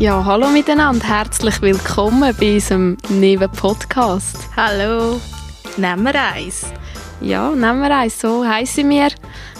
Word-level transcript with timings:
Ja, 0.00 0.24
hallo 0.24 0.48
miteinander, 0.48 1.06
herzlich 1.06 1.60
willkommen 1.60 2.34
bei 2.40 2.54
unserem 2.54 2.96
neuen 3.10 3.50
Podcast. 3.50 4.48
Hallo, 4.56 5.20
nehmen 5.76 6.04
wir 6.04 6.14
eins. 6.14 6.72
Ja, 7.20 7.50
nehmen 7.50 7.82
wir 7.82 7.94
eins, 7.94 8.18
so 8.18 8.42
heissen 8.42 8.88
wir. 8.88 9.10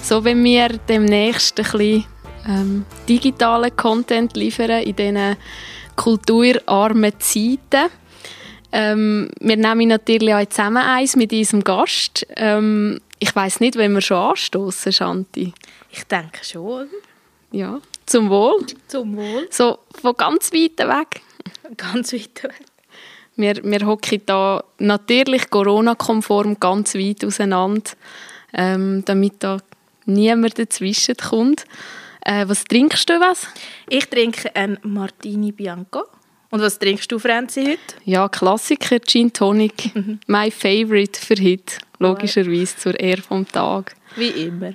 So 0.00 0.24
wenn 0.24 0.42
wir 0.42 0.68
demnächst 0.88 1.58
ein 1.58 1.64
bisschen 1.64 2.06
ähm, 2.48 2.86
digitalen 3.06 3.76
Content 3.76 4.34
liefern 4.34 4.82
in 4.82 4.96
diesen 4.96 5.36
kulturarmen 5.94 7.12
Zeiten. 7.18 7.90
Ähm, 8.72 9.28
wir 9.40 9.58
nehmen 9.58 9.88
natürlich 9.88 10.32
auch 10.32 10.46
zusammen 10.46 10.82
eins 10.82 11.16
mit 11.16 11.34
unserem 11.34 11.64
Gast. 11.64 12.26
Ähm, 12.36 12.98
ich 13.18 13.36
weiß 13.36 13.60
nicht, 13.60 13.76
wenn 13.76 13.92
wir 13.92 14.00
schon 14.00 14.30
anstoßen, 14.30 14.90
Shanti. 14.90 15.52
Ich 15.90 16.04
denke 16.04 16.42
schon. 16.42 16.88
Ja, 17.52 17.78
zum 18.10 18.28
Wohl. 18.28 18.66
Zum 18.88 19.16
Wohl. 19.16 19.46
So 19.50 19.78
von 20.00 20.16
ganz 20.16 20.52
weit 20.52 20.78
weg. 20.78 21.22
Ganz 21.76 22.12
weit 22.12 22.42
weg. 22.42 22.64
Wir, 23.36 23.62
wir 23.62 23.86
hocken 23.86 24.20
da 24.26 24.64
natürlich 24.78 25.48
Corona-konform 25.48 26.58
ganz 26.58 26.94
weit 26.94 27.24
auseinander, 27.24 27.92
ähm, 28.52 29.02
damit 29.06 29.34
da 29.38 29.58
niemand 30.06 30.58
dazwischen 30.58 31.16
kommt. 31.16 31.64
Äh, 32.22 32.48
was 32.48 32.64
trinkst 32.64 33.08
du 33.08 33.14
was? 33.20 33.46
Ich 33.88 34.06
trinke 34.06 34.54
ein 34.56 34.78
Martini 34.82 35.52
Bianco. 35.52 36.02
Und 36.50 36.60
was 36.60 36.80
trinkst 36.80 37.10
du, 37.12 37.20
Franzi, 37.20 37.64
heute? 37.64 37.94
Ja, 38.04 38.28
Klassiker, 38.28 38.98
Gin 39.00 39.32
Tonic. 39.32 39.94
Mhm. 39.94 40.18
My 40.26 40.50
favorite 40.50 41.18
für 41.20 41.36
heute, 41.36 41.76
logischerweise 42.00 42.76
zur 42.76 42.98
Ehre 42.98 43.22
vom 43.22 43.46
Tag. 43.46 43.94
Wie 44.16 44.30
immer. 44.30 44.74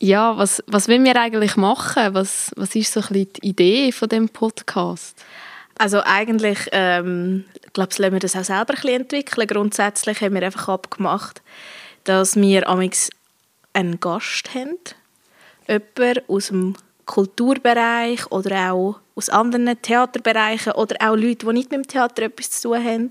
Ja, 0.00 0.38
was, 0.38 0.62
was 0.66 0.88
wollen 0.88 1.04
wir 1.04 1.16
eigentlich 1.16 1.56
machen? 1.56 2.14
Was, 2.14 2.52
was 2.56 2.74
ist 2.74 2.92
so 2.92 3.00
ein 3.00 3.08
bisschen 3.08 3.32
die 3.42 3.48
Idee 3.48 3.92
von 3.92 4.08
dem 4.08 4.28
Podcast? 4.28 5.24
Also 5.76 6.02
eigentlich, 6.04 6.58
ähm, 6.72 7.44
ich 7.64 7.72
glaube, 7.72 7.94
lassen 7.98 8.12
wir 8.12 8.20
das 8.20 8.36
auch 8.36 8.44
selber 8.44 8.74
ein 8.74 8.80
bisschen 8.80 9.00
entwickeln. 9.02 9.46
Grundsätzlich 9.46 10.20
haben 10.20 10.34
wir 10.34 10.42
einfach 10.42 10.68
abgemacht, 10.68 11.42
dass 12.04 12.36
wir 12.36 12.68
amix 12.68 13.10
einen 13.72 13.98
Gast 14.00 14.54
haben, 14.54 14.76
jemand 15.68 16.28
aus 16.28 16.48
dem 16.48 16.76
Kulturbereich 17.06 18.30
oder 18.30 18.72
auch 18.72 19.00
aus 19.14 19.30
anderen 19.30 19.80
Theaterbereichen 19.82 20.72
oder 20.72 20.96
auch 21.00 21.16
Leute, 21.16 21.46
die 21.46 21.52
nicht 21.52 21.70
mit 21.70 21.80
dem 21.80 21.88
Theater 21.88 22.22
etwas 22.22 22.50
zu 22.50 22.68
tun 22.68 22.84
haben. 22.84 23.08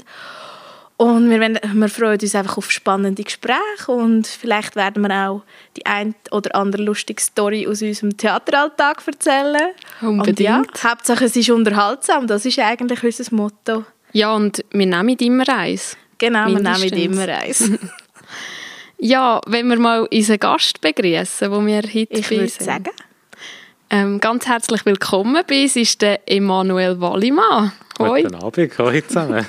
Und 0.98 1.30
wir, 1.30 1.40
wir 1.40 1.90
freuen 1.90 2.20
uns 2.20 2.34
einfach 2.34 2.58
auf 2.58 2.72
spannende 2.72 3.24
Gespräche 3.24 3.92
und 3.92 4.26
vielleicht 4.26 4.76
werden 4.76 5.04
wir 5.04 5.30
auch 5.30 5.44
die 5.78 5.86
ein 5.86 6.16
oder 6.32 6.56
andere 6.56 6.82
lustige 6.82 7.22
Story 7.22 7.68
aus 7.68 7.84
unserem 7.84 8.18
Theateralltag 8.18 9.04
erzählen. 9.06 9.74
Unbedingt. 10.02 10.28
Und 10.28 10.40
ja, 10.40 10.64
Hauptsache 10.84 11.26
es 11.26 11.36
ist 11.36 11.52
unterhaltsam, 11.52 12.26
das 12.26 12.46
ist 12.46 12.58
eigentlich 12.58 13.04
unser 13.04 13.36
Motto. 13.36 13.86
Ja, 14.12 14.34
und 14.34 14.66
wir 14.72 14.88
nehmen 14.88 15.18
immer 15.20 15.48
eins. 15.48 15.96
Genau, 16.18 16.50
Mindestens. 16.50 16.82
wir 16.82 16.92
nehmen 16.92 17.14
immer 17.14 17.28
eins. 17.28 17.72
ja, 18.98 19.40
wenn 19.46 19.68
wir 19.68 19.78
mal 19.78 20.08
unseren 20.12 20.40
Gast 20.40 20.82
begrüßen, 20.82 21.52
wo 21.52 21.64
wir 21.64 21.84
heute 21.84 22.08
Ich 22.10 22.32
würde 22.32 22.48
sagen. 22.48 22.90
Ähm, 23.92 24.20
ganz 24.20 24.48
herzlich 24.48 24.84
willkommen 24.84 25.44
bei 25.48 25.62
uns 25.62 25.76
ist 25.76 26.02
der 26.02 26.28
Emanuel 26.28 27.00
Wallimann. 27.00 27.72
Guten 27.98 28.36
Abend, 28.36 28.80
hoi 28.80 29.02
zusammen. 29.06 29.46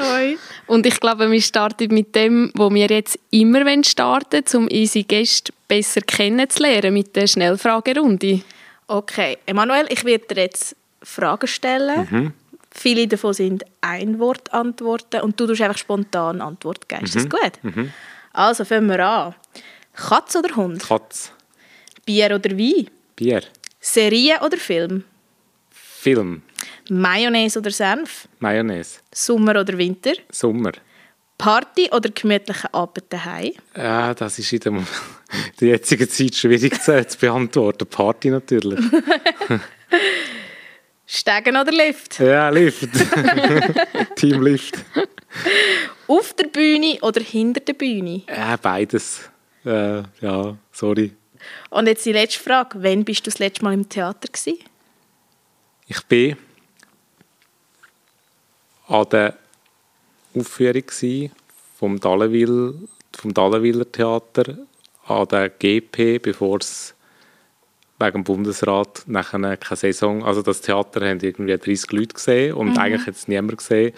hoi. 0.00 0.36
Und 0.70 0.86
ich 0.86 1.00
glaube, 1.00 1.28
wir 1.28 1.42
starten 1.42 1.92
mit 1.92 2.14
dem, 2.14 2.52
wo 2.54 2.72
wir 2.72 2.86
jetzt 2.86 3.18
immer 3.32 3.64
starten 3.82 4.44
wollen, 4.52 4.68
um 4.68 4.68
unsere 4.68 5.04
Gäste 5.04 5.52
besser 5.66 6.00
kennenzulernen, 6.00 6.94
mit 6.94 7.16
der 7.16 7.26
Schnellfragerunde. 7.26 8.42
Okay, 8.86 9.38
Emanuel, 9.46 9.86
ich 9.88 10.04
werde 10.04 10.32
dir 10.32 10.42
jetzt 10.42 10.76
Fragen 11.02 11.48
stellen. 11.48 12.06
Mhm. 12.08 12.32
Viele 12.70 13.08
davon 13.08 13.32
sind 13.32 13.64
Ein-Wort-Antworten 13.80 15.22
und 15.22 15.40
du 15.40 15.48
tust 15.48 15.60
einfach 15.60 15.76
spontan 15.76 16.40
Antwort 16.40 16.88
geben. 16.88 17.04
Ist 17.04 17.16
das 17.16 17.24
mhm. 17.24 17.30
gut? 17.30 17.52
Mhm. 17.62 17.92
Also, 18.32 18.64
fangen 18.64 18.86
wir 18.86 19.04
an. 19.04 19.34
Katz 19.92 20.36
oder 20.36 20.54
Hund? 20.54 20.84
Katz. 20.84 21.32
Bier 22.06 22.32
oder 22.32 22.56
Wein? 22.56 22.88
Bier. 23.16 23.42
Serie 23.80 24.38
oder 24.40 24.56
Film? 24.56 25.02
Film. 25.72 26.42
Mayonnaise 26.90 27.58
oder 27.58 27.70
Senf? 27.70 28.28
Mayonnaise. 28.40 28.98
Sommer 29.12 29.60
oder 29.60 29.78
Winter? 29.78 30.12
Sommer. 30.30 30.72
Party 31.38 31.88
oder 31.90 32.10
gemütliche 32.10 32.72
Abend 32.74 33.04
daheim? 33.08 33.52
Ja, 33.76 34.12
das 34.12 34.38
ist 34.38 34.52
in 34.52 34.60
der, 34.60 34.72
der 35.60 35.68
jetzigen 35.68 36.08
Zeit 36.08 36.34
schwierig 36.34 36.82
zu, 36.82 37.06
zu 37.06 37.18
beantworten. 37.18 37.86
Party 37.86 38.30
natürlich. 38.30 38.80
Steigen 41.06 41.56
oder 41.56 41.72
Lift? 41.72 42.18
Ja, 42.18 42.48
Lift. 42.50 42.88
Team 44.16 44.42
Lift. 44.42 44.74
Auf 46.06 46.34
der 46.34 46.48
Bühne 46.48 46.98
oder 47.02 47.20
hinter 47.20 47.60
der 47.60 47.72
Bühne? 47.74 48.22
Ja, 48.28 48.56
beides. 48.56 49.30
Äh, 49.64 50.02
ja, 50.20 50.56
sorry. 50.72 51.12
Und 51.70 51.86
jetzt 51.86 52.04
die 52.04 52.12
letzte 52.12 52.40
Frage. 52.40 52.82
Wann 52.82 53.04
bist 53.04 53.26
du 53.26 53.30
das 53.30 53.38
letzte 53.38 53.64
Mal 53.64 53.74
im 53.74 53.88
Theater? 53.88 54.28
Gewesen? 54.28 54.58
Ich 55.86 56.02
bin 56.04 56.36
an 58.90 59.08
der 59.10 59.34
Aufführung 60.34 60.84
vom 61.78 61.98
Dallenwil, 62.00 62.74
vom 63.16 63.32
Dallenwiller 63.32 63.90
Theater 63.90 64.58
an 65.06 65.28
der 65.28 65.48
GP, 65.48 66.18
bevor 66.18 66.58
es 66.58 66.94
wegen 67.98 68.12
dem 68.12 68.24
Bundesrat 68.24 69.04
nachher 69.06 69.56
keine 69.56 69.76
Saison, 69.76 70.24
also 70.24 70.42
das 70.42 70.60
Theater 70.60 71.06
haben 71.06 71.20
irgendwie 71.20 71.56
30 71.56 71.92
Leute 71.92 72.14
gesehen 72.14 72.54
und 72.54 72.70
mhm. 72.70 72.78
eigentlich 72.78 73.06
hat 73.06 73.14
es 73.14 73.28
niemand 73.28 73.58
gesehen 73.58 73.94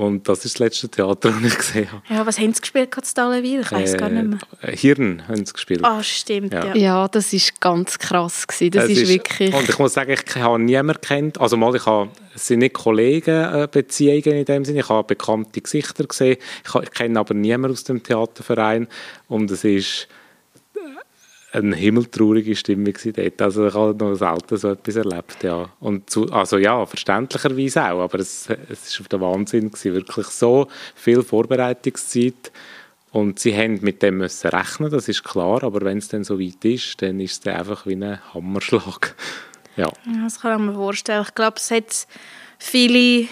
und 0.00 0.26
das 0.28 0.46
ist 0.46 0.54
das 0.54 0.58
letzte 0.60 0.88
Theater, 0.88 1.30
das 1.42 1.52
ich 1.52 1.58
gesehen 1.58 1.92
habe. 1.92 2.02
Ja, 2.08 2.24
was 2.24 2.38
haben 2.38 2.54
sie 2.54 2.60
gespielt, 2.60 2.90
Katzdalewil? 2.90 3.60
Ich 3.60 3.70
weiß 3.70 3.94
äh, 3.94 3.96
gar 3.98 4.08
nicht 4.08 4.28
mehr. 4.28 4.38
Äh, 4.62 4.74
Hirn 4.74 5.22
haben 5.28 5.44
sie 5.44 5.52
gespielt. 5.52 5.84
Ah, 5.84 6.02
stimmt, 6.02 6.54
ja. 6.54 6.68
Ja, 6.68 6.74
ja 6.74 7.08
das 7.08 7.32
war 7.32 7.40
ganz 7.60 7.98
krass. 7.98 8.46
Gewesen. 8.46 8.70
Das, 8.70 8.88
das 8.88 8.96
ist, 8.96 9.08
wirklich... 9.08 9.54
Und 9.54 9.68
ich 9.68 9.78
muss 9.78 9.92
sagen, 9.92 10.12
ich 10.12 10.36
habe 10.36 10.58
niemanden 10.58 11.00
kennt. 11.02 11.38
Also 11.38 11.58
mal, 11.58 11.76
ich 11.76 11.84
habe, 11.84 12.08
es 12.34 12.46
sind 12.46 12.60
nicht 12.60 12.74
Kollegenbeziehungen 12.74 14.24
äh, 14.24 14.40
in 14.40 14.44
dem 14.46 14.64
Sinne. 14.64 14.80
Ich 14.80 14.88
habe 14.88 15.06
bekannte 15.06 15.60
Gesichter 15.60 16.04
gesehen. 16.04 16.38
Ich, 16.64 16.74
ich 16.74 16.90
kenne 16.92 17.20
aber 17.20 17.34
niemanden 17.34 17.72
aus 17.72 17.84
dem 17.84 18.02
Theaterverein. 18.02 18.88
Und 19.28 19.50
es 19.50 19.64
ist 19.64 20.08
eine 21.52 21.74
himmeltraurige 21.74 22.54
Stimmung 22.54 22.94
dort. 23.16 23.42
Also 23.42 23.66
ich 23.66 23.74
habe 23.74 23.94
noch 23.94 24.14
selten 24.14 24.56
so 24.56 24.68
etwas 24.70 24.96
erlebt, 24.96 25.42
ja. 25.42 25.68
Und 25.80 26.08
zu, 26.08 26.30
also 26.32 26.58
ja, 26.58 26.84
verständlicherweise 26.86 27.84
auch, 27.90 28.02
aber 28.02 28.20
es, 28.20 28.48
es 28.68 29.02
der 29.10 29.20
Wahnsinn 29.20 29.70
gewesen, 29.70 29.94
wirklich 29.94 30.26
so 30.26 30.68
viel 30.94 31.22
Vorbereitungszeit 31.22 32.52
und 33.12 33.40
sie 33.40 33.56
haben 33.56 33.80
mit 33.82 34.02
dem 34.02 34.18
müssen 34.18 34.48
rechnen, 34.48 34.90
das 34.90 35.08
ist 35.08 35.24
klar, 35.24 35.64
aber 35.64 35.80
wenn 35.80 35.98
es 35.98 36.08
dann 36.08 36.22
so 36.22 36.38
weit 36.38 36.64
ist, 36.64 37.02
dann 37.02 37.18
ist 37.18 37.32
es 37.32 37.40
dann 37.40 37.56
einfach 37.56 37.86
wie 37.86 37.96
ein 37.96 38.18
Hammerschlag. 38.34 39.14
Ja. 39.76 39.86
ja 39.86 40.24
das 40.24 40.40
kann 40.40 40.60
ich 40.60 40.66
mir 40.66 40.74
vorstellen. 40.74 41.24
Ich 41.26 41.34
glaube, 41.34 41.56
es 41.56 41.70
hat 41.70 42.08
viele 42.58 43.28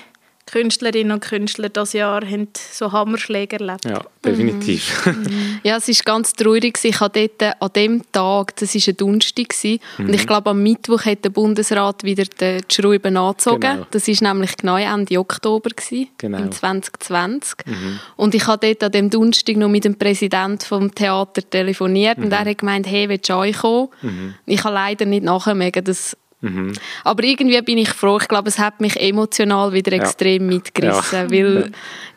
Künstlerinnen 0.50 1.12
und 1.12 1.20
Künstler 1.20 1.68
das 1.68 1.92
Jahr 1.92 2.24
haben 2.24 2.48
so 2.72 2.90
Hammerschläge 2.90 3.58
erlebt. 3.58 3.84
Ja, 3.84 4.02
definitiv. 4.24 5.06
Mhm. 5.18 5.60
ja, 5.62 5.76
es 5.76 5.88
ist 5.88 6.04
ganz 6.04 6.32
traurig. 6.32 6.78
Ich 6.82 7.00
habe 7.00 7.28
dort 7.38 7.56
an 7.60 7.70
dem 7.74 8.12
Tag, 8.12 8.54
das 8.56 8.74
war 8.74 8.82
ein 8.86 8.96
Donnerstag, 8.96 9.48
mhm. 9.64 10.06
und 10.06 10.14
ich 10.14 10.26
glaube, 10.26 10.50
am 10.50 10.62
Mittwoch 10.62 11.04
hat 11.04 11.24
der 11.24 11.30
Bundesrat 11.30 12.04
wieder 12.04 12.24
die 12.24 12.58
Schreiben 12.70 13.16
angezogen. 13.16 13.60
Genau. 13.60 13.86
Das 13.90 14.06
war 14.06 14.32
nämlich 14.32 14.56
genau 14.56 14.76
Ende 14.76 15.18
Oktober, 15.18 15.70
gewesen, 15.70 16.08
genau. 16.18 16.38
im 16.38 16.52
2020. 16.52 17.66
Mhm. 17.66 18.00
Und 18.16 18.34
ich 18.34 18.46
habe 18.46 18.66
dort 18.66 18.84
an 18.84 18.92
dem 18.92 19.10
Donnerstag 19.10 19.56
noch 19.56 19.68
mit 19.68 19.84
dem 19.84 19.96
Präsidenten 19.96 20.64
vom 20.64 20.94
Theater 20.94 21.42
telefoniert, 21.48 22.18
und 22.18 22.26
mhm. 22.26 22.32
er 22.32 22.44
hat 22.44 22.58
gemeint, 22.58 22.86
hey, 22.86 23.08
willst 23.08 23.28
du 23.28 23.34
auch 23.34 23.52
kommen? 23.52 23.88
Mhm. 24.02 24.34
Ich 24.46 24.62
habe 24.62 24.74
leider 24.74 25.04
nicht 25.04 25.24
nachher 25.24 25.54
das 25.82 26.16
Mhm. 26.40 26.72
Aber 27.04 27.24
irgendwie 27.24 27.60
bin 27.62 27.78
ich 27.78 27.90
froh. 27.90 28.18
Ich 28.20 28.28
glaube, 28.28 28.48
es 28.48 28.58
hat 28.58 28.80
mich 28.80 29.00
emotional 29.00 29.72
wieder 29.72 29.92
ja. 29.92 30.02
extrem 30.02 30.46
mitgerissen, 30.46 31.18
ja. 31.18 31.30
weil 31.30 31.72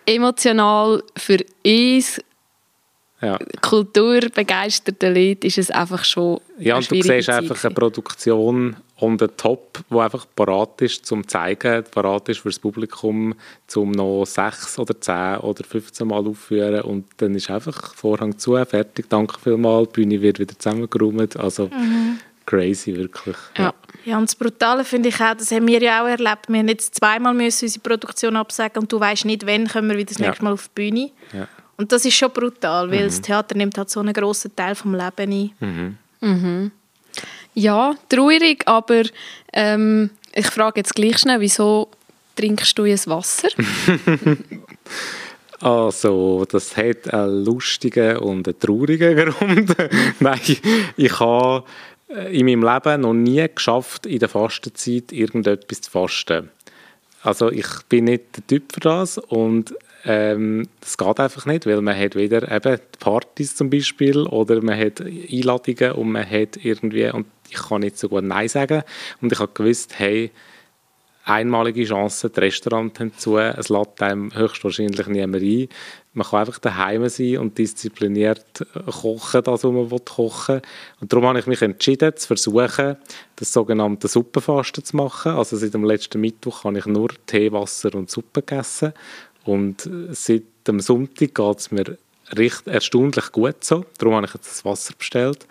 emotional 0.06 1.04
für 1.18 1.40
uns 1.66 2.22
ja. 3.22 3.38
kulturbegeisterte 3.62 5.10
Leute 5.10 5.48
ist 5.48 5.58
es 5.58 5.72
einfach 5.72 6.04
schon 6.04 6.40
Ja, 6.58 6.78
und 6.78 6.90
du 6.90 7.02
siehst 7.02 7.30
einfach 7.30 7.64
eine 7.64 7.74
Produktion 7.74 8.76
on 9.00 9.18
the 9.18 9.28
top, 9.28 9.80
die 9.90 9.98
einfach 9.98 10.26
parat 10.36 10.82
ist 10.82 11.06
zum 11.06 11.28
zeigen, 11.28 11.84
parat 11.92 12.30
ist 12.30 12.40
für 12.40 12.50
das 12.50 12.60
Publikum, 12.60 13.34
zum 13.68 13.92
noch 13.92 14.26
sechs 14.26 14.78
oder 14.78 15.00
zehn 15.00 15.38
oder 15.38 15.64
15 15.64 16.08
Mal 16.08 16.26
aufführen 16.28 16.82
und 16.82 17.06
dann 17.18 17.36
ist 17.36 17.50
einfach 17.50 17.96
Vorhang 17.96 18.38
zu, 18.38 18.64
fertig, 18.66 19.10
danke 19.10 19.40
vielmals, 19.40 19.90
die 19.90 20.02
Bühne 20.02 20.22
wird 20.22 20.40
wieder 20.40 20.58
zusammengeräumt, 20.58 21.38
also 21.38 21.68
mhm. 21.68 22.20
Crazy 22.52 22.96
wirklich. 22.96 23.38
Ja. 23.58 23.74
Ja, 24.04 24.18
und 24.18 24.28
das 24.28 24.36
Brutale 24.36 24.84
finde 24.84 25.10
ich 25.10 25.22
auch, 25.22 25.36
das 25.36 25.52
haben 25.52 25.68
wir 25.68 25.80
ja 25.80 26.04
auch 26.04 26.08
erlebt. 26.08 26.48
Wir 26.48 26.60
haben 26.60 26.68
jetzt 26.68 26.96
zweimal 26.96 27.36
müssen 27.36 27.66
unsere 27.66 27.84
Produktion 27.84 28.36
absagen 28.36 28.82
und 28.82 28.92
du 28.92 29.00
weißt 29.00 29.26
nicht, 29.26 29.46
wann 29.46 29.68
kommen 29.68 29.90
wir 29.90 29.98
wieder 29.98 30.10
das 30.10 30.18
ja. 30.18 30.28
nächste 30.28 30.44
Mal 30.44 30.54
auf 30.54 30.68
die 30.70 30.74
Bühne. 30.74 31.12
Ja. 31.34 31.48
Und 31.78 31.92
das 31.92 32.04
ist 32.06 32.16
schon 32.16 32.32
brutal, 32.32 32.90
weil 32.90 33.02
mhm. 33.02 33.06
das 33.06 33.22
Theater 33.22 33.56
nimmt 33.56 33.78
halt 33.78 33.92
so 33.92 34.00
einen 34.00 34.14
grossen 34.14 34.56
Teil 34.56 34.74
vom 34.74 34.96
Leben 34.96 35.32
ein. 35.32 35.52
Mhm. 35.60 35.98
Mhm. 36.22 36.72
Ja, 37.54 37.96
traurig, 38.10 38.64
aber 38.66 39.04
ähm, 39.54 40.10
ich 40.34 40.48
frage 40.48 40.80
jetzt 40.80 40.96
gleich 40.96 41.20
schnell, 41.20 41.40
wieso 41.40 41.90
trinkst 42.36 42.78
du 42.78 42.86
jetzt 42.86 43.08
Wasser? 43.08 43.50
Also, 45.62 46.44
das 46.50 46.76
hat 46.76 47.14
einen 47.14 47.46
lustigen 47.46 48.18
und 48.18 48.48
einen 48.48 48.60
traurigen 48.60 49.16
Grund. 49.32 49.76
Nein, 50.20 50.40
ich 50.98 51.20
habe 51.20 51.66
in 52.32 52.46
meinem 52.46 52.64
Leben 52.64 53.02
noch 53.02 53.14
nie 53.14 53.46
geschafft, 53.54 54.06
in 54.06 54.20
der 54.20 54.30
Fastenzeit 54.30 55.12
irgendetwas 55.12 55.82
zu 55.82 55.92
fasten. 55.92 56.50
Also 57.24 57.52
ich 57.52 57.68
bin 57.88 58.06
nicht 58.06 58.38
der 58.38 58.48
Typ 58.48 58.74
für 58.74 58.80
das 58.80 59.18
und 59.18 59.76
ähm, 60.06 60.68
das 60.80 60.98
geht 60.98 61.20
einfach 61.20 61.46
nicht, 61.46 61.68
weil 61.68 61.82
man 61.82 61.98
hat 61.98 62.16
wieder 62.16 62.52
eben 62.52 62.80
Partys 63.00 63.56
zum 63.56 63.70
Beispiel 63.70 64.22
oder 64.22 64.62
man 64.64 64.80
hat 64.80 65.02
Einladungen 65.02 65.92
und 65.94 66.12
man 66.12 66.28
hat 66.28 66.58
irgendwie, 66.64 67.10
und 67.10 67.28
ich 67.50 67.62
kann 67.62 67.82
nicht 67.82 68.00
so 68.00 68.10
gut 68.10 68.24
Nein 68.24 68.48
sagen 68.48 68.84
und 69.22 69.32
ich 69.32 69.40
habe 69.40 69.52
gewusst, 69.54 70.00
hey, 70.00 70.32
einmalige 71.24 71.86
Chance, 71.86 72.32
die 72.32 72.40
Restaurant 72.40 73.00
haben 73.00 73.16
zu, 73.16 73.38
es 73.38 73.70
lädt 73.70 74.02
einem 74.02 74.34
höchstwahrscheinlich 74.34 75.06
niemand 75.08 75.44
ein. 75.44 75.68
Man 76.14 76.28
kann 76.28 76.42
einfach 76.42 76.60
daheim 76.60 77.08
sein 77.08 77.38
und 77.38 77.58
diszipliniert 77.58 78.68
kochen, 78.86 79.44
das, 79.44 79.64
was 79.64 79.72
man 79.72 79.90
kochen 80.04 80.56
will. 80.56 80.62
Und 81.00 81.14
darum 81.14 81.26
habe 81.26 81.40
ich 81.40 81.48
mich 81.48 81.62
entschieden, 81.62 82.16
zu 82.18 82.28
versuchen, 82.28 82.98
das 83.38 83.54
sogenannte 83.54 84.10
Suppenfasten 84.10 84.84
zu 84.84 84.98
machen. 84.98 85.32
Also 85.32 85.56
seit 85.56 85.74
dem 85.74 85.86
letzten 85.86 86.20
Mittwoch 86.20 86.66
habe 86.66 86.80
ich 86.80 86.86
nur 86.86 87.10
Tee, 87.28 87.52
Wasser 87.54 87.96
und 87.96 88.10
Suppe 88.10 88.42
gegessen. 88.42 88.94
Und 89.46 89.90
seit 90.12 90.44
dem 90.68 90.82
Sonntag 90.82 91.34
geht 91.34 91.58
es 91.58 91.72
mir 91.72 91.98
recht 92.32 92.68
erstaunlich 92.68 93.32
gut 93.32 93.64
so. 93.64 93.86
Darum 93.98 94.16
habe 94.16 94.26
ich 94.26 94.34
jetzt 94.34 94.52
das 94.52 94.66
Wasser 94.66 94.94
bestellt. 94.98 95.48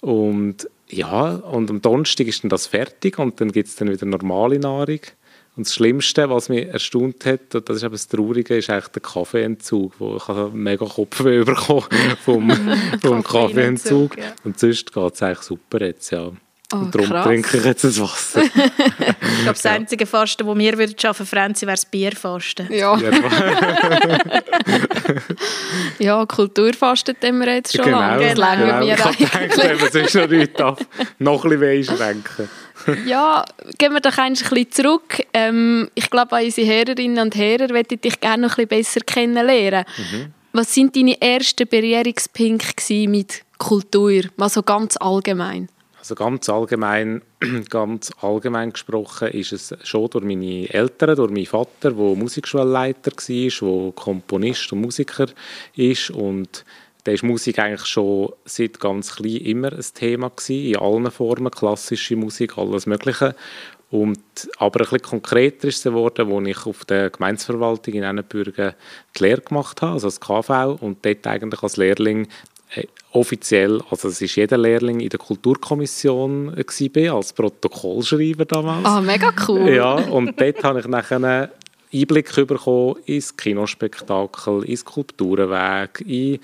Und 0.00 0.68
ja, 0.88 1.36
und 1.36 1.70
am 1.70 1.82
Donnerstag 1.82 2.26
ist 2.26 2.44
dann 2.44 2.50
das 2.50 2.66
fertig 2.66 3.18
und 3.18 3.40
dann 3.40 3.50
gibt 3.50 3.68
es 3.68 3.76
dann 3.76 3.90
wieder 3.90 4.06
normale 4.06 4.58
Nahrung. 4.58 5.00
Und 5.56 5.66
das 5.66 5.74
Schlimmste, 5.74 6.28
was 6.28 6.50
mich 6.50 6.66
erstaunt 6.66 7.24
hat, 7.24 7.54
das 7.54 7.76
ist 7.76 7.82
eben 7.82 7.92
das 7.92 8.08
Traurige, 8.08 8.58
ist 8.58 8.68
eigentlich 8.68 8.88
der 8.88 9.02
Kaffeeentzug, 9.02 9.94
wo 9.98 10.16
ich 10.16 10.28
habe 10.28 10.50
mega 10.52 10.84
Kopfweh 10.84 11.44
bekommen 11.44 11.88
vom, 12.22 12.50
vom 13.02 13.24
Kaffeeentzug. 13.24 14.18
Ja. 14.18 14.24
Und 14.44 14.58
sonst 14.58 14.92
geht 14.92 15.14
es 15.14 15.22
eigentlich 15.22 15.42
super 15.42 15.80
jetzt, 15.80 16.10
ja. 16.10 16.30
Oh, 16.74 16.78
und 16.78 16.94
darum 16.94 17.08
krass. 17.08 17.26
trinke 17.26 17.58
ich 17.58 17.64
jetzt 17.64 17.84
das 17.84 18.00
Wasser. 18.00 18.42
ich 18.44 18.50
glaube, 18.50 19.44
das 19.46 19.62
ja. 19.62 19.70
einzige 19.70 20.04
Fasten, 20.04 20.46
das 20.46 20.58
wir 20.58 20.78
würden 20.78 20.98
schaffen, 20.98 21.24
Franzi, 21.24 21.64
wäre 21.64 21.76
das 21.76 21.86
Bierfasten. 21.86 22.66
Ja. 22.72 22.98
ja, 26.00 26.26
Kulturfasten 26.26 27.16
haben 27.22 27.38
wir 27.38 27.54
jetzt 27.54 27.76
schon 27.76 27.84
genau, 27.84 28.00
lange. 28.00 28.28
Das 28.28 28.36
lange 28.36 28.64
genau. 28.66 28.78
mir 28.80 28.94
ich 29.18 29.34
eigentlich. 29.34 29.82
es 29.82 29.94
ist 29.94 30.10
schon 30.10 30.28
nichts 30.28 30.60
auf. 30.60 30.78
Noch 31.20 31.44
ein 31.44 31.50
bisschen 31.50 31.94
einschränken. 31.94 32.48
ja, 33.06 33.44
gehen 33.78 33.92
wir 33.92 34.00
doch 34.00 34.18
ein 34.18 34.34
bisschen 34.34 34.70
zurück. 34.70 35.22
Ähm, 35.32 35.88
ich 35.94 36.10
glaube, 36.10 36.36
an 36.36 36.44
unsere 36.44 36.66
Hörerinnen 36.66 37.18
und 37.18 37.34
Hörer 37.34 37.72
möchte 37.72 37.96
ich 37.96 38.00
dich 38.00 38.20
gerne 38.20 38.46
noch 38.46 38.58
ein 38.58 38.68
bisschen 38.68 38.82
besser 38.82 39.00
kennenlernen. 39.00 39.84
Mhm. 39.96 40.32
Was 40.52 40.74
sind 40.74 40.96
deine 40.96 41.20
ersten 41.20 41.68
Berührungspunkte 41.68 43.08
mit 43.08 43.42
Kultur, 43.58 44.22
mal 44.36 44.48
so 44.48 44.62
ganz 44.62 44.96
allgemein? 44.96 45.68
Also 45.98 46.14
ganz 46.14 46.48
allgemein, 46.48 47.20
ganz 47.68 48.12
allgemein 48.20 48.72
gesprochen 48.72 49.28
ist 49.28 49.52
es 49.52 49.74
schon 49.82 50.08
durch 50.08 50.24
meine 50.24 50.72
Eltern, 50.72 51.16
durch 51.16 51.32
meinen 51.32 51.46
Vater, 51.46 51.90
der 51.90 51.92
Musikschulleiter 51.92 53.10
war, 53.10 53.50
der 53.50 53.92
Komponist 53.92 54.72
und 54.72 54.82
Musiker 54.82 55.26
ist 55.74 56.10
und 56.10 56.64
da 57.06 57.12
ist 57.12 57.22
Musik 57.22 57.60
eigentlich 57.60 57.86
schon 57.86 58.32
seit 58.44 58.80
ganz 58.80 59.14
klein 59.14 59.36
immer 59.36 59.72
ein 59.72 59.84
Thema 59.94 60.28
gewesen, 60.28 60.66
in 60.66 60.76
allen 60.76 61.10
Formen, 61.12 61.52
klassische 61.52 62.16
Musik, 62.16 62.58
alles 62.58 62.86
Mögliche. 62.86 63.36
Und, 63.92 64.18
aber 64.58 64.80
ein 64.80 64.84
bisschen 64.84 65.02
konkreter 65.02 65.68
ist 65.68 65.76
es 65.76 65.82
geworden, 65.84 66.32
als 66.32 66.48
ich 66.48 66.66
auf 66.66 66.84
der 66.84 67.10
Gemeinsverwaltung 67.10 67.94
in 67.94 68.02
Ennenbürgen 68.02 68.72
die 69.16 69.22
Lehre 69.22 69.40
gemacht 69.40 69.82
habe, 69.82 69.92
also 69.92 70.08
das 70.08 70.20
KV, 70.20 70.78
und 70.80 71.04
dort 71.06 71.24
eigentlich 71.28 71.62
als 71.62 71.76
Lehrling 71.76 72.26
offiziell, 73.12 73.80
also 73.88 74.08
es 74.08 74.20
ist 74.20 74.34
jeder 74.34 74.58
Lehrling 74.58 74.98
in 74.98 75.08
der 75.08 75.20
Kulturkommission 75.20 76.56
gewesen, 76.56 77.10
als 77.10 77.32
Protokollschreiber 77.32 78.44
damals. 78.44 78.84
Ah, 78.84 78.98
oh, 78.98 79.02
mega 79.02 79.32
cool. 79.46 79.70
Ja, 79.70 79.94
und 79.94 80.40
dort 80.40 80.64
habe 80.64 80.80
ich 80.80 80.88
nachher 80.88 81.16
einen 81.16 81.48
Einblick 81.94 82.34
bekommen 82.34 82.96
ins 83.06 83.36
Kinospektakel, 83.36 84.64
ins 84.64 84.84
Kulturenweg, 84.84 86.00
in 86.06 86.40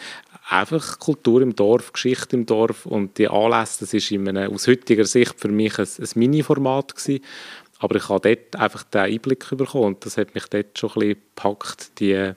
einfach 0.53 0.99
Kultur 0.99 1.41
im 1.41 1.57
Dorf, 1.57 1.93
Geschichte 1.93 2.37
im 2.37 2.47
Dorf 2.47 2.87
und 2.87 3.19
die 3.19 3.29
Anlässe, 3.29 3.81
das 3.81 3.95
ist 3.95 4.11
in 4.11 4.29
einem, 4.29 4.53
aus 4.53 4.67
heutiger 4.69 5.05
Sicht 5.05 5.35
für 5.39 5.49
mich 5.49 5.79
ein, 5.79 5.89
ein 5.99 6.09
Mini-Format 6.15 6.95
gewesen. 6.95 7.25
Aber 7.79 7.97
ich 7.97 8.09
habe 8.09 8.37
dort 8.37 8.61
einfach 8.63 8.85
den 8.85 9.01
Einblick 9.01 9.49
bekommen 9.51 9.85
und 9.85 10.07
das 10.07 10.17
hat 10.17 10.35
mich 10.35 10.47
dort 10.47 10.79
schon 10.79 10.91
ein 10.91 10.95
bisschen 10.95 11.15
gepackt, 11.15 11.99
die 11.99 12.33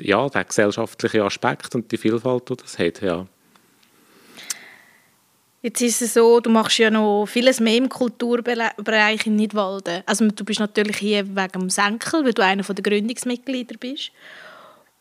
ja, 0.00 0.28
der 0.28 0.44
gesellschaftliche 0.44 1.24
Aspekt 1.24 1.74
und 1.74 1.90
die 1.90 1.96
Vielfalt, 1.96 2.50
die 2.50 2.56
das 2.56 2.78
hat, 2.78 3.00
ja. 3.00 3.26
Jetzt 5.62 5.80
ist 5.80 6.02
es 6.02 6.12
so, 6.12 6.40
du 6.40 6.50
machst 6.50 6.76
ja 6.76 6.90
noch 6.90 7.24
vieles 7.24 7.58
mehr 7.58 7.78
im 7.78 7.88
Kulturbereich 7.88 9.26
in 9.26 9.36
Nidwalden. 9.36 10.02
Also 10.04 10.28
du 10.28 10.44
bist 10.44 10.60
natürlich 10.60 10.98
hier 10.98 11.26
wegen 11.26 11.52
dem 11.52 11.70
Senkel, 11.70 12.22
weil 12.22 12.34
du 12.34 12.44
einer 12.44 12.62
der 12.62 12.82
Gründungsmitglieder 12.82 13.78
bist. 13.78 14.10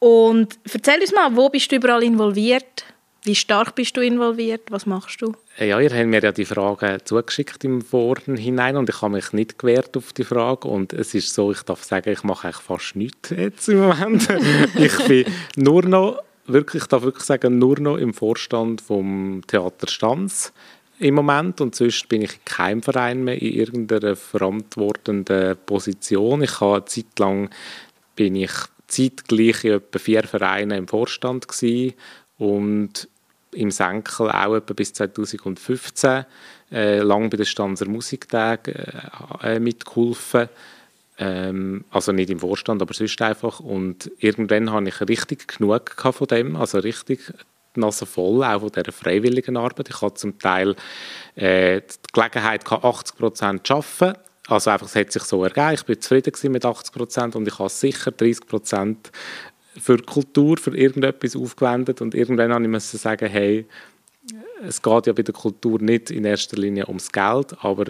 Und 0.03 0.59
erzähl 0.69 0.99
uns 0.99 1.13
mal, 1.13 1.33
wo 1.33 1.47
bist 1.47 1.71
du 1.71 1.77
überall 1.77 2.03
involviert? 2.03 2.83
Wie 3.23 3.35
stark 3.35 3.73
bist 3.73 3.95
du 3.95 4.01
involviert? 4.01 4.63
Was 4.69 4.85
machst 4.85 5.21
du? 5.21 5.31
Ja, 5.57 5.79
ihr 5.79 5.89
habt 5.89 6.07
mir 6.07 6.21
ja 6.21 6.33
die 6.33 6.43
Frage 6.43 6.97
zugeschickt 7.05 7.63
im 7.63 7.81
Vorhinein 7.81 8.75
und 8.75 8.89
ich 8.89 9.01
habe 9.01 9.13
mich 9.13 9.31
nicht 9.31 9.57
gewehrt 9.57 9.95
auf 9.95 10.11
die 10.11 10.25
Frage 10.25 10.67
und 10.67 10.91
es 10.91 11.13
ist 11.13 11.33
so, 11.33 11.53
ich 11.53 11.61
darf 11.61 11.85
sagen, 11.85 12.09
ich 12.11 12.21
mache 12.23 12.47
eigentlich 12.47 12.61
fast 12.61 12.97
nichts 12.97 13.29
jetzt 13.29 13.69
im 13.69 13.79
Moment. 13.79 14.27
ich 14.75 14.97
bin 15.07 15.25
nur 15.55 15.83
noch, 15.83 16.21
wirklich, 16.47 16.83
ich 16.83 16.89
darf 16.89 17.03
wirklich 17.03 17.23
sagen, 17.23 17.57
nur 17.57 17.79
noch 17.79 17.95
im 17.95 18.13
Vorstand 18.13 18.81
vom 18.81 19.41
Theater 19.47 19.87
Stanz 19.87 20.51
im 20.99 21.15
Moment 21.15 21.61
und 21.61 21.75
sonst 21.75 22.09
bin 22.09 22.23
ich 22.23 22.33
in 22.33 22.43
keinem 22.43 22.83
Verein 22.83 23.23
mehr 23.23 23.41
in 23.41 23.53
irgendeiner 23.53 24.17
verantwortenden 24.17 25.55
Position. 25.65 26.43
Ich 26.43 26.59
habe 26.59 26.75
eine 26.75 26.85
Zeit 26.85 27.17
lang 27.19 27.49
bin 28.17 28.35
ich 28.35 28.51
zeitgleich 28.93 29.63
in 29.63 29.73
etwa 29.73 29.99
vier 29.99 30.23
Vereinen 30.23 30.77
im 30.77 30.87
Vorstand 30.87 31.47
gewesen 31.47 31.93
und 32.37 33.07
im 33.51 33.71
Senkel 33.71 34.31
auch 34.31 34.55
etwa 34.55 34.73
bis 34.73 34.93
2015 34.93 36.25
äh, 36.71 36.99
lang 36.99 37.29
bei 37.29 37.37
den 37.37 37.45
Stanzer 37.45 37.87
Musiktagen 37.87 38.73
äh, 38.73 39.55
äh, 39.55 39.59
mitgeholfen. 39.59 40.49
Ähm, 41.19 41.85
also 41.91 42.11
nicht 42.11 42.31
im 42.31 42.39
Vorstand, 42.39 42.81
aber 42.81 42.93
sonst 42.93 43.21
einfach. 43.21 43.59
Und 43.59 44.11
irgendwann 44.17 44.71
hatte 44.71 44.89
ich 44.89 45.01
richtig 45.01 45.47
genug 45.47 45.95
von 45.95 46.27
dem, 46.27 46.55
also 46.55 46.79
richtig 46.79 47.31
die 47.75 47.79
Nase 47.79 48.05
voll, 48.05 48.43
auch 48.43 48.61
von 48.61 48.71
dieser 48.71 48.91
freiwilligen 48.91 49.57
Arbeit. 49.57 49.89
Ich 49.89 50.01
hatte 50.01 50.15
zum 50.15 50.37
Teil 50.39 50.75
äh, 51.35 51.81
die 51.81 52.13
Gelegenheit, 52.13 52.71
80 52.71 53.17
Prozent 53.17 53.67
zu 53.67 53.75
arbeiten. 53.75 54.19
Also 54.47 54.71
einfach, 54.71 54.87
es 54.87 54.95
hat 54.95 55.11
sich 55.11 55.23
so 55.23 55.43
ergeben. 55.43 55.73
Ich 55.73 55.85
bin 55.85 56.01
zufrieden 56.01 56.51
mit 56.51 56.65
80 56.65 56.93
Prozent 56.93 57.35
und 57.35 57.47
ich 57.47 57.57
habe 57.59 57.69
sicher 57.69 58.11
30 58.11 58.45
Prozent 58.45 59.11
für 59.79 59.97
Kultur, 59.97 60.57
für 60.57 60.75
irgendetwas 60.75 61.35
aufgewendet 61.35 62.01
und 62.01 62.13
irgendwann 62.13 62.53
habe 62.53 62.77
ich 62.77 62.83
sagen, 62.83 63.29
hey, 63.29 63.65
es 64.61 64.81
geht 64.81 65.07
ja 65.07 65.13
bei 65.13 65.23
der 65.23 65.33
Kultur 65.33 65.81
nicht 65.81 66.11
in 66.11 66.25
erster 66.25 66.57
Linie 66.57 66.87
ums 66.87 67.11
Geld, 67.11 67.55
aber 67.61 67.85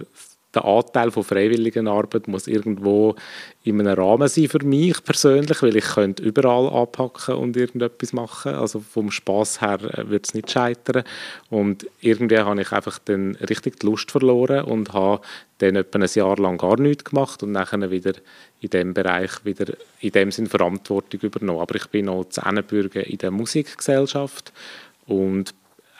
der 0.54 0.64
Anteil 0.64 1.10
von 1.10 1.24
freiwilligen 1.24 1.88
Arbeit 1.88 2.28
muss 2.28 2.46
irgendwo 2.46 3.14
in 3.62 3.80
einem 3.80 3.98
Rahmen 3.98 4.28
sein 4.28 4.48
für 4.48 4.64
mich 4.64 5.02
persönlich, 5.02 5.62
weil 5.62 5.76
ich 5.76 5.84
könnte 5.84 6.22
überall 6.22 6.68
anpacken 6.68 7.34
und 7.36 7.56
irgendetwas 7.56 8.12
machen. 8.12 8.54
Also 8.54 8.80
vom 8.80 9.10
Spaß 9.10 9.60
her 9.60 9.78
äh, 9.82 10.08
wird 10.08 10.26
es 10.26 10.34
nicht 10.34 10.50
scheitern. 10.50 11.04
Und 11.50 11.86
irgendwie 12.00 12.38
habe 12.38 12.60
ich 12.60 12.72
einfach 12.72 12.98
dann 12.98 13.36
richtig 13.36 13.80
die 13.80 13.86
Lust 13.86 14.10
verloren 14.10 14.64
und 14.64 14.92
habe 14.92 15.22
dann 15.58 15.76
etwa 15.76 15.98
ein 15.98 16.08
Jahr 16.12 16.36
lang 16.36 16.58
gar 16.58 16.78
nichts 16.78 17.04
gemacht 17.04 17.42
und 17.42 17.54
dann 17.54 17.90
wieder 17.90 18.12
in 18.60 18.70
dem 18.70 18.94
Bereich 18.94 19.44
wieder 19.44 19.74
in 20.00 20.12
dem 20.12 20.30
Sinn 20.30 20.46
Verantwortung 20.46 21.20
übernommen. 21.20 21.60
Aber 21.60 21.74
ich 21.74 21.86
bin 21.86 22.06
noch 22.06 22.24
zu 22.24 22.40
Ennenbürgen 22.42 23.02
in 23.02 23.18
der 23.18 23.30
Musikgesellschaft 23.30 24.52
und 25.06 25.54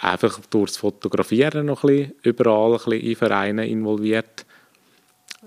einfach 0.04 0.40
durchs 0.50 0.76
Fotografieren 0.76 1.66
noch 1.66 1.84
ein 1.84 1.96
bisschen, 1.96 2.12
überall 2.22 2.72
ein 2.72 2.78
bisschen 2.78 3.00
in 3.00 3.16
Vereinen 3.16 3.68
involviert. 3.68 4.44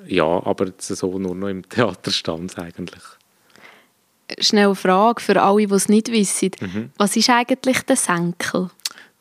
Ja, 0.05 0.25
aber 0.45 0.71
so 0.77 1.17
nur 1.19 1.35
noch 1.35 1.47
im 1.47 1.67
Theaterstand 1.69 2.57
eigentlich. 2.57 3.03
Schnelle 4.39 4.75
Frage 4.75 5.21
für 5.21 5.41
alle, 5.41 5.67
die 5.67 5.73
es 5.73 5.87
nicht 5.87 6.11
wissen. 6.11 6.51
Mhm. 6.59 6.91
Was 6.97 7.15
ist 7.15 7.29
eigentlich 7.29 7.81
der 7.83 7.95
Senkel? 7.95 8.69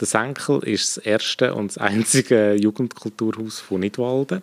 Der 0.01 0.07
Senkel 0.07 0.59
ist 0.65 0.97
das 0.97 1.05
erste 1.05 1.55
und 1.55 1.69
das 1.69 1.79
einzige 1.79 2.55
Jugendkulturhaus 2.55 3.61
von 3.61 3.81
Nidwalden. 3.81 4.43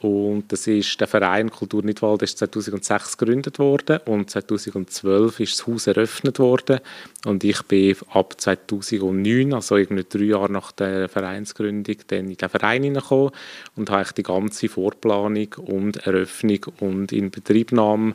Und 0.00 0.52
das 0.52 0.66
ist 0.66 1.00
der 1.00 1.06
Verein 1.06 1.50
Kultur 1.50 1.82
Nidwald 1.82 2.22
ist 2.22 2.36
2006 2.38 3.16
gegründet 3.16 3.58
worden 3.58 4.00
und 4.04 4.28
2012 4.28 5.40
ist 5.40 5.58
das 5.58 5.66
Haus 5.66 5.86
eröffnet 5.86 6.38
worden. 6.38 6.80
Und 7.24 7.42
ich 7.44 7.62
bin 7.62 7.96
ab 8.10 8.34
2009, 8.38 9.54
also 9.54 9.76
irgendwie 9.76 10.04
drei 10.08 10.24
Jahre 10.24 10.52
nach 10.52 10.72
der 10.72 11.08
Vereinsgründung, 11.08 11.96
dann 12.08 12.30
in 12.30 12.36
den 12.36 12.48
Verein 12.48 12.82
hineingekommen 12.82 13.30
und 13.74 13.90
habe 13.90 14.08
die 14.14 14.22
ganze 14.22 14.68
Vorplanung 14.68 15.54
und 15.66 15.96
Eröffnung 16.06 16.66
und 16.80 17.12
Inbetriebnahme 17.12 18.14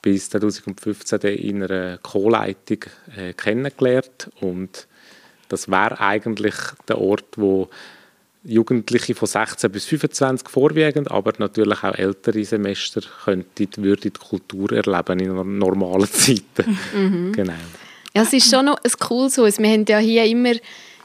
bis 0.00 0.30
2015 0.30 1.20
in 1.20 1.62
einer 1.62 1.98
Co-Leitung 1.98 2.84
äh, 3.14 3.34
kennengelernt. 3.34 4.30
Und 4.40 4.86
das 5.50 5.68
wäre 5.68 6.00
eigentlich 6.00 6.54
der 6.88 6.98
Ort, 6.98 7.36
wo 7.36 7.68
Jugendliche 8.48 9.14
von 9.14 9.28
16 9.28 9.70
bis 9.70 9.84
25 9.84 10.48
vorwiegend, 10.48 11.10
aber 11.10 11.32
natürlich 11.38 11.82
auch 11.84 11.94
ältere 11.94 12.44
Semester 12.44 13.00
könnten 13.24 13.68
würden 13.76 14.12
die 14.14 14.18
Kultur 14.18 14.72
erleben 14.72 15.20
in 15.20 15.58
normalen 15.58 16.10
Zeiten. 16.10 16.78
Mhm. 16.94 17.32
Genau. 17.32 17.52
Ja, 18.14 18.22
es 18.22 18.32
ist 18.32 18.50
schon 18.50 18.66
noch 18.66 18.78
ein 18.82 18.92
cooles 18.98 19.38
Haus. 19.38 19.58
Wir 19.58 19.68
haben 19.68 19.84
ja 19.86 19.98
hier 19.98 20.24
immer 20.24 20.54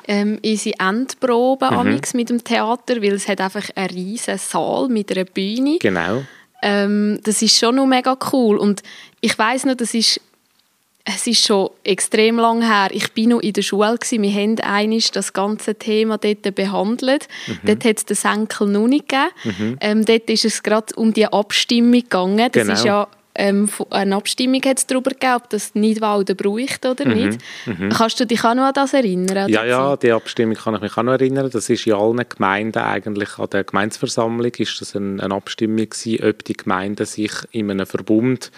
ähm, 0.07 0.39
unsere 0.43 0.79
Endproben 0.79 1.69
mhm. 1.69 2.01
mit 2.13 2.29
dem 2.29 2.43
Theater, 2.43 3.01
weil 3.01 3.13
es 3.13 3.27
hat 3.27 3.41
einfach 3.41 3.69
einen 3.75 3.89
riesen 3.89 4.38
Saal 4.38 4.88
mit 4.89 5.12
einer 5.12 5.25
Bühne. 5.25 5.77
Genau. 5.79 6.23
Ähm, 6.62 7.19
das 7.23 7.41
ist 7.41 7.57
schon 7.57 7.75
noch 7.75 7.85
mega 7.85 8.17
cool 8.31 8.57
und 8.57 8.81
ich 9.19 9.38
weiß 9.38 9.65
noch, 9.65 9.75
das 9.75 9.93
ist 9.93 10.21
es 11.05 11.27
ist 11.27 11.45
schon 11.45 11.69
extrem 11.83 12.38
lang 12.38 12.62
her. 12.62 12.88
Ich 12.91 13.12
bin 13.12 13.29
noch 13.29 13.41
in 13.41 13.53
der 13.53 13.62
Schule 13.62 13.98
gewesen. 13.98 14.22
Wir 14.22 14.31
haben 14.31 14.60
einiges 14.62 15.12
das 15.12 15.33
ganze 15.33 15.75
Thema 15.75 16.17
dort 16.17 16.55
behandelt. 16.55 17.27
Mhm. 17.48 17.60
Dort 17.65 17.86
hat 17.86 17.98
es 17.98 18.05
den 18.05 18.15
Senkel 18.15 18.67
noch 18.67 18.88
nicht 18.88 19.10
gegeben. 19.10 19.31
Mhm. 19.43 19.77
Ähm, 19.81 20.05
dort 20.05 20.29
ist 20.29 20.45
es 20.45 20.63
gerade 20.63 20.95
um 20.95 21.13
die 21.13 21.25
Abstimmung 21.25 21.91
gegangen. 21.91 22.50
Das 22.51 22.63
genau. 22.63 22.74
ist 22.74 22.86
ja 22.86 23.07
ähm, 23.36 23.67
eine 23.89 24.15
Abstimmung 24.15 24.62
hat 24.63 24.89
darüber 24.89 25.10
gegeben, 25.10 25.33
ob 25.36 25.50
das 25.50 25.74
Nidwalden 25.74 26.38
braucht 26.38 26.86
oder 26.86 27.05
mhm. 27.05 27.13
nicht. 27.13 27.39
Mhm. 27.65 27.89
Kannst 27.89 28.19
du 28.19 28.25
dich 28.25 28.43
auch 28.43 28.53
noch 28.53 28.63
an 28.63 28.74
das 28.74 28.93
erinnern? 28.93 29.50
Ja, 29.50 29.65
ja, 29.65 29.98
die 29.98 30.12
Abstimmung 30.12 30.55
kann 30.55 30.75
ich 30.75 30.81
mich 30.81 30.98
auch 30.98 31.03
noch 31.03 31.13
erinnern. 31.13 31.50
Das 31.51 31.69
ist 31.69 31.88
in 31.88 31.93
allen 31.93 32.24
Gemeinden 32.29 32.79
eigentlich, 32.79 33.39
an 33.39 33.50
der 33.50 33.63
Gemeinsversammlung 33.63 34.51
ist 34.57 34.79
das 34.79 34.95
eine, 34.95 35.22
eine 35.24 35.33
Abstimmung 35.33 35.89
gewesen, 35.89 36.24
ob 36.24 36.45
die 36.45 36.53
Gemeinden 36.53 37.05
sich 37.05 37.31
in 37.51 37.72
einem 37.72 37.88
Verbund 37.88 38.51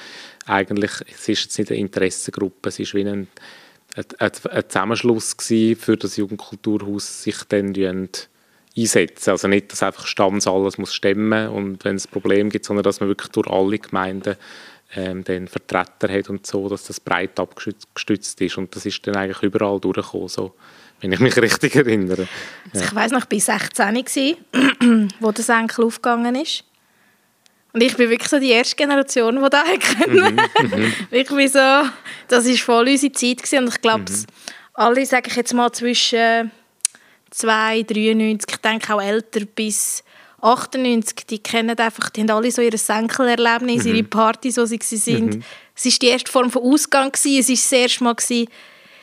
eigentlich, 0.46 0.92
es 1.08 1.30
ist 1.30 1.44
jetzt 1.44 1.60
nicht 1.60 1.72
eine 1.72 1.80
Interessengruppe, 1.80 2.70
es 2.70 2.80
ist 2.80 2.94
wie 2.94 3.02
ein, 3.02 3.28
ein, 3.96 4.06
ein 4.20 4.64
Zusammenschluss 4.68 5.36
für 5.40 5.98
das 5.98 6.18
Jugendkulturhaus 6.18 7.24
sich 7.24 7.38
dann 7.50 7.74
einsetzen. 8.78 9.30
Also 9.32 9.48
nicht, 9.48 9.72
dass 9.72 9.84
einfach 9.84 10.08
Stamms 10.08 10.48
alles 10.48 10.78
muss 10.78 10.94
stemmen 10.94 11.50
und 11.50 11.84
wenn 11.86 11.96
es 11.96 12.08
ein 12.08 12.12
Problem 12.12 12.50
gibt, 12.50 12.66
sondern 12.66 12.84
dass 12.84 13.00
man 13.00 13.10
wirklich 13.10 13.32
durch 13.32 13.48
alle 13.48 13.80
Gemeinden 13.80 14.36
ähm, 14.96 15.24
den 15.24 15.48
Vertreter 15.48 16.12
hat 16.12 16.30
und 16.30 16.46
so, 16.46 16.70
dass 16.70 16.86
das 16.86 17.00
breit 17.00 17.40
abgestützt 17.40 18.40
ist 18.42 18.58
und 18.58 18.76
das 18.76 18.86
ist 18.86 19.06
dann 19.08 19.16
eigentlich 19.16 19.42
überall 19.44 19.80
durchgekommen, 19.80 20.28
so, 20.28 20.54
wenn 21.02 21.12
ich 21.12 21.20
mich 21.20 21.36
richtig 21.42 21.76
erinnere. 21.76 22.24
Ja. 22.24 22.28
Also 22.74 22.86
ich 22.86 22.96
weiß 22.96 23.12
noch, 23.12 23.26
ich 23.30 23.48
war 23.48 23.60
16, 23.60 24.38
wo 25.20 25.32
der 25.32 25.44
Senkel 25.44 25.86
aufgegangen 25.86 26.36
ist. 26.36 26.64
Und 27.76 27.84
ich 27.84 27.98
bin 27.98 28.10
wirklich 28.10 28.30
so 28.30 28.40
die 28.40 28.52
erste 28.52 28.78
Generation, 28.78 29.36
die 29.36 29.50
das 29.50 29.64
kennen. 29.80 30.40
Mhm, 30.62 30.80
mhm. 30.80 30.94
ich 31.12 31.28
bin 31.28 31.48
so, 31.50 31.60
das 32.30 32.48
war 32.48 32.56
voll 32.56 32.88
unsere 32.88 33.12
Zeit 33.12 33.44
gewesen. 33.44 33.66
und 33.66 33.68
ich 33.68 33.82
glaube, 33.82 34.06
mhm. 34.10 34.26
alle, 34.76 35.06
sage 35.06 35.30
ich 35.30 35.36
jetzt 35.36 35.54
mal, 35.54 35.70
zwischen 35.74 36.52
2, 37.32 37.84
93, 37.84 38.50
ich 38.50 38.62
denke 38.62 38.96
auch 38.96 39.02
älter 39.02 39.42
bis 39.42 40.06
98, 40.40 41.28
die 41.28 41.40
kennen 41.40 41.78
einfach, 41.78 42.10
die 42.12 42.22
haben 42.22 42.30
alle 42.30 42.50
so 42.50 42.62
ihr 42.62 42.78
Senkelerlebnis, 42.78 43.84
mhm. 43.84 43.96
ihre 43.96 44.04
Partys, 44.04 44.56
wo 44.56 44.64
sie 44.64 44.80
waren. 44.80 45.26
Mhm. 45.26 45.44
Es 45.76 45.84
war 45.84 45.92
die 46.02 46.08
erste 46.08 46.32
Form 46.32 46.50
von 46.50 46.64
Ausgang, 46.64 47.12
gewesen. 47.12 47.42
es 47.42 47.50
war 47.50 47.56
das 47.56 47.72
erste 47.74 48.04
Mal, 48.06 48.16
gewesen. 48.16 48.48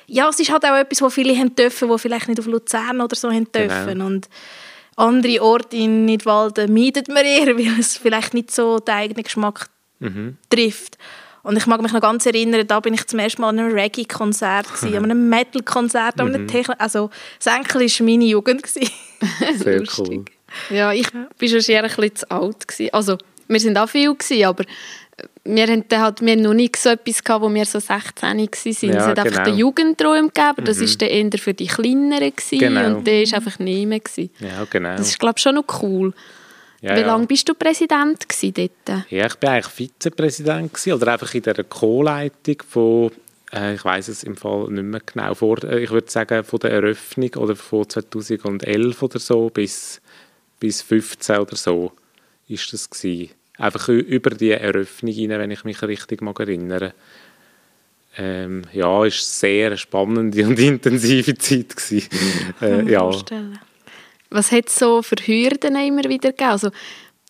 ja, 0.07 0.31
es 0.31 0.41
ist 0.41 0.51
halt 0.51 0.65
auch 0.65 0.77
etwas, 0.77 1.03
wo 1.03 1.11
viele 1.11 1.37
haben 1.37 1.55
dürfen, 1.55 1.91
wo 1.91 1.99
vielleicht 1.99 2.27
nicht 2.27 2.41
auf 2.41 2.47
Luzern 2.47 3.03
oder 3.03 3.17
so 3.17 3.31
haben 3.31 3.49
genau. 3.53 3.69
dürfen. 3.69 3.87
Genau. 3.87 4.07
Und 4.07 4.31
andere 4.97 5.43
Orte 5.43 5.77
in 5.77 6.05
Nidwalden 6.05 6.73
meidet 6.73 7.09
man 7.09 7.25
eher, 7.25 7.47
weil 7.57 7.81
es 7.81 7.97
vielleicht 7.97 8.35
nicht 8.35 8.51
so 8.51 8.79
den 8.79 8.95
eigenen 8.95 9.25
Geschmack 9.25 9.69
mhm. 10.01 10.37
trifft. 10.51 10.99
Und 11.43 11.57
ich 11.57 11.67
mag 11.67 11.83
mich 11.83 11.93
noch 11.93 12.01
ganz 12.01 12.25
erinnern, 12.25 12.67
da 12.67 12.79
bin 12.79 12.95
ich 12.95 13.05
zum 13.07 13.19
ersten 13.19 13.43
Mal 13.43 13.49
an 13.49 13.59
einem 13.59 13.73
Reggae-Konzert, 13.73 14.67
mhm. 14.83 14.89
an 14.97 15.05
einem 15.05 15.29
Metal-Konzert, 15.29 16.19
mhm. 16.19 16.35
an 16.35 16.47
Techno 16.47 16.75
also 16.79 17.11
Senkel 17.39 17.81
war 17.81 18.07
meine 18.07 18.25
Jugend. 18.25 18.67
Sehr 19.57 19.83
cool. 19.99 20.25
Ja, 20.71 20.93
ich 20.93 21.13
war 21.15 21.49
schon 21.49 21.61
eher 21.61 21.83
ein 21.83 21.91
bisschen 21.91 22.17
zu 22.17 22.31
alt. 22.31 22.69
Gewesen. 22.69 22.93
Also, 22.93 23.19
wir 23.49 23.65
waren 23.65 23.77
auch 23.79 23.89
viel, 23.89 24.15
gewesen, 24.15 24.45
aber 24.45 24.65
wir 25.45 25.67
hatten 25.67 25.85
halt, 25.91 26.21
wir 26.21 26.37
noch 26.37 26.55
nicht 26.55 26.77
so 26.77 26.91
etwas 26.91 27.23
gehabt, 27.25 27.43
wo 27.43 27.53
wir 27.53 27.65
so 27.65 27.81
16 27.81 28.23
waren. 28.23 28.39
Ja, 28.39 28.49
es 28.49 28.83
hat 29.07 29.19
einfach 29.19 29.37
den 29.39 29.45
genau. 29.45 29.57
Jugendtraum 29.57 30.29
gegeben, 30.29 30.65
das 30.65 30.81
war 30.81 30.87
mhm. 30.87 30.99
dann 30.99 31.09
eher 31.09 31.39
für 31.39 31.55
die 31.55 31.67
Kleineren 31.67 32.33
genau. 32.51 32.97
und 32.97 33.07
der 33.07 33.27
war 33.27 33.35
einfach 33.35 33.59
nicht 33.59 33.87
mehr. 33.87 34.01
Ja, 34.39 34.65
genau. 34.71 34.97
Das 34.97 35.09
ist, 35.09 35.19
glaube 35.19 35.35
ich, 35.37 35.43
schon 35.43 35.57
noch 35.57 35.83
cool. 35.83 36.13
Ja, 36.81 36.97
Wie 36.97 37.03
lange 37.03 37.23
ja. 37.23 37.27
bist 37.27 37.49
du 37.49 37.55
Präsident 37.55 38.27
dort? 38.29 39.11
Ja, 39.11 39.27
ich 39.27 39.37
war 39.41 39.51
eigentlich 39.51 39.69
Vizepräsident 39.69 40.73
gewesen, 40.73 40.93
oder 40.95 41.13
einfach 41.13 41.33
in 41.35 41.43
der 41.43 41.63
Co-Leitung 41.65 42.57
von, 42.69 43.11
äh, 43.53 43.75
ich 43.75 43.85
weiß 43.85 44.09
es 44.09 44.25
im 44.25 44.37
Fall 44.37 44.69
nicht 44.69 44.83
mehr 44.83 45.01
genau, 45.05 45.35
vor, 45.35 45.63
äh, 45.63 45.85
ich 45.85 45.91
würde 45.91 46.11
sagen 46.11 46.43
von 46.43 46.59
der 46.59 46.73
Eröffnung 46.73 47.31
oder 47.37 47.55
von 47.55 47.89
2011 47.89 49.01
oder 49.01 49.19
so 49.21 49.49
bis, 49.49 50.01
bis 50.59 50.83
15 50.83 51.39
oder 51.39 51.57
so 51.57 51.93
ist 52.49 52.73
das 52.73 52.91
gewesen 52.91 53.31
einfach 53.59 53.89
über 53.89 54.31
die 54.31 54.51
Eröffnung 54.51 55.13
hinein, 55.13 55.41
wenn 55.41 55.51
ich 55.51 55.65
mich 55.65 55.83
richtig 55.83 56.23
mag 56.23 56.39
erinnere. 56.41 56.95
Ähm, 58.17 58.63
ja, 58.73 59.05
es 59.05 59.15
war 59.15 59.25
sehr 59.25 59.77
spannende 59.77 60.47
und 60.47 60.59
intensive 60.59 61.35
Zeit. 61.37 61.75
Gewesen. 61.77 62.09
äh, 62.61 62.91
ja. 62.91 63.11
Was 64.31 64.53
hat 64.53 64.69
es 64.69 64.79
so 64.79 65.03
für 65.03 65.17
Hürden 65.17 65.77
immer 65.77 66.05
wieder 66.05 66.31
gegeben? 66.31 66.51
Also, 66.51 66.71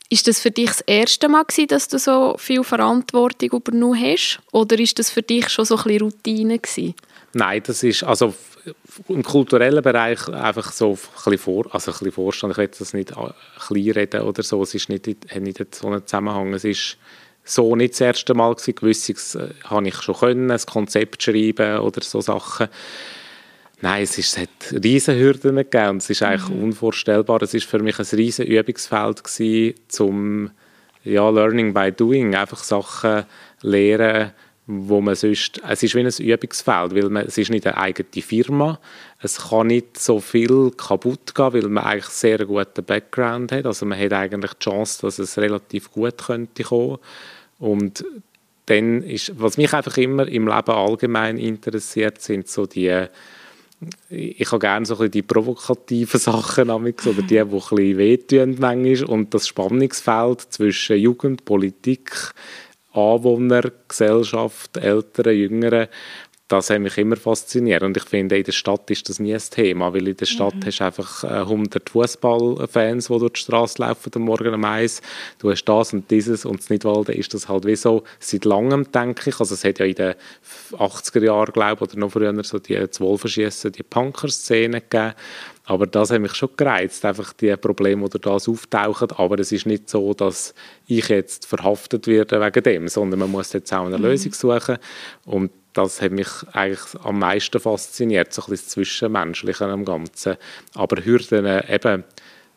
ist 0.09 0.29
das 0.29 0.41
für 0.41 0.50
dich 0.50 0.67
das 0.67 0.81
erste 0.83 1.29
Mal 1.29 1.45
gewesen, 1.45 1.69
dass 1.69 1.88
du 1.88 1.99
so 1.99 2.37
viel 2.38 2.62
Verantwortung 2.64 3.50
übernommen 3.50 3.99
hast? 3.99 4.41
Oder 4.52 4.79
ist 4.79 4.99
das 4.99 5.11
für 5.11 5.23
dich 5.23 5.49
schon 5.49 5.64
so 5.64 5.76
ein 5.76 5.85
bisschen 5.85 6.02
Routine 6.02 6.59
gewesen? 6.59 6.95
Nein, 7.35 7.62
das 7.65 7.83
ist, 7.83 8.05
also 8.05 8.35
im 9.09 9.23
kulturellen 9.23 9.83
Bereich 9.83 10.29
einfach 10.29 10.71
so 10.73 10.91
ein 10.91 10.99
bisschen, 11.15 11.39
vor, 11.39 11.75
also 11.75 11.91
ein 11.91 11.95
bisschen 11.95 12.12
Vorstand. 12.12 12.53
Ich 12.53 12.59
will 12.59 12.71
das 12.79 12.93
nicht 12.93 13.12
klein 13.12 13.91
reden 13.91 14.23
oder 14.23 14.43
so. 14.43 14.62
Es 14.62 14.75
ist 14.75 14.89
nicht, 14.89 15.07
hat 15.07 15.41
nicht 15.41 15.75
so 15.75 15.89
einen 15.89 16.07
Zusammenhang. 16.07 16.53
Es 16.55 16.65
ist 16.65 16.99
so 17.45 17.75
nicht 17.75 17.95
das 17.95 18.01
erste 18.03 18.35
Mal 18.35 18.55
gewesen. 18.55 18.75
Gewisses 18.75 19.35
äh, 19.35 19.49
habe 19.65 19.89
ich 19.89 19.97
schon 20.03 20.15
können, 20.15 20.51
ein 20.51 20.61
Konzept 20.61 21.23
schreiben 21.23 21.79
oder 21.79 22.03
so 22.03 22.21
Sachen. 22.21 22.69
Nein, 23.81 24.05
es, 24.05 24.17
ist, 24.17 24.37
es 24.37 24.43
hat 24.43 24.85
riesen 24.85 25.19
Hürden 25.19 25.57
gegeben 25.57 25.89
und 25.89 26.03
es 26.03 26.11
ist 26.11 26.23
eigentlich 26.23 26.49
mhm. 26.51 26.65
unvorstellbar. 26.65 27.43
Es 27.43 27.55
ist 27.55 27.67
für 27.67 27.81
mich 27.81 27.99
ein 27.99 28.07
riesen 28.12 28.47
Übungsfeld 28.47 29.25
gewesen, 29.25 29.75
zum 29.89 30.51
ja, 31.03 31.29
Learning 31.29 31.75
by 31.75 31.91
Doing, 31.91 32.37
einfach 32.37 32.62
Sachen 32.62 33.25
lernen, 33.62 34.31
wo 34.88 35.00
man 35.00 35.14
sonst, 35.14 35.61
es 35.69 35.83
ist 35.83 35.95
wie 35.95 36.00
ein 36.00 36.07
Übungsfeld, 36.07 36.95
weil 36.95 37.09
man, 37.11 37.26
es 37.26 37.38
ist 37.38 37.50
nicht 37.50 37.67
eine 37.67 37.76
eigene 37.76 38.23
Firma, 38.23 38.79
es 39.21 39.49
kann 39.49 39.69
nicht 39.69 39.99
so 39.99 40.21
viel 40.21 40.71
kaputt 40.76 41.35
gehen, 41.35 41.52
weil 41.52 41.69
man 41.69 41.85
eigentlich 41.85 42.07
sehr 42.07 42.45
guten 42.45 42.85
Background 42.85 43.52
hat, 43.52 43.67
also 43.67 43.87
man 43.87 43.99
hat 43.99 44.12
eigentlich 44.12 44.55
die 44.55 44.64
Chance, 44.64 45.02
dass 45.02 45.19
es 45.19 45.38
relativ 45.38 45.91
gut 45.91 46.19
könnte 46.19 46.64
kommen. 46.64 46.99
Und 47.59 48.05
dann 48.67 49.02
ist, 49.02 49.33
was 49.41 49.57
mich 49.57 49.73
einfach 49.73 49.97
immer 49.97 50.26
im 50.26 50.47
Leben 50.47 50.71
allgemein 50.71 51.38
interessiert, 51.38 52.21
sind 52.21 52.49
so 52.49 52.67
die 52.67 53.07
ich 54.09 54.47
habe 54.52 54.61
gerne 54.61 54.87
so 54.87 55.09
die 55.09 55.23
provokativen 55.23 56.21
Sachen 56.21 56.71
oder 56.71 56.93
die, 56.93 57.26
die 57.26 57.41
ein 57.41 57.49
bisschen 57.49 57.99
wehtun 57.99 58.57
manchmal. 58.59 59.05
Und 59.05 59.35
das 59.35 59.49
Spannungsfeld 59.49 60.41
zwischen 60.52 60.99
Jugend, 60.99 61.45
Politik, 61.45 62.33
Anwohner, 62.92 63.62
Gesellschaft, 63.88 64.76
Ältere, 64.76 65.32
Jüngere, 65.32 65.88
das 66.52 66.68
hat 66.68 66.80
mich 66.80 66.99
immer 66.99 67.16
fasziniert. 67.16 67.82
Und 67.82 67.96
ich 67.96 68.04
finde, 68.04 68.37
in 68.37 68.44
der 68.44 68.52
Stadt 68.52 68.90
ist 68.90 69.08
das 69.08 69.18
nie 69.18 69.34
ein 69.34 69.40
Thema, 69.50 69.94
weil 69.94 70.08
in 70.08 70.16
der 70.16 70.26
Stadt 70.26 70.54
mhm. 70.54 70.66
hast 70.66 70.80
du 70.80 70.84
einfach 70.84 71.25
100 71.25 71.88
äh, 71.88 71.90
Fußballfans, 71.90 73.06
die 73.06 73.18
durch 73.18 73.32
die 73.32 73.40
Straße 73.40 73.80
laufen 73.80 74.12
am 74.14 74.22
Morgen 74.22 74.52
um 74.52 74.64
eins. 74.64 75.00
Du 75.38 75.50
hast 75.50 75.64
das 75.64 75.94
und 75.94 76.11
dieses 76.11 76.44
und 76.44 76.61
in 76.61 76.75
Nidwalden 76.75 77.14
ist 77.14 77.32
das 77.32 77.49
halt 77.49 77.64
wie 77.64 77.76
so 77.76 78.04
seit 78.20 78.44
langem, 78.44 78.90
denke 78.92 79.30
ich. 79.30 79.40
Also 79.40 79.54
es 79.54 79.64
hat 79.64 79.78
ja 79.78 79.87
in 79.87 79.94
den 79.94 80.14
80er 80.72 81.25
Jahren, 81.25 81.52
glaube 81.52 81.84
ich, 81.84 81.90
oder 81.90 81.99
noch 81.99 82.12
früher 82.12 82.44
so 82.44 82.58
die 82.58 82.90
Zwölferschiessen, 82.90 83.72
die 83.72 83.82
Punker-Szene 83.82 84.82
gegeben. 84.82 85.14
Aber 85.64 85.87
das 85.87 86.11
hat 86.11 86.21
mich 86.21 86.35
schon 86.35 86.50
gereizt, 86.57 87.04
einfach 87.04 87.33
die 87.35 87.57
Probleme, 87.57 88.09
die 88.09 88.21
das 88.21 88.49
auftauchen. 88.49 89.12
Aber 89.12 89.38
es 89.38 89.52
ist 89.52 89.66
nicht 89.66 89.88
so, 89.88 90.12
dass 90.12 90.54
ich 90.87 91.09
jetzt 91.09 91.47
verhaftet 91.47 92.07
werde 92.07 92.40
wegen 92.40 92.62
dem, 92.64 92.88
sondern 92.88 93.21
man 93.21 93.31
muss 93.31 93.52
jetzt 93.52 93.73
auch 93.73 93.87
eine 93.87 93.97
mhm. 93.97 94.04
Lösung 94.04 94.33
suchen. 94.33 94.78
Und 95.25 95.52
das 95.73 96.02
hat 96.02 96.12
mich 96.12 96.28
eigentlich 96.52 96.81
am 97.04 97.19
meisten 97.21 97.61
fasziniert, 97.61 98.33
so 98.33 98.42
ein 98.42 98.50
bisschen 98.50 98.66
das 98.66 98.69
Zwischenmenschliche 98.69 99.64
am 99.64 99.85
Ganzen. 99.85 100.37
Aber 100.75 101.02
Hürden 101.02 101.62
eben 101.69 102.04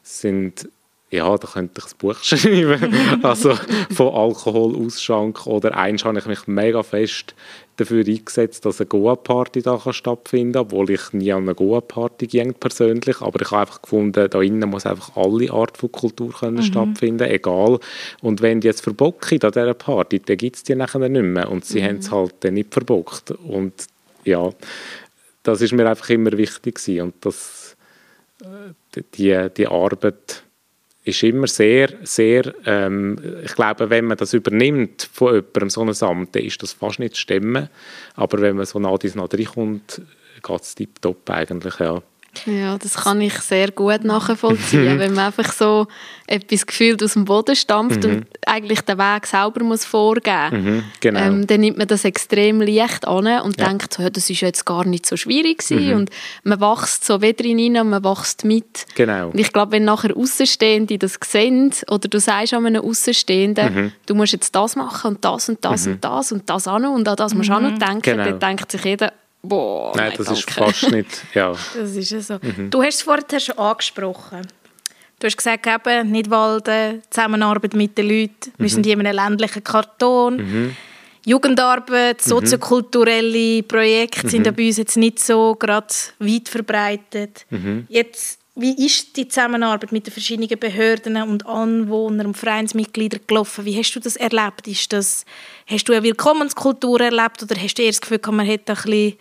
sind 0.01 0.67
ja, 1.11 1.37
da 1.37 1.47
könnte 1.47 1.81
ich 1.81 1.93
ein 1.93 1.97
Buch 1.97 2.17
schreiben. 2.23 2.93
also 3.23 3.55
von 3.91 4.13
Alkoholausschank 4.13 5.45
oder 5.47 5.77
eins 5.77 6.03
habe 6.03 6.19
ich 6.19 6.25
mich 6.25 6.47
mega 6.47 6.83
fest 6.83 7.35
dafür 7.77 8.05
eingesetzt, 8.05 8.65
dass 8.65 8.79
eine 8.79 8.87
Goa-Party 8.87 9.61
da 9.61 9.79
stattfinden 9.91 10.53
kann, 10.53 10.61
obwohl 10.63 10.89
ich 10.91 11.11
nie 11.13 11.31
an 11.31 11.43
eine 11.43 11.55
Goa-Party 11.55 12.27
ging 12.27 12.53
persönlich, 12.53 13.21
aber 13.21 13.41
ich 13.41 13.51
habe 13.51 13.61
einfach 13.61 13.81
gefunden, 13.81 14.29
da 14.29 14.41
innen 14.41 14.69
muss 14.69 14.85
einfach 14.85 15.15
alle 15.15 15.51
Art 15.51 15.77
von 15.77 15.91
Kultur 15.91 16.31
können 16.31 16.57
mhm. 16.57 16.63
stattfinden, 16.63 17.29
egal. 17.29 17.79
Und 18.21 18.41
wenn 18.41 18.61
die 18.61 18.67
jetzt 18.67 18.81
verbocken 18.81 19.41
an 19.43 19.51
dieser 19.51 19.73
Party, 19.73 20.19
dann 20.19 20.37
gibt 20.37 20.55
es 20.55 20.63
die 20.63 20.75
nachher 20.75 21.07
nicht 21.09 21.21
mehr 21.21 21.51
und 21.51 21.65
sie 21.65 21.81
mhm. 21.81 21.85
haben 21.85 21.97
es 21.97 22.11
halt 22.11 22.35
dann 22.41 22.53
nicht 22.53 22.73
verbockt 22.73 23.31
und 23.31 23.73
ja, 24.23 24.49
das 25.43 25.61
ist 25.61 25.73
mir 25.73 25.87
einfach 25.87 26.09
immer 26.09 26.31
wichtig 26.31 26.75
gewesen. 26.75 27.01
und 27.01 27.13
das, 27.21 27.75
äh, 28.41 29.01
die, 29.15 29.49
die 29.55 29.67
Arbeit 29.67 30.44
ist 31.05 31.23
immer 31.23 31.47
sehr, 31.47 31.89
sehr, 32.03 32.53
ähm, 32.65 33.17
ich 33.43 33.53
glaube, 33.53 33.89
wenn 33.89 34.05
man 34.05 34.17
das 34.17 34.33
übernimmt 34.33 35.07
von 35.13 35.35
jemandem, 35.35 35.69
so 35.69 35.81
ein 35.81 36.09
Amt, 36.09 36.35
dann 36.35 36.43
ist 36.43 36.61
das 36.61 36.73
fast 36.73 36.99
nicht 36.99 37.13
zu 37.13 37.21
stemmen. 37.21 37.69
Aber 38.15 38.41
wenn 38.41 38.57
man 38.57 38.65
so 38.65 38.79
nah 38.79 38.97
dies 38.97 39.15
nah 39.15 39.25
reinkommt, 39.25 40.01
geht 40.43 40.61
es 40.61 40.75
tiptop 40.75 41.29
eigentlich, 41.29 41.79
ja. 41.79 42.01
Ja, 42.45 42.77
das 42.77 42.95
kann 42.95 43.21
ich 43.21 43.33
sehr 43.35 43.71
gut 43.71 44.03
nachvollziehen, 44.03 44.99
wenn 44.99 45.13
man 45.13 45.25
einfach 45.25 45.51
so 45.51 45.87
etwas 46.27 46.65
gefühlt 46.65 47.03
aus 47.03 47.13
dem 47.13 47.25
Boden 47.25 47.55
stampft 47.55 48.03
mhm. 48.03 48.09
und 48.09 48.27
eigentlich 48.47 48.81
den 48.81 48.97
Weg 48.97 49.27
selber 49.27 49.63
muss 49.63 49.85
vorgeben 49.85 50.63
mhm, 50.63 50.83
genau. 50.99 51.19
ähm, 51.19 51.47
dann 51.47 51.59
nimmt 51.59 51.77
man 51.77 51.87
das 51.87 52.03
extrem 52.03 52.61
leicht 52.61 53.07
an 53.07 53.27
und 53.41 53.59
ja. 53.59 53.67
denkt, 53.67 53.93
so, 53.93 54.01
ja, 54.01 54.09
das 54.09 54.29
ist 54.29 54.41
jetzt 54.41 54.65
gar 54.65 54.85
nicht 54.85 55.05
so 55.05 55.17
schwierig 55.17 55.59
gewesen. 55.59 55.87
Mhm. 55.87 55.95
und 55.95 56.09
man 56.43 56.59
wächst 56.61 57.05
so 57.05 57.21
wieder 57.21 57.45
rein 57.45 57.77
und 57.77 57.89
man 57.89 58.03
wächst 58.03 58.43
mit. 58.43 58.85
Genau. 58.95 59.29
Und 59.29 59.39
ich 59.39 59.53
glaube, 59.53 59.73
wenn 59.73 59.85
nachher 59.85 60.15
Außenstehende 60.15 60.97
das 60.97 61.19
sehen 61.23 61.71
oder 61.89 62.07
du 62.07 62.19
sagst 62.19 62.53
an 62.53 62.65
einem 62.65 62.83
Außenstehenden, 62.83 63.75
mhm. 63.75 63.91
du 64.05 64.15
musst 64.15 64.33
jetzt 64.33 64.55
das 64.55 64.75
machen 64.75 65.15
und 65.15 65.25
das 65.25 65.49
und 65.49 65.63
das 65.63 65.85
mhm. 65.85 65.93
und 65.93 66.05
das 66.05 66.31
und 66.31 66.49
das 66.49 66.67
an 66.67 66.85
und 66.85 67.07
an 67.07 67.15
das 67.15 67.33
musst 67.33 67.49
du 67.49 67.53
auch 67.53 67.61
noch 67.61 67.71
mhm. 67.71 67.79
denken, 67.79 68.01
genau. 68.01 68.23
dann 68.25 68.39
denkt 68.39 68.71
sich 68.71 68.83
jeder, 68.83 69.13
Boah, 69.47 69.93
nein, 69.95 70.13
das 70.17 70.25
danke. 70.27 70.39
ist 70.39 70.51
fast 70.51 70.91
nicht, 70.91 71.23
ja. 71.33 71.53
Das 71.75 71.91
ist 71.91 72.11
ja 72.11 72.19
so. 72.21 72.39
Mhm. 72.41 72.69
Du 72.69 72.81
hast 72.83 72.95
es 72.95 73.01
vorher 73.01 73.39
schon 73.39 73.57
angesprochen. 73.57 74.41
Du 75.19 75.27
hast 75.27 75.37
gesagt, 75.37 75.65
eben, 75.67 76.11
nicht 76.11 76.29
walden, 76.29 77.01
Zusammenarbeit 77.09 77.73
mit 77.73 77.97
den 77.97 78.09
Leuten, 78.09 78.51
wir 78.57 78.63
mhm. 78.65 78.69
sind 78.69 78.85
in 78.87 78.99
einem 78.99 79.15
ländlichen 79.15 79.63
Karton. 79.63 80.37
Mhm. 80.37 80.75
Jugendarbeit, 81.25 82.23
mhm. 82.23 82.29
soziokulturelle 82.29 83.63
Projekte 83.63 84.29
sind 84.29 84.45
mhm. 84.45 84.55
bei 84.55 84.67
uns 84.67 84.77
jetzt 84.77 84.97
nicht 84.97 85.19
so 85.19 85.55
gerade 85.55 85.87
weit 86.19 86.49
verbreitet. 86.49 87.45
Jetzt, 87.89 88.39
wie 88.55 88.85
ist 88.85 89.17
die 89.17 89.27
Zusammenarbeit 89.27 89.91
mit 89.91 90.07
den 90.07 90.13
verschiedenen 90.13 90.57
Behörden 90.57 91.21
und 91.21 91.45
Anwohnern 91.45 92.27
und 92.27 92.37
Vereinsmitgliedern 92.37 93.19
gelaufen? 93.27 93.65
Wie 93.65 93.77
hast 93.77 93.93
du 93.93 93.99
das 93.99 94.15
erlebt? 94.15 94.67
Ist 94.67 94.93
das, 94.93 95.25
hast 95.67 95.89
du 95.89 95.93
eine 95.93 96.03
Willkommenskultur 96.03 97.01
erlebt 97.01 97.43
oder 97.43 97.55
hast 97.59 97.75
du 97.75 97.83
eher 97.83 97.91
das 97.91 97.99
Gefühl, 97.99 98.19
man 98.31 98.45
hätte 98.45 98.71
ein 98.71 98.75
bisschen 98.75 99.17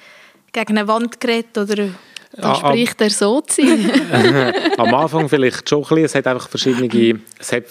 gegen 0.52 0.78
eine 0.78 0.86
Wand 0.86 1.20
geredet 1.20 1.58
oder 1.58 1.88
da 2.36 2.50
ah, 2.50 2.54
spricht 2.54 3.00
er 3.00 3.10
so 3.10 3.40
zu 3.42 3.62
Am 4.76 4.94
Anfang 4.94 5.28
vielleicht 5.28 5.68
schon 5.68 5.82
ein 5.82 5.88
bisschen. 5.88 6.04
Es 6.04 6.14
hat 6.16 6.26
einfach 6.26 6.48
verschiedene, 6.48 7.20
es 7.38 7.52
hat, 7.52 7.64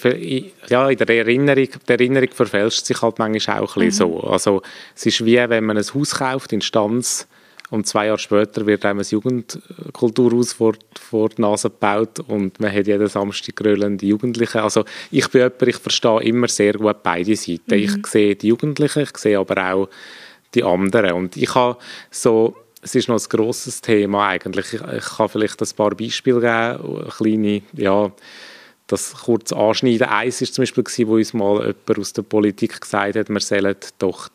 ja, 0.70 0.90
in 0.90 0.98
der 0.98 1.10
Erinnerung, 1.10 1.68
die 1.88 1.92
Erinnerung 1.92 2.30
verfälscht 2.32 2.86
sich 2.86 3.02
halt 3.02 3.20
manchmal 3.20 3.60
auch 3.60 3.76
ein 3.76 3.86
bisschen 3.86 4.08
mhm. 4.08 4.14
so. 4.14 4.20
Also 4.22 4.62
es 4.96 5.06
ist 5.06 5.26
wie, 5.26 5.38
wenn 5.38 5.66
man 5.66 5.78
ein 5.78 5.84
Haus 5.94 6.16
kauft 6.16 6.54
in 6.54 6.62
Stanz 6.62 7.28
und 7.74 7.88
zwei 7.88 8.06
Jahre 8.06 8.20
später 8.20 8.68
wird 8.68 8.86
einem 8.86 9.00
ein 9.00 9.06
Jugendkulturhaus 9.10 10.54
vor, 10.54 10.74
vor 11.02 11.30
die 11.30 11.42
Nase 11.42 11.72
gebaut 11.72 12.20
und 12.20 12.60
man 12.60 12.72
hat 12.72 12.86
jeden 12.86 13.08
Samstag 13.08 13.56
grölende 13.56 14.06
Jugendliche. 14.06 14.62
Also 14.62 14.86
ich 15.10 15.28
bin 15.30 15.42
jemand, 15.42 15.62
ich 15.64 15.78
verstehe 15.78 16.22
immer 16.22 16.48
sehr 16.48 16.74
gut 16.74 17.02
beide 17.02 17.36
Seiten. 17.36 17.64
Mhm. 17.70 17.74
Ich 17.74 18.06
sehe 18.06 18.36
die 18.36 18.50
Jugendlichen, 18.50 19.02
ich 19.02 19.18
sehe 19.18 19.40
aber 19.40 19.74
auch 19.74 19.90
die 20.54 20.64
anderen. 20.64 21.14
Und 21.14 21.36
ich 21.36 21.56
habe 21.56 21.80
so 22.12 22.56
es 22.84 22.94
ist 22.94 23.08
noch 23.08 23.20
ein 23.20 23.30
grosses 23.30 23.82
Thema 23.82 24.28
eigentlich. 24.28 24.74
Ich, 24.74 24.82
ich 24.82 25.06
kann 25.18 25.30
vielleicht 25.30 25.60
ein 25.60 25.76
paar 25.76 25.96
Beispiele 25.96 26.42
geben, 26.42 27.10
kleine, 27.10 27.62
ja, 27.74 28.12
das 28.86 29.16
kurz 29.16 29.52
anschneiden. 29.52 30.10
Eins 30.10 30.42
war 30.42 30.48
zum 30.48 30.62
Beispiel, 30.62 31.08
wo 31.08 31.16
uns 31.16 31.34
mal 31.34 31.60
jemand 31.60 32.00
aus 32.00 32.14
der 32.14 32.22
Politik 32.22 32.80
gesagt 32.82 33.16
hat, 33.16 33.30
wir 33.30 33.40
sollen 33.40 33.76
doch 33.98 34.30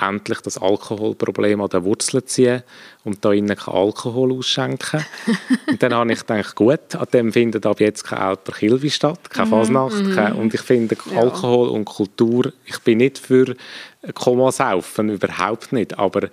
endlich 0.00 0.40
das 0.40 0.58
Alkoholproblem 0.58 1.60
an 1.60 1.68
den 1.68 1.84
Wurzeln 1.84 2.26
ziehen 2.26 2.62
und 3.04 3.24
da 3.24 3.32
innen 3.32 3.56
kein 3.56 3.74
Alkohol 3.74 4.32
ausschenken. 4.32 5.04
und 5.66 5.82
dann 5.82 5.94
habe 5.94 6.12
ich 6.12 6.20
gedacht, 6.20 6.54
gut, 6.54 6.94
an 6.94 7.06
dem 7.12 7.32
findet 7.32 7.66
ab 7.66 7.80
jetzt 7.80 8.04
kein 8.04 8.18
alter 8.18 8.52
Kilvi 8.52 8.90
statt, 8.90 9.30
keine 9.30 9.46
mhm, 9.46 9.50
Fasnacht. 9.50 10.04
Mm 10.04 10.38
und 10.38 10.54
ich 10.54 10.60
finde 10.60 10.96
Alkohol 11.14 11.68
und 11.68 11.84
Kultur, 11.84 12.52
ich 12.64 12.78
bin 12.80 12.98
nicht 12.98 13.18
für 13.18 13.56
Kommasaufen, 14.14 15.10
überhaupt 15.10 15.72
nicht, 15.72 15.98
aber 15.98 16.28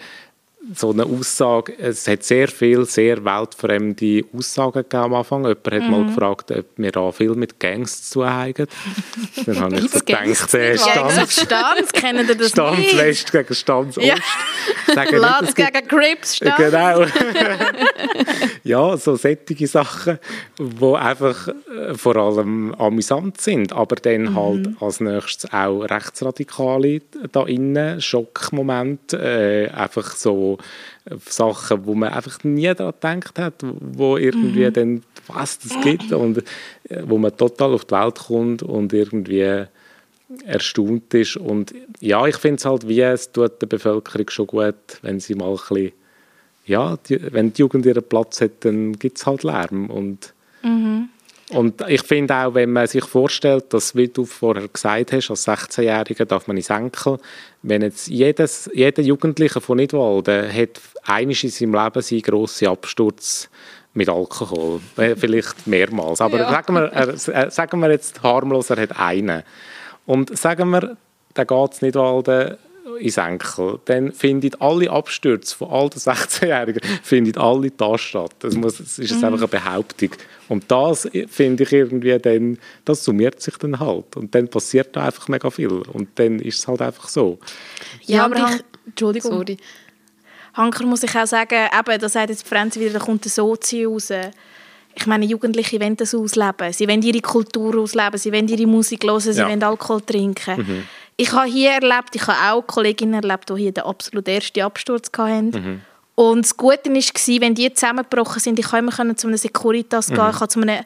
so 0.73 0.91
eine 0.91 1.06
Aussage, 1.06 1.73
es 1.78 2.08
hat 2.08 2.23
sehr 2.23 2.47
viele 2.47 2.86
sehr 2.86 3.23
weltfremde 3.23 4.23
Aussagen 4.36 4.84
gegeben 4.84 5.04
am 5.04 5.13
Anfang. 5.13 5.43
Jemand 5.43 5.65
hat 5.65 5.84
mhm. 5.84 5.91
mal 5.91 6.06
gefragt, 6.06 6.51
ob 6.51 6.65
wir 6.78 6.91
da 6.91 7.12
viel 7.12 7.36
mit 7.36 7.60
Gangs 7.60 8.10
zu 8.10 8.28
haben. 8.28 8.67
Dann 9.45 9.60
habe 9.60 9.75
ich 9.78 9.91
so 9.91 9.99
gedacht, 9.99 10.54
äh, 10.54 10.78
Stanz, 10.78 11.41
Stanz, 11.41 11.91
kennen 11.91 12.28
Sie 12.28 12.36
das 12.36 12.49
Stanz 12.49 12.78
nicht? 12.78 12.97
West 12.97 13.32
gegen 13.32 13.54
Stanz 13.54 13.97
Ost. 13.97 14.08
Ja. 14.08 14.15
Latz 15.12 15.54
gegen 15.56 15.88
Crips 15.88 16.36
Stanz. 16.38 16.58
Genau. 16.58 17.06
ja, 18.63 18.97
so 18.97 19.15
sättige 19.15 19.67
Sachen, 19.67 20.19
die 20.60 20.95
einfach 20.95 21.47
äh, 21.47 21.93
vor 21.95 22.15
allem 22.15 22.73
amüsant 22.75 23.39
sind, 23.41 23.73
aber 23.73 23.95
dann 23.97 24.23
mhm. 24.23 24.36
halt 24.36 24.69
als 24.80 24.99
nächstes 24.99 25.51
auch 25.54 25.82
Rechtsradikale 25.82 27.01
da 27.32 27.45
innen, 27.45 28.01
Schockmoment, 28.01 29.13
äh, 29.13 29.69
einfach 29.69 30.15
so 30.15 30.54
Sachen, 31.27 31.85
wo 31.85 31.95
man 31.95 32.13
einfach 32.13 32.43
nie 32.43 32.73
daran 32.73 33.19
gedacht 33.19 33.39
hat, 33.39 33.53
wo 33.61 34.17
irgendwie 34.17 34.65
mhm. 34.65 34.73
dann, 34.73 35.03
was 35.27 35.59
das 35.59 35.79
gibt 35.81 36.11
und 36.11 36.39
äh, 36.89 37.03
wo 37.05 37.17
man 37.17 37.35
total 37.35 37.73
auf 37.73 37.85
die 37.85 37.93
Welt 37.93 38.19
kommt 38.19 38.63
und 38.63 38.93
irgendwie 38.93 39.65
erstaunt 40.43 41.13
ist 41.13 41.37
und 41.37 41.73
ja, 41.99 42.25
ich 42.25 42.37
finde 42.37 42.57
es 42.57 42.65
halt 42.65 42.87
wie, 42.87 43.01
es 43.01 43.31
tut 43.31 43.61
der 43.61 43.67
Bevölkerung 43.67 44.29
schon 44.29 44.47
gut, 44.47 44.75
wenn 45.01 45.19
sie 45.19 45.35
mal 45.35 45.51
ein 45.51 45.55
bisschen, 45.55 45.91
ja, 46.65 46.97
die, 47.07 47.31
wenn 47.31 47.53
die 47.53 47.61
Jugend 47.61 47.85
ihren 47.85 48.03
Platz 48.03 48.41
hat, 48.41 48.65
dann 48.65 48.93
gibt 48.93 49.19
es 49.19 49.25
halt 49.27 49.43
Lärm 49.43 49.89
und 49.89 50.33
mhm. 50.63 51.09
Und 51.51 51.81
ich 51.88 52.01
finde 52.01 52.36
auch, 52.36 52.55
wenn 52.55 52.71
man 52.71 52.88
sich 52.88 53.05
vorstellt, 53.05 53.71
dass, 53.71 53.95
wie 53.95 54.08
du 54.08 54.25
vorher 54.25 54.67
gesagt 54.67 55.13
hast, 55.13 55.29
als 55.29 55.47
16-Jähriger 55.47 56.25
darf 56.25 56.47
man 56.47 56.58
ins 56.58 56.71
Enkel, 56.71 57.19
wenn 57.62 57.84
jetzt 57.84 58.08
jedes, 58.08 58.69
jeder 58.73 59.03
Jugendliche 59.03 59.62
von 59.62 59.77
Nidwalden 59.77 60.51
hat 60.51 60.81
einiges 61.03 61.43
in 61.43 61.49
seinem 61.51 61.84
Leben 61.84 62.01
seinen 62.01 62.21
grossen 62.23 62.67
Absturz 62.67 63.47
mit 63.93 64.10
Alkohol, 64.10 64.81
äh, 64.97 65.15
vielleicht 65.15 65.67
mehrmals, 65.67 66.19
aber 66.19 66.39
ja. 66.39 66.49
sagen, 66.49 66.73
wir, 66.73 66.91
äh, 66.93 67.51
sagen 67.51 67.79
wir 67.79 67.91
jetzt 67.91 68.23
harmlos, 68.23 68.71
er 68.71 68.81
hat 68.81 68.99
einen. 68.99 69.43
Und 70.05 70.36
sagen 70.38 70.69
wir, 70.69 70.97
der 71.36 71.45
geht 71.45 71.73
es 71.73 71.81
Nidwalden 71.81 72.58
ins 73.00 73.17
Enkel, 73.17 73.80
dann 73.86 74.12
finden 74.12 74.52
alle 74.60 74.89
Abstürze 74.89 75.56
von 75.56 75.69
all 75.69 75.89
den 75.89 76.00
16-Jährigen 76.02 76.82
finden 77.04 77.38
alle 77.38 77.71
da 77.71 77.98
statt. 77.98 78.34
Das, 78.39 78.56
muss, 78.56 78.78
das 78.78 79.00
ist 79.00 79.15
mhm. 79.15 79.24
einfach 79.26 79.39
eine 79.39 79.48
Behauptung. 79.48 80.12
Und 80.48 80.69
das 80.69 81.10
finde 81.28 81.63
ich 81.63 81.71
irgendwie 81.71 82.17
dann, 82.19 82.60
das 82.86 83.04
summiert 83.04 83.41
sich 83.41 83.58
dann 83.58 83.80
halt. 83.80 84.15
Und 84.15 84.36
dann 84.36 84.48
passiert 84.48 84.95
da 84.95 85.06
einfach 85.06 85.28
mega 85.28 85.50
viel. 85.50 85.69
Und 85.69 86.10
dann 86.15 86.39
ist 86.39 86.60
es 86.60 86.67
halt 86.67 86.82
einfach 86.82 87.08
so. 87.08 87.39
Ja, 88.04 88.17
ja 88.17 88.26
aber 88.26 88.36
ich, 88.36 88.63
Entschuldigung. 88.86 89.32
Sorry. 89.32 89.58
Hanker 90.54 90.86
muss 90.86 91.04
ich 91.04 91.15
auch 91.15 91.26
sagen, 91.26 91.67
eben, 91.78 92.00
da 92.00 92.10
sagt 92.10 92.30
jetzt 92.30 92.48
Franzi 92.48 92.80
wieder, 92.80 92.93
da 92.93 93.00
kommt 93.00 93.26
der 93.26 93.32
Sozi 93.32 93.84
raus. 93.84 94.12
Ich 94.98 95.06
meine, 95.08 95.26
Jugendliche 95.26 95.82
wollen 95.82 95.98
das 95.98 96.15
ausleben. 96.15 96.71
Sie 96.71 96.88
wollen 96.88 97.02
ihre 97.02 97.19
Kultur 97.19 97.78
ausleben, 97.78 98.17
sie 98.17 98.32
wollen 98.32 98.48
ihre 98.48 98.65
Musik 98.65 99.04
hören, 99.04 99.19
sie 99.19 99.32
ja. 99.34 99.50
wollen 99.50 99.62
Alkohol 99.62 100.02
trinken. 100.02 100.58
Mhm. 100.58 100.84
Ich 101.17 101.32
habe 101.32 101.47
hier 101.47 101.71
erlebt, 101.71 102.13
ich 102.13 102.28
habe 102.28 102.54
auch 102.54 102.67
Kolleginnen 102.67 103.13
erlebt, 103.13 103.49
die 103.49 103.56
hier 103.56 103.71
den 103.71 103.86
absolut 103.86 104.28
ersten 104.28 104.62
Absturz 104.62 105.10
hatten. 105.17 105.49
Mhm. 105.49 105.82
Und 106.15 106.45
das 106.45 106.56
Gute 106.56 106.89
war, 106.89 107.41
wenn 107.41 107.56
die 107.56 107.73
zusammengebrochen 107.73 108.39
sind, 108.39 108.60
ich 108.60 108.65
konnte 108.65 109.01
immer 109.01 109.15
zu 109.15 109.28
einem 109.28 109.38
Securitas 109.38 110.10
mhm. 110.10 110.15
gehen, 110.15 110.30
ich 110.30 110.36
konnte 110.38 110.54
zu 110.54 110.62
einem, 110.62 110.86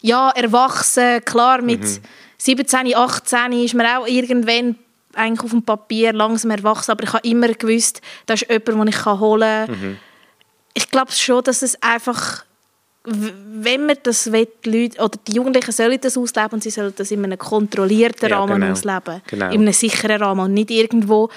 ja, 0.00 0.30
erwachsen, 0.30 1.24
klar, 1.24 1.62
mit 1.62 1.82
mhm. 1.82 1.98
17, 2.38 2.94
18 2.94 3.52
ist 3.52 3.74
man 3.74 3.86
auch 3.86 4.06
irgendwann 4.06 4.76
eigentlich 5.14 5.44
auf 5.44 5.50
dem 5.50 5.62
Papier 5.62 6.12
langsam 6.12 6.52
erwachsen, 6.52 6.92
aber 6.92 7.02
ich 7.02 7.12
habe 7.12 7.26
immer 7.26 7.48
gewusst, 7.48 8.00
da 8.26 8.34
ist 8.34 8.46
jemand, 8.48 8.68
den 8.68 8.88
ich 8.88 9.04
holen 9.04 9.66
kann. 9.66 9.80
Mhm. 9.80 9.96
Ich 10.74 10.90
glaube 10.90 11.10
schon, 11.10 11.42
dass 11.42 11.62
es 11.62 11.82
einfach 11.82 12.44
wenn 13.10 13.86
man 13.86 13.96
das 14.02 14.30
will, 14.32 14.48
die 14.64 14.82
Leute, 14.82 15.02
oder 15.02 15.18
die 15.26 15.32
Jugendlichen 15.32 15.72
sollen 15.72 15.98
das 16.00 16.16
ausleben 16.16 16.52
und 16.54 16.62
sie 16.62 16.70
sollen 16.70 16.92
das 16.96 17.10
in 17.10 17.24
einem 17.24 17.38
kontrollierten 17.38 18.28
Ja, 18.28 18.38
Rahmen 18.38 18.60
genau. 18.60 18.72
ausleben. 18.72 19.22
Genau. 19.26 19.46
In 19.50 19.62
einem 19.62 19.72
sicheren 19.72 20.22
Rahmen 20.22 20.40
und 20.40 20.54
nicht 20.54 20.70
irgendwo 20.70 21.28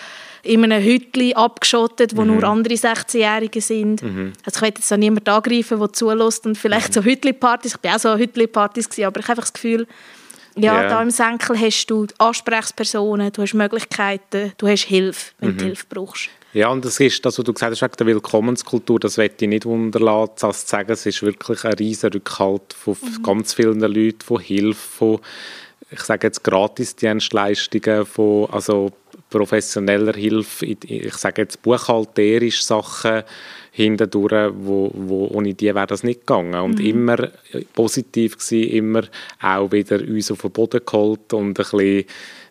in 0.43 0.63
einem 0.63 0.83
Hütchen 0.83 1.35
abgeschottet, 1.35 2.15
wo 2.17 2.21
Mhm. 2.21 2.27
nur 2.27 2.43
andere 2.45 2.73
16-Jährige 2.75 3.61
sind. 3.61 4.01
Also 4.03 4.55
ich 4.55 4.61
will 4.61 4.69
jetzt 4.69 4.91
da 4.91 4.97
niemanden 4.97 5.29
angreifen, 5.29 5.79
der 5.79 5.93
zulässt 5.93 6.45
und 6.45 6.57
vielleicht 6.57 6.89
Mhm. 6.89 6.93
so 6.93 7.01
Hütli-Partys, 7.03 7.73
ich 7.75 7.79
bin 7.79 7.91
auch 7.91 7.99
so 7.99 8.09
an 8.09 8.19
Hütli-Partys 8.19 8.87
aber 8.87 8.97
ich 8.97 9.05
habe 9.05 9.19
einfach 9.19 9.35
das 9.43 9.53
Gefühl, 9.53 9.87
ja, 10.55 10.81
Ja. 10.83 10.89
da 10.89 11.01
im 11.01 11.09
Senkel 11.11 11.59
hast 11.59 11.85
du 11.87 12.07
Ansprechpersonen, 12.17 13.31
du 13.31 13.41
hast 13.41 13.53
Möglichkeiten, 13.53 14.53
du 14.57 14.67
hast 14.67 14.83
Hilfe, 14.83 15.31
wenn 15.39 15.51
Mhm. 15.51 15.57
du 15.57 15.65
Hilfe 15.65 15.85
brauchst. 15.89 16.29
Ja, 16.53 16.67
und 16.67 16.83
das 16.83 16.99
ist 16.99 17.25
das, 17.25 17.37
was 17.37 17.45
du 17.45 17.53
gesagt 17.53 17.71
hast, 17.71 17.81
wegen 17.81 17.93
der 17.97 18.07
Willkommenskultur, 18.07 18.99
das 18.99 19.15
möchte 19.15 19.45
ich 19.45 19.49
nicht 19.49 19.65
unterlassen, 19.65 20.33
das 20.41 20.65
zu 20.65 20.71
sagen, 20.71 20.91
es 20.91 21.05
ist 21.05 21.21
wirklich 21.23 21.63
ein 21.63 21.73
riesen 21.73 22.11
Rückhalt 22.11 22.73
von 22.73 22.97
ganz 23.23 23.53
vielen 23.53 23.79
Leuten, 23.79 24.19
von 24.21 24.41
Hilfe, 24.41 24.75
von, 24.97 25.19
ich 25.89 26.01
sage 26.01 26.27
jetzt 26.27 26.43
Gratisdienstleistungen, 26.43 28.05
von 28.05 28.49
also 28.51 28.91
professioneller 29.29 30.13
Hilfe, 30.13 30.65
ich 30.65 31.13
sage 31.13 31.43
jetzt 31.43 31.61
buchhalterisch 31.61 32.63
Sachen 32.65 33.23
hindurch, 33.71 34.51
wo, 34.53 34.91
wo 34.93 35.27
ohne 35.27 35.53
die 35.53 35.73
wäre 35.73 35.87
das 35.87 36.03
nicht 36.03 36.21
gegangen. 36.21 36.55
Und 36.55 36.79
immer 36.79 37.29
positiv 37.73 38.37
gewesen, 38.37 38.69
immer 38.69 39.03
auch 39.41 39.71
wieder 39.71 39.99
uns 40.01 40.31
auf 40.31 40.41
den 40.41 40.51
Boden 40.51 40.81
geholt 40.85 41.33
und 41.33 41.47
ein 41.49 41.53
bisschen 41.53 42.05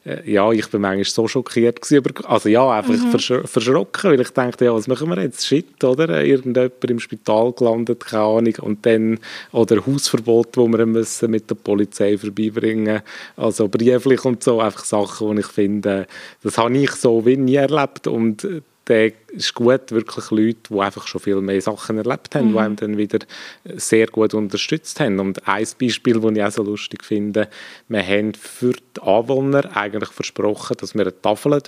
äh, 0.05 0.31
ja, 0.31 0.51
ich 0.51 0.67
bin 0.69 0.81
manchmal 0.81 1.05
so 1.05 1.29
schockiert 1.29 1.83
gewesen, 1.83 2.03
also 2.25 2.49
ja, 2.49 2.71
einfach 2.71 2.95
verschr 3.11 3.47
verschrocken, 3.47 4.11
weil 4.11 4.21
ich 4.21 4.31
dachte, 4.31 4.65
ja, 4.65 4.73
was 4.73 4.89
machen 4.89 5.11
wir 5.11 5.21
jetzt? 5.21 5.47
Shit, 5.47 5.85
oder? 5.85 6.25
Irgendjemand 6.25 6.85
im 6.85 7.01
Spital 7.01 7.53
gelandet, 7.53 8.07
keine 8.07 8.23
Ahnung, 8.23 8.55
und 8.63 8.87
dann, 8.87 9.19
oder 9.53 9.85
Hausverbot, 9.87 10.57
wo 10.57 10.69
wir 10.69 10.87
müssen 10.87 11.31
mit 11.31 11.51
der 11.51 11.57
Polizei 11.57 12.17
vorbeibringen, 12.17 13.03
also 13.37 13.69
brieflich 13.69 14.25
und 14.25 14.43
so, 14.43 14.61
einfach 14.61 14.85
Sachen, 14.85 15.37
die 15.37 15.41
ich 15.41 15.47
finde, 15.47 16.07
das 16.43 16.57
habe 16.57 16.77
ich 16.79 16.93
so 16.93 17.27
wie 17.27 17.37
nie 17.37 17.57
erlebt 17.57 18.07
und 18.07 18.45
äh, 18.45 18.63
dann 18.91 19.13
ist 19.33 19.55
gut, 19.55 19.93
wirklich 19.93 20.31
Leute, 20.31 20.59
die 20.71 20.81
einfach 20.81 21.07
schon 21.07 21.21
viel 21.21 21.41
mehr 21.41 21.61
Sachen 21.61 21.99
erlebt 21.99 22.35
haben, 22.35 22.53
die 22.53 22.59
einem 22.59 22.77
dann 22.77 22.97
wieder 22.97 23.21
sehr 23.65 24.07
gut 24.09 24.35
unterstützt 24.35 24.99
haben. 25.01 25.21
Und 25.21 25.47
ein 25.47 25.67
Beispiel, 25.81 26.21
das 26.21 26.33
ich 26.33 26.43
auch 26.43 26.51
so 26.51 26.63
lustig 26.63 27.05
finde, 27.05 27.49
wir 27.89 28.07
haben 28.07 28.35
für 28.35 28.73
die 28.73 29.03
Anwohner 29.03 29.77
eigentlich 29.77 30.11
versprochen, 30.11 30.77
dass 30.81 30.95
wir 30.95 31.03
eine 31.03 31.21
Tafel 31.23 31.63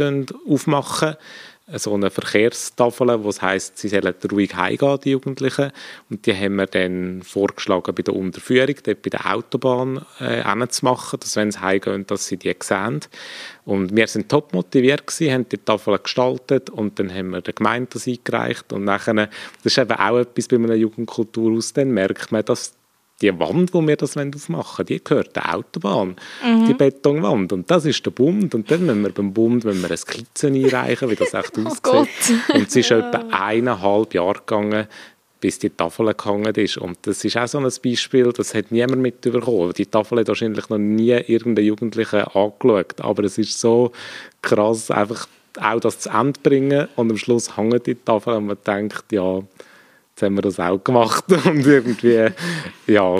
aufmachen 0.49 1.15
so 1.79 1.95
eine 1.95 2.11
Verkehrstafel, 2.11 3.25
was 3.25 3.43
heißt, 3.43 3.79
sie 3.79 3.89
sollen 3.89 4.15
ruhig 4.31 4.55
heimgehen, 4.55 4.99
die 5.05 5.11
Jugendlichen. 5.11 5.73
Und 6.11 6.27
die 6.27 6.35
haben 6.35 6.57
wir 6.57 6.67
dann 6.67 7.23
vorgeschlagen, 7.23 7.95
bei 7.95 8.03
der 8.03 8.15
Unterführung, 8.15 8.75
dort 8.85 9.03
bei 9.03 9.11
der 9.11 9.33
Autobahn 9.35 10.05
äh, 10.21 10.43
hinzumachen, 10.45 11.21
dass 11.21 11.37
wenn 11.37 11.51
sie 11.51 11.61
heimgehen, 11.61 12.07
dass 12.07 12.27
sie 12.27 12.37
die 12.37 12.55
sehen. 12.61 13.01
Und 13.65 13.95
wir 13.95 14.07
sind 14.07 14.29
top 14.29 14.53
motiviert 14.53 15.07
gewesen, 15.07 15.33
haben 15.33 15.49
die 15.49 15.59
Tafel 15.59 15.99
gestaltet 15.99 16.71
und 16.71 16.99
dann 16.99 17.13
haben 17.13 17.31
wir 17.31 17.41
der 17.41 17.55
Gemeinde 17.55 17.91
das 17.93 18.07
eingereicht. 18.07 18.73
Und 18.73 18.85
nachher, 18.85 19.15
das 19.15 19.31
ist 19.65 19.79
eben 19.79 19.93
auch 19.93 20.19
etwas 20.19 20.49
bei 20.49 20.57
einer 20.57 20.75
Jugendkulturhaus, 20.75 21.73
dann 21.73 21.91
merkt 21.91 22.33
man, 22.33 22.45
dass 22.45 22.75
die 23.23 23.39
Wand, 23.39 23.73
wo 23.73 23.87
wir 23.87 23.97
das 23.97 24.17
aufmachen 24.17 24.79
wollen, 24.79 24.87
die 24.87 25.03
gehört 25.03 25.37
der 25.37 25.55
Autobahn, 25.55 26.17
die 26.69 26.75
Betonwand. 26.75 27.53
Und 27.53 27.71
das 27.71 27.85
ist 27.85 28.05
der 28.05 28.11
Bund. 28.11 28.55
Und 28.55 28.71
dann 28.71 28.85
müssen 28.85 29.03
wir 29.03 29.11
beim 29.11 29.33
Bund 29.33 29.65
wenn 29.65 29.81
wir 29.81 29.89
eine 29.89 29.97
Skizze 29.97 30.49
einreichen, 30.49 31.09
wie 31.09 31.15
das 31.15 31.33
echt 31.33 31.57
aussieht. 31.59 31.83
Gott. 31.83 32.09
Und 32.55 32.69
es 32.69 32.77
ist 32.77 32.91
etwa 32.91 33.25
eineinhalb 33.31 34.13
Jahre 34.13 34.41
gegangen, 34.41 34.87
bis 35.41 35.59
die 35.59 35.71
Tafel 35.71 36.15
gehangen 36.15 36.55
ist. 36.55 36.79
Und 36.79 36.99
das 37.03 37.25
ist 37.25 37.37
auch 37.37 37.49
so 37.49 37.59
ein 37.59 37.71
Beispiel, 37.83 38.33
das 38.33 38.55
hat 38.55 38.71
niemand 38.71 39.03
mitbekommen. 39.03 39.73
Die 39.77 39.87
Tafel 39.87 40.21
hat 40.21 40.29
wahrscheinlich 40.29 40.69
noch 40.69 40.79
nie 40.79 41.11
irgendein 41.11 41.65
Jugendlicher 41.65 42.35
angeschaut. 42.35 43.01
Aber 43.01 43.25
es 43.25 43.39
ist 43.39 43.59
so 43.61 43.93
krass, 44.41 44.91
einfach 44.91 45.29
auch 45.61 45.81
das 45.81 46.01
zu 46.01 46.11
Ende 46.11 46.41
bringen 46.43 46.89
und 46.97 47.11
am 47.11 47.17
Schluss 47.17 47.57
hängt 47.57 47.87
die 47.87 47.95
Tafel 47.95 48.35
und 48.35 48.47
man 48.47 48.57
denkt, 48.67 49.05
ja, 49.11 49.43
jetzt 50.15 50.23
haben 50.23 50.35
wir 50.37 50.43
das 50.43 50.59
auch 50.61 50.79
gemacht 50.83 51.25
und 51.45 51.67
irgendwie, 51.67 52.29
ja, 52.87 53.17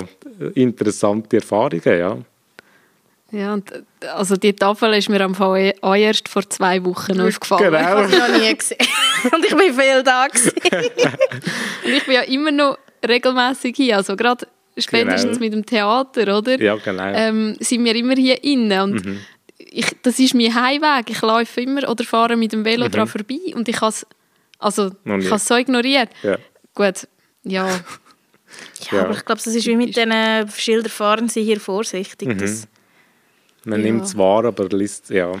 interessante 0.55 1.37
Erfahrungen, 1.37 1.81
ja. 1.85 2.17
Ja, 3.31 3.53
und, 3.55 3.71
also 4.13 4.35
die 4.35 4.53
Tafel 4.53 4.93
ist 4.93 5.09
mir 5.09 5.19
am 5.21 5.33
Fall 5.33 5.73
auch 5.81 5.95
erst 5.95 6.29
vor 6.29 6.47
zwei 6.47 6.83
Wochen 6.85 7.19
aufgefallen. 7.19 7.63
Genau. 7.71 7.79
Ich 7.79 7.85
habe 7.85 8.07
sie 8.07 8.17
noch 8.19 8.39
nie 8.39 8.55
gesehen. 8.55 8.77
und 9.33 9.43
ich 9.45 9.55
bin 9.55 9.73
viel 9.73 10.03
da. 10.03 10.25
Und 10.25 11.91
ich 11.91 12.05
bin 12.05 12.13
ja 12.13 12.21
immer 12.21 12.51
noch 12.51 12.77
regelmäßig 13.07 13.75
hier, 13.75 13.97
also 13.97 14.15
gerade 14.15 14.47
spätestens 14.77 15.39
Genau. 15.39 15.39
mit 15.39 15.53
dem 15.53 15.65
Theater, 15.65 16.37
oder? 16.37 16.61
Ja, 16.61 16.75
genau. 16.75 17.03
Ähm, 17.05 17.55
sind 17.59 17.83
wir 17.83 17.95
immer 17.95 18.13
hier 18.15 18.43
innen 18.43 18.79
und 18.81 19.03
Mhm. 19.05 19.19
ich, 19.57 19.87
das 20.03 20.19
ist 20.19 20.35
mein 20.35 20.53
Heimweg. 20.53 21.09
Ich 21.09 21.21
laufe 21.21 21.59
immer 21.61 21.89
oder 21.89 22.03
fahre 22.03 22.35
mit 22.35 22.53
dem 22.53 22.63
Velo 22.63 22.87
dran 22.87 23.07
vorbei 23.07 23.39
und 23.55 23.67
ich 23.67 23.81
habe 23.81 23.89
es 23.89 24.05
also, 24.59 24.91
Mhm. 25.05 25.19
Ich 25.21 25.29
habe 25.31 25.39
so 25.39 25.55
ignoriert. 25.55 26.09
Ja. 26.21 26.37
Gut, 26.75 27.07
ja, 27.43 27.67
Ja, 28.91 28.97
Ja. 28.97 29.03
aber 29.05 29.13
ich 29.13 29.25
glaube, 29.25 29.41
das 29.43 29.47
ist 29.55 29.65
wie 29.65 29.75
mit 29.75 29.95
diesen 29.95 30.13
Schildern, 30.55 30.89
fahren 30.91 31.27
Sie 31.29 31.43
hier 31.43 31.59
vorsichtig. 31.59 32.37
Das, 32.37 32.67
Man 33.65 33.79
Ja. 33.79 33.85
nimmt 33.85 34.03
es 34.05 34.17
wahr, 34.17 34.45
aber 34.45 34.67
liest, 34.69 35.09
ja. 35.09 35.31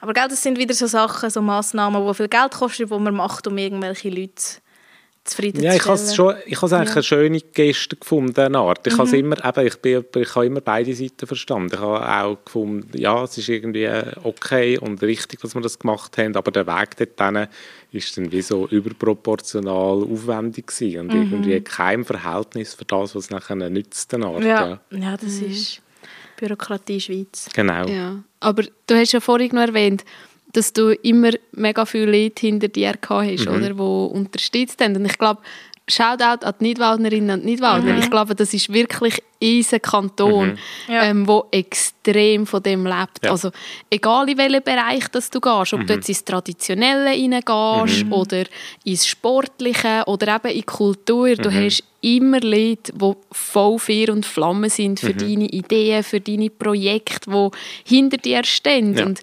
aber 0.00 0.12
gell, 0.12 0.28
das 0.28 0.42
sind 0.42 0.58
wieder 0.58 0.74
so 0.74 0.86
Sachen, 0.86 1.30
so 1.30 1.40
Massnahmen, 1.42 2.06
die 2.06 2.14
viel 2.14 2.28
Geld 2.28 2.52
kosten, 2.52 2.86
die 2.86 2.98
man 2.98 3.14
macht, 3.14 3.46
um 3.46 3.56
irgendwelche 3.58 4.10
Leute 4.10 4.32
zufriedenzustellen. 5.24 5.64
Ja, 5.64 5.74
ich 5.76 5.86
habe 5.86 5.94
es 5.94 6.14
schon, 6.14 6.34
ich 6.46 6.56
habe 6.56 6.66
es 6.66 6.72
eigentlich 6.72 6.92
eine 6.94 7.02
schöne 7.02 7.40
Geste 7.40 7.96
gefunden, 7.96 8.34
diese 8.34 8.58
Art. 8.58 8.86
Ich 8.86 8.94
habe 8.94 9.04
es 9.04 9.12
immer, 9.12 9.36
eben, 9.44 9.66
ich 9.66 9.76
bin, 9.78 10.04
ich 10.16 10.34
habe 10.34 10.46
immer 10.46 10.60
beide 10.60 10.94
Seiten 10.94 11.26
verstanden. 11.26 11.70
Ich 11.74 11.80
habe 11.80 12.08
auch 12.24 12.44
gefunden, 12.44 12.96
ja, 12.98 13.24
es 13.24 13.36
ist 13.38 13.48
irgendwie 13.48 13.88
okay 14.22 14.78
und 14.78 15.02
richtig, 15.02 15.40
dass 15.40 15.54
wir 15.54 15.60
das 15.62 15.78
gemacht 15.78 16.16
haben, 16.18 16.36
aber 16.36 16.50
der 16.50 16.66
Weg 16.66 16.96
dorthin 16.96 17.48
ist 17.92 18.16
dann 18.16 18.30
wie 18.32 18.42
so 18.42 18.66
überproportional 18.68 20.02
aufwendig 20.02 20.68
gewesen 20.68 21.00
und 21.00 21.14
irgendwie 21.14 21.60
kein 21.60 22.04
Verhältnis 22.04 22.74
für 22.74 22.84
das, 22.84 23.14
was 23.14 23.24
es 23.24 23.30
nachher 23.30 23.56
nützt, 23.56 24.12
Art. 24.14 24.44
Ja, 24.44 24.80
Ja. 24.90 25.16
das 25.16 25.38
ist 25.40 25.82
Bürokratie 26.36 27.00
Schweiz. 27.00 27.48
Genau. 27.54 27.86
ja. 27.86 28.22
Aber 28.40 28.62
du 28.86 28.94
hast 28.94 29.12
ja 29.12 29.20
vorhin 29.20 29.50
noch 29.54 29.62
erwähnt, 29.62 30.04
dass 30.52 30.72
du 30.72 30.90
immer 31.02 31.30
mega 31.52 31.84
viele 31.84 32.06
Leute 32.24 32.40
hinter 32.46 32.68
dir 32.68 32.94
gehabt 33.00 33.10
hast, 33.30 33.46
Mhm. 33.48 33.54
oder, 33.54 33.68
die 33.74 34.14
unterstützt 34.14 34.80
haben. 34.82 34.96
Und 34.96 35.04
ich 35.04 35.18
glaube, 35.18 35.40
Shoutout 35.88 36.44
an 36.46 36.54
die 36.60 36.64
Nidwaldnerinnen 36.64 37.40
und 37.40 37.44
Nidwaldner. 37.44 37.98
Ich 37.98 38.10
glaube, 38.10 38.34
das 38.36 38.54
ist 38.54 38.72
wirklich 38.72 39.20
unser 39.42 39.80
Kanton, 39.80 40.56
Ja. 40.86 41.02
ähm, 41.04 41.26
wo 41.26 41.46
extrem 41.50 42.46
von 42.46 42.62
dem 42.62 42.86
lebt. 42.86 43.24
Ja. 43.24 43.30
Also 43.32 43.50
egal 43.90 44.28
in 44.28 44.38
welchen 44.38 44.62
Bereich 44.62 45.08
dass 45.08 45.30
du 45.30 45.40
gehst, 45.40 45.72
ob 45.72 45.86
du 45.86 45.94
jetzt 45.94 46.08
ins 46.08 46.24
Traditionelle 46.24 47.06
reingehst 47.06 48.04
oder 48.10 48.44
ins 48.84 49.06
Sportliche 49.06 50.04
oder 50.06 50.36
eben 50.36 50.48
in 50.48 50.56
die 50.58 50.62
Kultur, 50.62 51.34
du 51.34 51.52
hast 51.52 51.82
immer 52.02 52.40
Leute, 52.40 52.92
die 52.92 53.12
voll 53.32 53.78
Feuer 53.78 54.10
und 54.10 54.24
Flamme 54.26 54.70
sind 54.70 55.00
für 55.00 55.14
deine 55.14 55.48
Ideen, 55.48 56.04
für 56.04 56.20
deine 56.20 56.50
Projekte, 56.50 57.30
die 57.30 57.48
hinter 57.96 58.16
dir 58.18 58.44
stehen. 58.44 58.96
Ja. 58.96 59.06
Und 59.06 59.20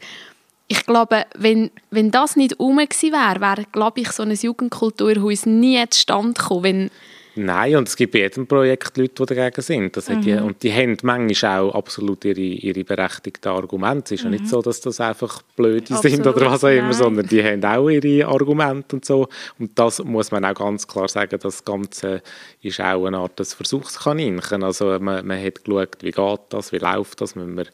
ich 0.67 0.85
glaube, 0.85 1.25
wenn, 1.35 1.71
wenn 1.91 2.11
das 2.11 2.35
nicht 2.35 2.59
rum 2.59 2.77
gewesen 2.77 3.13
wäre, 3.13 3.39
wäre, 3.39 3.65
glaube 3.71 4.01
ich, 4.01 4.11
so 4.11 4.23
ein 4.23 4.33
Jugendkulturhaus 4.33 5.45
nie 5.45 5.83
zustande 5.89 6.33
gekommen. 6.33 6.63
Wenn, 6.63 6.91
Nein, 7.37 7.75
und 7.75 7.87
es 7.87 7.95
gibt 7.95 8.13
bei 8.13 8.19
jedem 8.19 8.47
Projekt 8.47 8.97
Leute, 8.97 9.25
die 9.25 9.35
dagegen 9.35 9.61
sind. 9.61 9.95
Das 9.95 10.09
hat 10.09 10.25
die, 10.25 10.33
und 10.33 10.61
die 10.63 10.73
haben 10.73 10.97
manchmal 11.03 11.61
auch 11.61 11.75
absolut 11.75 12.25
ihre, 12.25 12.39
ihre 12.39 12.83
berechtigten 12.83 13.49
Argumente. 13.49 14.15
Es 14.15 14.21
ist 14.21 14.23
ja 14.23 14.29
nicht 14.29 14.47
so, 14.47 14.61
dass 14.61 14.81
das 14.81 14.99
einfach 14.99 15.41
blöde 15.55 15.87
sind 15.87 15.97
Absolut, 15.97 16.35
oder 16.35 16.51
was 16.51 16.63
auch 16.63 16.69
immer, 16.69 16.83
nein. 16.83 16.93
sondern 16.93 17.27
die 17.27 17.43
haben 17.43 17.63
auch 17.63 17.89
ihre 17.89 18.27
Argumente 18.27 18.95
und 18.95 19.05
so. 19.05 19.27
Und 19.59 19.77
das 19.77 20.03
muss 20.03 20.31
man 20.31 20.45
auch 20.45 20.55
ganz 20.55 20.87
klar 20.87 21.07
sagen, 21.07 21.39
das 21.41 21.63
Ganze 21.63 22.21
ist 22.61 22.81
auch 22.81 23.05
eine 23.05 23.17
Art 23.17 23.39
des 23.39 23.53
Versuchskaninchen. 23.53 24.63
Also 24.63 24.97
man, 24.99 25.25
man 25.25 25.43
hat 25.43 25.63
geschaut, 25.63 25.97
wie 26.01 26.11
geht 26.11 26.39
das, 26.49 26.71
wie 26.71 26.77
läuft 26.77 27.21
das, 27.21 27.35
müssen 27.35 27.57
wir 27.57 27.67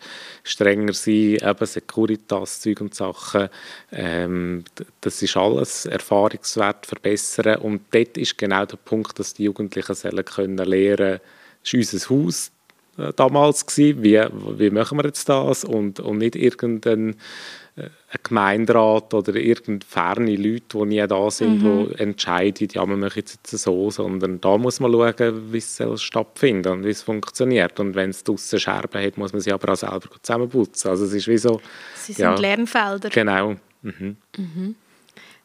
strenger 0.44 0.94
sein, 0.94 1.38
eben 1.42 1.66
Securitas, 1.66 2.62
Zeug 2.62 2.82
und 2.82 2.94
Sachen. 2.94 3.50
Ähm, 3.92 4.64
das 5.02 5.22
ist 5.22 5.38
alles 5.38 5.86
Erfahrungswert 5.86 6.86
verbessern 6.86 7.58
und 7.58 7.82
dort 7.92 8.18
ist 8.18 8.38
genau 8.38 8.66
der 8.66 8.78
Punkt, 8.78 9.20
dass 9.20 9.34
die 9.34 9.53
Jugendlichen 9.54 9.96
sollen 9.96 10.26
können 10.26 10.58
lernen, 10.58 11.20
das 11.62 11.74
ist 11.74 11.94
unser 11.94 12.10
Haus 12.10 12.52
äh, 12.98 13.14
damals 13.16 13.66
gewesen, 13.66 14.04
wie, 14.04 14.22
wie 14.60 14.70
machen 14.70 14.98
wir 14.98 15.06
jetzt 15.06 15.30
das 15.30 15.64
und, 15.64 16.00
und 16.00 16.18
nicht 16.18 16.36
irgendein 16.36 17.16
äh, 17.76 17.84
ein 17.86 18.20
Gemeinderat 18.22 19.14
oder 19.16 19.34
irgend 19.36 19.84
ferne 19.84 20.36
Leute, 20.36 20.78
die 20.78 20.86
nie 20.86 21.08
da 21.08 21.32
sind, 21.32 21.62
die 21.64 22.00
entscheiden, 22.00 22.68
ja, 22.72 22.86
wir 22.86 22.96
machen 22.96 23.14
jetzt 23.16 23.48
so, 23.48 23.90
sondern 23.90 24.40
da 24.40 24.58
muss 24.60 24.80
man 24.80 24.92
schauen, 24.92 25.52
wie 25.52 25.58
es 25.58 25.78
soll 25.78 25.98
stattfinden 25.98 26.72
und 26.72 26.84
wie 26.86 26.92
es 26.92 27.02
funktioniert. 27.02 27.80
Und 27.80 27.96
wenn 27.96 28.12
es 28.12 28.24
draussen 28.24 28.60
Scherben 28.60 29.04
hat, 29.04 29.18
muss 29.18 29.34
man 29.34 29.42
sie 29.42 29.52
aber 29.52 29.74
auch 29.74 29.78
selber 29.78 30.10
zusammenputzen. 30.22 30.92
Also 30.92 31.06
es 31.06 31.14
ist 31.14 31.28
wie 31.28 31.38
so... 31.40 31.62
Sie 31.96 32.14
sind 32.14 32.26
ja, 32.26 32.36
Lernfelder. 32.36 33.10
Genau. 33.10 33.56
Mhm. 33.82 34.18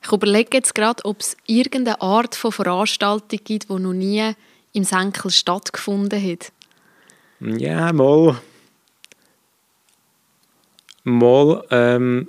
Ich 0.03 0.13
überlege 0.13 0.57
jetzt 0.57 0.75
gerade, 0.75 1.05
ob 1.05 1.21
es 1.21 1.37
irgendeine 1.47 2.01
Art 2.01 2.35
von 2.35 2.53
Veranstaltung 2.53 3.41
gibt, 3.45 3.69
die 3.69 3.75
noch 3.75 3.93
nie 3.93 4.33
im 4.73 4.85
Senkel 4.85 5.31
stattgefunden 5.31 6.23
hat? 6.23 6.53
Ja, 7.41 7.93
mal. 7.93 8.41
Mal, 11.05 11.65
ähm, 11.71 12.29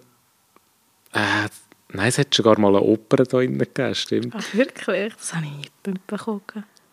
äh, 1.14 1.48
nein, 1.90 2.08
es 2.08 2.18
hat 2.18 2.34
sogar 2.34 2.60
mal 2.60 2.76
eine 2.76 2.82
Oper 2.82 3.18
da 3.18 3.24
drin 3.24 3.58
gegeben, 3.58 3.96
stimmt. 3.96 4.36
Ach, 4.38 4.54
wirklich? 4.54 5.14
Das 5.16 5.34
habe 5.34 5.46
ich 5.46 5.52
nicht 5.52 5.88
mitbekommen. 5.88 6.42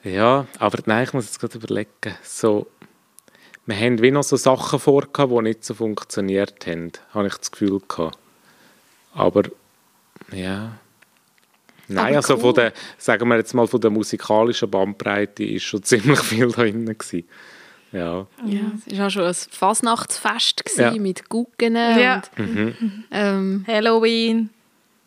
Ja, 0.03 0.47
aber 0.59 0.79
nein, 0.87 1.05
ich 1.05 1.13
muss 1.13 1.27
jetzt 1.27 1.41
gerade 1.41 1.59
überlegen. 1.59 2.17
So, 2.23 2.67
wir 3.67 3.77
haben 3.77 4.01
wie 4.01 4.13
noch 4.13 4.23
so 4.23 4.37
Sachen 4.37 4.79
vor, 4.79 5.03
die 5.03 5.43
nicht 5.43 5.65
so 5.65 5.75
funktioniert 5.75 6.67
haben, 6.67 6.93
habe 7.13 7.27
ich 7.27 7.35
das 7.35 7.51
Gefühl 7.51 7.81
gehabt. 7.87 8.17
Aber, 9.13 9.43
ja... 10.33 10.79
Nein, 11.89 12.07
Aber 12.07 12.17
also 12.17 12.35
cool. 12.35 12.41
von 12.41 12.55
der, 12.55 12.73
sagen 12.99 13.29
wir 13.29 13.37
jetzt 13.37 13.55
mal, 13.55 13.69
von 13.69 13.81
der 13.81 13.91
musikalischen 13.91 14.69
Bandbreite 14.69 15.45
ist 15.45 15.63
schon 15.63 15.83
ziemlich 15.85 16.19
viel 16.19 16.49
da 16.49 16.63
drin 16.63 16.85
gewesen. 16.85 17.29
Ja. 17.93 18.27
Ja, 18.45 18.61
es 18.87 18.99
war 18.99 19.07
auch 19.07 19.11
schon 19.11 19.23
ein 19.23 19.35
Fasnachtsfest 19.35 20.63
Ja. 20.79 20.91
mit 20.97 21.29
Guggen 21.29 21.77
Ja. 21.77 22.23
und 22.37 22.75
ähm, 23.13 23.65
Halloween. 23.69 24.51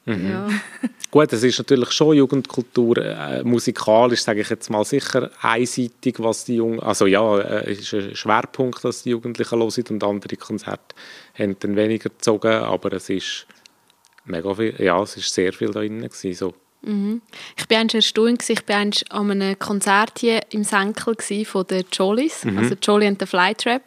ja. 0.05 0.47
Gut, 1.11 1.33
es 1.33 1.43
ist 1.43 1.57
natürlich 1.57 1.91
schon 1.91 2.15
Jugendkultur, 2.15 2.97
äh, 2.99 3.43
musikalisch 3.43 4.21
sage 4.21 4.41
ich 4.41 4.49
jetzt 4.49 4.69
mal 4.69 4.85
sicher 4.85 5.31
einseitig, 5.41 6.15
was 6.19 6.45
die 6.45 6.55
Jungen, 6.57 6.79
also 6.79 7.07
ja, 7.07 7.39
äh, 7.39 7.71
es 7.71 7.79
ist 7.79 7.93
ein 7.93 8.15
Schwerpunkt, 8.15 8.85
dass 8.85 9.03
die 9.03 9.09
Jugendlichen 9.09 9.59
hören 9.59 9.83
und 9.89 10.03
andere 10.03 10.37
Konzerte 10.37 10.95
haben 11.37 11.57
dann 11.59 11.75
weniger 11.75 12.09
gezogen, 12.09 12.53
aber 12.53 12.93
es 12.93 13.09
ist 13.09 13.47
mega 14.29 14.53
viel, 14.53 14.75
ja, 14.79 15.01
es 15.01 15.17
ist 15.17 15.33
sehr 15.33 15.51
viel 15.53 15.67
da 15.71 15.79
drin 15.81 16.01
gewesen, 16.01 16.33
so. 16.33 16.53
Ich 16.81 17.69
war 17.69 17.77
eigentlich 17.79 18.05
erstaunt, 18.05 18.49
ich 18.49 18.67
war 18.67 18.77
eigentlich 18.77 19.11
an 19.11 19.29
einem 19.31 19.59
Konzert 19.59 20.19
hier 20.19 20.39
im 20.51 20.63
Senkel 20.63 21.15
von 21.45 21.67
den 21.67 21.83
Jollies, 21.91 22.45
Mhm. 22.45 22.57
also 22.57 22.75
Jolly 22.81 23.05
and 23.07 23.19
the 23.19 23.25
Flytrap. 23.25 23.81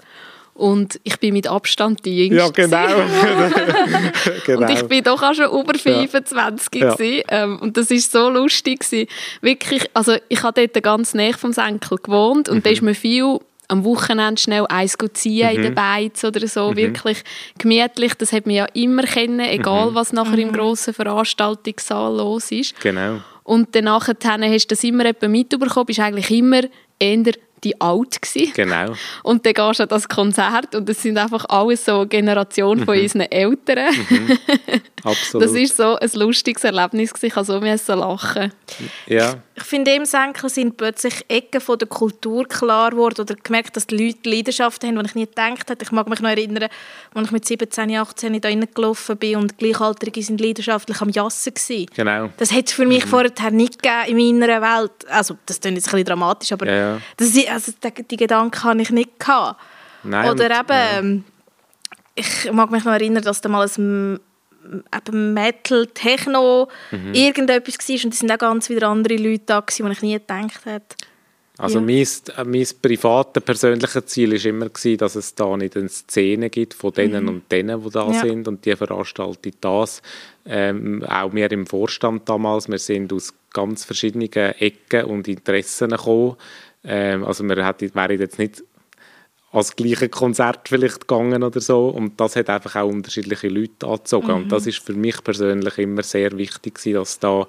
Und 0.54 1.00
ich 1.02 1.18
bin 1.18 1.32
mit 1.32 1.46
Abstand 1.46 2.04
die 2.04 2.26
Jüngste. 2.28 2.36
Ja, 2.36 2.48
genau. 2.50 2.86
genau. 4.46 4.60
Und 4.60 4.70
ich 4.70 4.82
bin 4.82 5.02
doch 5.02 5.22
auch 5.22 5.34
schon 5.34 5.46
über 5.46 5.72
25 5.78 6.74
Ja. 6.82 6.92
gewesen. 6.94 7.22
Ähm, 7.28 7.58
und 7.60 7.76
das 7.78 7.90
ist 7.90 8.12
so 8.12 8.28
lustig 8.28 8.80
gewesen. 8.80 9.08
Wirklich, 9.40 9.84
also 9.94 10.16
ich 10.28 10.42
habe 10.42 10.68
dort 10.68 10.84
ganz 10.84 11.14
näher 11.14 11.32
vom 11.38 11.54
Senkel 11.54 11.96
gewohnt 11.96 12.50
und 12.50 12.64
da 12.66 12.68
Mhm. 12.70 12.74
ist 12.74 12.82
mir 12.82 12.94
viel 12.94 13.38
am 13.72 13.84
Wochenende 13.84 14.40
schnell 14.40 14.66
eins 14.68 14.96
gut 14.98 15.16
ziehen 15.16 15.48
in 15.56 15.62
den 15.62 15.74
Beiz 15.74 16.22
oder 16.24 16.46
so, 16.46 16.70
Mhm. 16.70 16.76
wirklich 16.76 17.24
gemütlich. 17.58 18.14
Das 18.14 18.32
hat 18.32 18.46
man 18.46 18.54
ja 18.54 18.66
immer 18.74 19.02
kennen, 19.04 19.40
egal 19.40 19.90
Mhm. 19.90 19.94
was 19.94 20.12
nachher 20.12 20.38
im 20.38 20.52
grossen 20.52 20.94
Veranstaltungssaal 20.94 22.16
los 22.16 22.50
ist. 22.52 22.78
genau. 22.80 23.20
Und 23.44 23.74
dann 23.74 23.84
nachher 23.84 24.14
hast 24.24 24.66
du 24.66 24.68
das 24.68 24.84
immer 24.84 25.04
mitbekommen, 25.28 25.86
bist 25.86 25.98
eigentlich 25.98 26.30
immer 26.30 26.60
eher 27.00 27.32
die 27.64 27.80
Alt 27.80 28.20
gewesen. 28.22 28.52
Genau. 28.54 28.92
Und 29.22 29.46
dann 29.46 29.52
gehst 29.54 29.78
du 29.78 29.82
an 29.84 29.88
das 29.88 30.08
Konzert 30.08 30.74
und 30.74 30.88
das 30.88 31.00
sind 31.00 31.16
einfach 31.16 31.44
alles 31.48 31.84
so 31.84 32.04
Generationen 32.06 32.84
von 32.84 32.98
unseren 32.98 33.20
Eltern. 33.22 33.94
Absolut. 35.04 35.46
Das 35.46 35.52
ist 35.54 35.76
so 35.76 35.96
ein 35.96 36.10
lustiges 36.14 36.64
Erlebnis 36.64 37.12
gewesen. 37.12 37.26
Ich 37.26 37.36
habe 37.36 37.44
so 37.46 37.60
müssen 37.60 37.98
lachen. 37.98 38.52
ja. 39.06 39.34
Ich 39.62 39.68
finde, 39.68 39.94
im 39.94 40.04
Senkel 40.04 40.50
sind 40.50 40.76
plötzlich 40.76 41.24
Ecken 41.28 41.60
von 41.60 41.78
der 41.78 41.86
Kultur 41.86 42.48
klar 42.48 42.90
geworden 42.90 43.20
oder 43.20 43.36
gemerkt, 43.36 43.76
dass 43.76 43.86
die 43.86 43.96
Leute 43.96 44.28
Leidenschaft 44.28 44.82
haben, 44.82 44.98
die 44.98 45.06
ich 45.06 45.14
nie 45.14 45.26
gedacht 45.26 45.70
hätte. 45.70 45.84
Ich 45.84 45.92
mag 45.92 46.08
mich 46.08 46.20
noch 46.20 46.30
erinnern, 46.30 46.68
als 47.14 47.26
ich 47.26 47.30
mit 47.30 47.46
17, 47.46 47.96
18 47.96 48.40
da 48.40 48.48
reingelaufen 48.48 49.16
bin 49.16 49.36
und 49.36 49.58
Gleichaltrige 49.58 50.20
sind 50.20 50.40
leidenschaftlich 50.40 51.00
am 51.00 51.10
Jassen 51.10 51.54
gewesen. 51.54 51.86
Genau. 51.94 52.30
Das 52.38 52.52
hat 52.52 52.66
es 52.66 52.72
für 52.72 52.86
mich 52.86 53.06
vorher 53.06 53.30
nicht 53.52 53.80
gegeben 53.80 54.18
in 54.18 54.40
meiner 54.40 54.60
Welt. 54.60 55.08
Also, 55.08 55.36
das 55.46 55.60
klingt 55.60 55.76
jetzt 55.76 55.86
ein 55.88 55.92
bisschen 55.92 56.06
dramatisch, 56.06 56.50
aber 56.50 56.66
Ja, 56.66 56.74
ja. 56.74 57.00
Das, 57.16 57.28
also, 57.48 57.72
die, 57.84 58.02
die 58.02 58.16
Gedanken 58.16 58.64
hatte 58.64 58.82
ich 58.82 58.90
nicht. 58.90 59.20
Gehabt. 59.20 59.60
Nein, 60.02 60.28
Oder 60.28 60.46
eben, 60.46 60.64
ähm, 60.70 61.24
ich 62.16 62.50
mag 62.50 62.70
mich 62.72 62.84
noch 62.84 62.92
erinnern, 62.92 63.22
dass 63.22 63.40
da 63.40 63.48
mal 63.48 63.70
ein 63.76 64.18
eben 64.96 65.34
Metal, 65.34 65.86
Techno, 65.88 66.68
Mhm. 66.90 67.14
irgendetwas 67.14 67.78
war 67.88 68.04
und 68.04 68.12
es 68.14 68.18
sind 68.20 68.30
auch 68.32 68.38
ganz 68.38 68.68
wieder 68.70 68.88
andere 68.88 69.16
Leute 69.16 69.42
da 69.46 69.60
gewesen, 69.60 69.86
die 69.86 69.92
ich 69.92 70.02
nie 70.02 70.12
gedacht 70.14 70.64
hätte. 70.64 70.96
Also 71.58 71.78
Ja. 71.80 71.84
mein, 71.84 72.06
mein 72.50 72.66
privates, 72.80 73.42
persönliches 73.44 74.06
Ziel 74.06 74.32
war 74.32 74.44
immer, 74.46 74.68
gewesen, 74.70 74.96
dass 74.96 75.14
es 75.16 75.34
da 75.34 75.54
nicht 75.56 75.76
eine 75.76 75.88
Szene 75.88 76.48
gibt 76.50 76.74
von 76.74 76.92
denen 76.92 77.28
und 77.28 77.52
denen, 77.52 77.82
die 77.84 77.90
da 77.90 78.10
Ja. 78.10 78.20
sind 78.20 78.48
und 78.48 78.64
die 78.64 78.74
veranstalten 78.74 79.52
das. 79.60 80.00
Ähm, 80.46 81.04
auch 81.04 81.32
wir 81.34 81.50
im 81.52 81.66
Vorstand 81.66 82.28
damals, 82.28 82.68
wir 82.68 82.78
sind 82.78 83.12
aus 83.12 83.34
ganz 83.52 83.84
verschiedenen 83.84 84.32
Ecken 84.32 85.04
und 85.04 85.28
Interessen 85.28 85.90
gekommen. 85.90 86.36
Ähm, 86.84 87.22
also 87.24 87.44
wir 87.44 87.64
hätten, 87.64 87.94
wären 87.94 88.18
jetzt 88.18 88.38
nicht 88.38 88.64
als 89.52 89.76
gleiche 89.76 90.08
Konzert 90.08 90.68
vielleicht 90.68 91.06
gegangen 91.06 91.42
oder 91.42 91.60
so. 91.60 91.88
Und 91.88 92.18
das 92.18 92.36
hat 92.36 92.48
einfach 92.48 92.76
auch 92.76 92.88
unterschiedliche 92.88 93.48
Leute 93.48 93.86
angezogen. 93.86 94.32
Und 94.32 94.50
das 94.50 94.66
ist 94.66 94.78
für 94.78 94.94
mich 94.94 95.22
persönlich 95.22 95.78
immer 95.78 96.02
sehr 96.02 96.36
wichtig 96.38 96.76
gewesen, 96.76 96.94
dass 96.94 97.18
da 97.18 97.46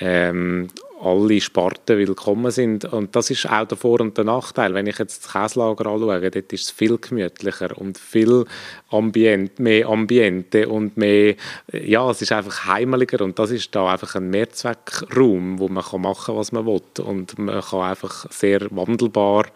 ähm, 0.00 0.68
alle 1.02 1.40
Sparten 1.40 1.98
willkommen 1.98 2.50
sind. 2.50 2.84
Und 2.86 3.14
das 3.14 3.30
ist 3.30 3.50
auch 3.50 3.66
der 3.66 3.76
Vor- 3.76 4.00
und 4.00 4.16
der 4.16 4.24
Nachteil. 4.24 4.72
Wenn 4.72 4.86
ich 4.86 4.98
jetzt 4.98 5.24
das 5.24 5.32
Käslager 5.32 5.86
anschaue, 5.86 6.30
dort 6.30 6.52
ist 6.52 6.64
es 6.64 6.70
viel 6.70 6.96
gemütlicher 6.96 7.76
und 7.76 7.98
viel 7.98 8.46
Ambient, 8.90 9.58
mehr 9.58 9.88
Ambiente 9.88 10.68
und 10.68 10.96
mehr, 10.96 11.34
ja, 11.72 12.08
es 12.10 12.22
ist 12.22 12.32
einfach 12.32 12.66
heimeliger. 12.66 13.22
Und 13.22 13.38
das 13.38 13.50
ist 13.50 13.74
da 13.74 13.92
einfach 13.92 14.14
ein 14.14 14.30
Mehrzweckraum, 14.30 15.58
wo 15.58 15.68
man 15.68 15.84
kann 15.84 16.02
machen 16.02 16.36
was 16.36 16.52
man 16.52 16.64
will. 16.64 16.80
Und 17.04 17.38
man 17.38 17.60
kann 17.60 17.80
einfach 17.82 18.30
sehr 18.30 18.66
wandelbar 18.70 19.46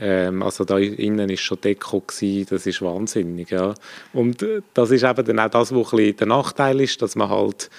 ähm, 0.00 0.42
also 0.42 0.64
da 0.64 0.78
innen 0.78 1.30
ist 1.30 1.40
schon 1.40 1.60
Deko 1.60 2.00
gewesen, 2.00 2.46
das 2.50 2.66
ist 2.66 2.82
wahnsinnig, 2.82 3.50
ja. 3.50 3.74
Und 4.12 4.42
äh, 4.42 4.62
das 4.74 4.90
ist 4.90 5.04
eben 5.04 5.24
dann 5.24 5.38
auch 5.38 5.50
das, 5.50 5.70
bisschen 5.70 6.16
der 6.16 6.26
Nachteil 6.26 6.80
ist, 6.80 7.00
dass 7.02 7.16
man 7.16 7.28
halt 7.28 7.70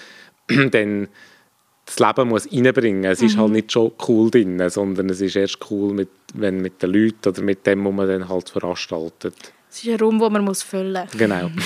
dann 0.70 1.08
das 1.84 1.98
Leben 1.98 2.28
muss 2.28 2.50
reinbringen. 2.50 3.04
Es 3.04 3.22
ist 3.22 3.36
halt 3.36 3.50
nicht 3.50 3.72
schon 3.72 3.90
cool 4.06 4.30
drin, 4.30 4.62
sondern 4.70 5.10
es 5.10 5.20
ist 5.20 5.34
erst 5.34 5.58
cool, 5.70 5.92
mit, 5.92 6.08
wenn 6.32 6.60
mit 6.60 6.80
den 6.80 6.90
Leuten 6.92 7.28
oder 7.28 7.42
mit 7.42 7.66
dem, 7.66 7.84
was 7.84 7.92
man 7.92 8.08
dann 8.08 8.28
halt 8.28 8.48
veranstaltet. 8.48 9.34
Es 9.68 9.82
ist 9.82 9.88
ein 9.88 9.98
Raum, 9.98 10.20
den 10.20 10.32
man 10.32 10.44
muss 10.44 10.62
füllen 10.62 11.04
muss. 11.04 11.18
Genau. 11.18 11.50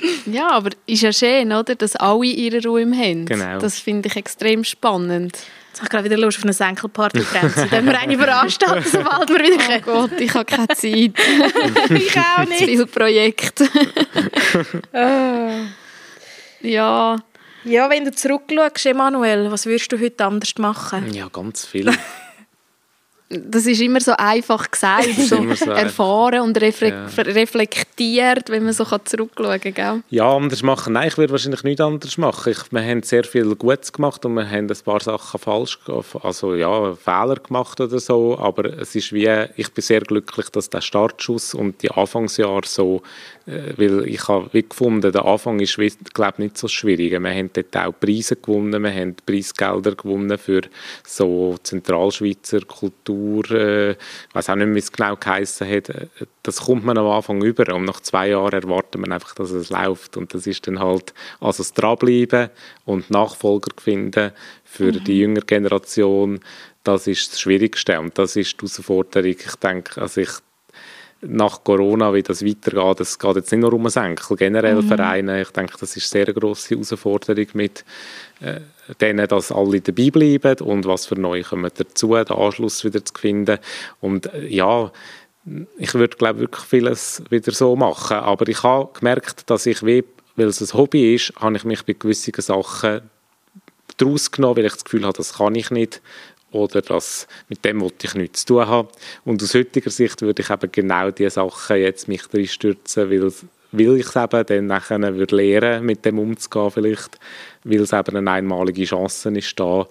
Ja, 0.26 0.50
aber 0.52 0.70
ist 0.86 1.02
ja 1.02 1.12
schön, 1.12 1.52
oder? 1.52 1.74
dass 1.74 1.96
alle 1.96 2.26
ihre 2.26 2.62
Ruhe 2.66 2.86
haben. 2.86 3.26
Genau. 3.26 3.58
Das 3.58 3.78
finde 3.78 4.08
ich 4.08 4.16
extrem 4.16 4.64
spannend. 4.64 5.38
Jetzt 5.72 5.78
habe 5.78 5.84
ich 5.86 5.90
gerade 5.90 6.04
wieder 6.04 6.16
Lust 6.16 6.38
auf 6.38 6.44
eine 6.44 6.52
Senkelparty-Bremse. 6.52 7.68
Dann 7.70 7.86
wir 7.86 7.98
eine 7.98 8.18
veranstalten, 8.18 8.88
sobald 8.90 9.28
wir 9.28 9.38
wieder 9.38 9.56
Oh 9.56 9.68
können. 9.68 9.82
Gott, 10.10 10.20
ich 10.20 10.34
habe 10.34 10.44
keine 10.44 10.68
Zeit. 10.68 11.12
Ich 11.90 12.16
auch 12.18 12.42
Zu 12.44 12.48
nicht. 12.48 12.64
viele 12.64 12.86
Projekte. 12.86 13.68
ja, 16.62 17.16
Ja, 17.64 17.90
wenn 17.90 18.04
du 18.04 18.12
zurückschaust, 18.12 18.86
Emanuel, 18.86 19.50
was 19.50 19.66
würdest 19.66 19.92
du 19.92 20.00
heute 20.00 20.24
anders 20.24 20.52
machen? 20.58 21.12
Ja, 21.12 21.28
ganz 21.28 21.66
viel. 21.66 21.90
Das 23.32 23.64
ist 23.66 23.80
immer 23.80 24.00
so 24.00 24.12
einfach 24.18 24.68
gesagt, 24.72 25.08
so 25.14 25.36
erfahren 25.70 26.40
und 26.40 26.60
refle 26.60 26.88
Ja. 26.90 27.06
reflektiert, 27.22 28.50
wenn 28.50 28.64
man 28.64 28.72
so 28.72 28.84
zurückschauen 28.84 29.60
kann. 29.60 29.74
gell? 29.74 30.02
Ja, 30.10 30.34
anders 30.34 30.64
machen. 30.64 30.94
Nein, 30.94 31.06
ich 31.08 31.16
würde 31.16 31.30
wahrscheinlich 31.30 31.62
nichts 31.62 31.80
anderes 31.80 32.18
machen. 32.18 32.50
Ich, 32.50 32.72
wir 32.72 32.82
haben 32.82 33.04
sehr 33.04 33.22
viel 33.22 33.54
Gutes 33.54 33.92
gemacht 33.92 34.24
und 34.26 34.34
wir 34.34 34.50
haben 34.50 34.68
ein 34.68 34.76
paar 34.84 35.00
Sachen 35.00 35.38
falsch, 35.38 35.78
also 36.24 36.56
ja, 36.56 36.94
Fehler 36.96 37.36
gemacht 37.36 37.80
oder 37.80 38.00
so. 38.00 38.36
Aber 38.36 38.64
es 38.64 38.96
ist 38.96 39.12
wie, 39.12 39.30
ich 39.54 39.70
bin 39.72 39.82
sehr 39.82 40.00
glücklich, 40.00 40.48
dass 40.50 40.68
der 40.68 40.80
Startschuss 40.80 41.54
und 41.54 41.80
die 41.82 41.90
Anfangsjahre 41.92 42.66
so, 42.66 43.02
äh, 43.46 43.74
weil 43.76 44.08
ich 44.08 44.26
habe 44.26 44.48
wie 44.52 44.64
gefunden, 44.68 45.12
der 45.12 45.24
Anfang 45.24 45.60
ist, 45.60 45.78
glaube 46.14 46.42
nicht 46.42 46.58
so 46.58 46.66
schwierig. 46.66 47.12
Wir 47.12 47.30
haben 47.30 47.50
dort 47.52 47.76
auch 47.76 47.92
Preise 48.00 48.34
gewonnen, 48.34 48.82
wir 48.82 48.92
haben 48.92 49.14
Preisgelder 49.24 49.94
gewonnen 49.94 50.36
für 50.36 50.62
so 51.06 51.56
Zentralschweizer 51.62 52.62
Kultur, 52.62 53.19
äh, 53.50 53.92
ich 53.92 54.34
weiß 54.34 54.50
auch 54.50 54.54
nicht 54.56 54.66
mehr, 54.66 54.74
wie 54.74 54.80
es 54.80 54.92
genau 54.92 55.16
geheissen 55.16 55.68
hat. 55.68 55.88
Äh, 55.88 56.06
Das 56.42 56.62
kommt 56.62 56.84
man 56.84 56.98
am 56.98 57.06
Anfang 57.06 57.42
über 57.42 57.74
und 57.74 57.84
nach 57.84 58.00
zwei 58.00 58.28
Jahren 58.30 58.62
erwartet 58.62 59.00
man 59.00 59.12
einfach, 59.12 59.34
dass 59.34 59.50
es 59.50 59.70
läuft 59.70 60.16
und 60.16 60.34
das 60.34 60.46
ist 60.46 60.66
dann 60.66 60.80
halt, 60.80 61.14
also 61.40 61.62
das 61.62 61.72
Dranbleiben 61.72 62.50
und 62.84 63.10
Nachfolger 63.10 63.70
finden 63.80 64.32
für 64.64 64.92
die 64.92 65.18
jüngere 65.18 65.44
Generation, 65.44 66.40
das 66.84 67.06
ist 67.06 67.32
das 67.32 67.40
Schwierigste 67.40 68.00
und 68.00 68.18
das 68.18 68.36
ist 68.36 68.54
die 68.54 68.58
Herausforderung. 68.58 69.30
Ich 69.30 69.56
denke, 69.56 70.00
also 70.00 70.20
ich 70.20 70.30
nach 71.22 71.62
Corona, 71.62 72.14
wie 72.14 72.22
das 72.22 72.44
weitergeht, 72.44 73.00
es 73.00 73.18
geht 73.18 73.36
jetzt 73.36 73.52
nicht 73.52 73.60
nur 73.60 73.74
um 73.74 73.82
einen 73.82 73.90
Senkel, 73.90 74.36
generell 74.36 74.82
Vereine, 74.82 75.42
ich 75.42 75.50
denke, 75.50 75.74
das 75.78 75.96
ist 75.96 76.14
eine 76.14 76.24
sehr 76.24 76.34
grosse 76.34 76.70
Herausforderung 76.70 77.46
mit 77.52 77.84
äh, 78.40 78.60
denen, 79.00 79.26
dass 79.28 79.52
alle 79.52 79.80
dabei 79.80 80.10
bleiben 80.10 80.66
und 80.66 80.86
was 80.86 81.06
für 81.06 81.18
neue 81.18 81.42
kommen 81.42 81.70
dazu, 81.74 82.14
den 82.14 82.28
Anschluss 82.28 82.84
wieder 82.84 83.04
zu 83.04 83.14
finden 83.14 83.58
und 84.00 84.32
äh, 84.32 84.46
ja, 84.46 84.90
ich 85.78 85.94
würde 85.94 86.16
glaube 86.16 86.40
wirklich 86.40 86.64
vieles 86.64 87.22
wieder 87.30 87.52
so 87.52 87.76
machen, 87.76 88.18
aber 88.18 88.48
ich 88.48 88.62
habe 88.62 88.90
gemerkt, 88.92 89.48
dass 89.48 89.66
ich, 89.66 89.82
weil 89.82 90.04
es 90.36 90.60
ein 90.60 90.78
Hobby 90.78 91.14
ist, 91.14 91.32
habe 91.36 91.56
ich 91.56 91.64
mich 91.64 91.84
bei 91.84 91.94
gewissen 91.94 92.32
Sachen 92.36 93.02
daraus 93.96 94.30
genommen, 94.30 94.58
weil 94.58 94.66
ich 94.66 94.74
das 94.74 94.84
Gefühl 94.84 95.04
habe, 95.04 95.16
das 95.16 95.34
kann 95.34 95.54
ich 95.54 95.70
nicht 95.70 96.00
oder 96.52 96.82
das, 96.82 97.26
mit 97.48 97.64
dem 97.64 97.80
wollte 97.80 98.06
ich 98.06 98.14
nichts 98.14 98.40
zu 98.40 98.54
tun 98.54 98.66
haben. 98.66 98.88
Und 99.24 99.42
aus 99.42 99.54
heutiger 99.54 99.90
Sicht 99.90 100.20
würde 100.22 100.42
ich 100.42 100.50
eben 100.50 100.72
genau 100.72 101.10
diese 101.10 101.30
Sachen 101.30 101.76
jetzt 101.76 102.08
mich 102.08 102.22
reinstürzen, 102.32 103.10
weil, 103.10 103.32
weil 103.72 103.96
ich 103.96 104.06
es 104.06 104.16
eben 104.16 104.46
dann 104.46 104.66
nachher 104.66 105.16
würde 105.16 105.36
lernen, 105.36 105.84
mit 105.84 106.04
dem 106.04 106.18
umzugehen 106.18 106.70
vielleicht, 106.70 107.18
weil 107.64 107.80
es 107.80 107.92
eben 107.92 108.16
eine 108.16 108.30
einmalige 108.30 108.84
Chance 108.84 109.30
ist 109.30 109.58
da, 109.58 109.86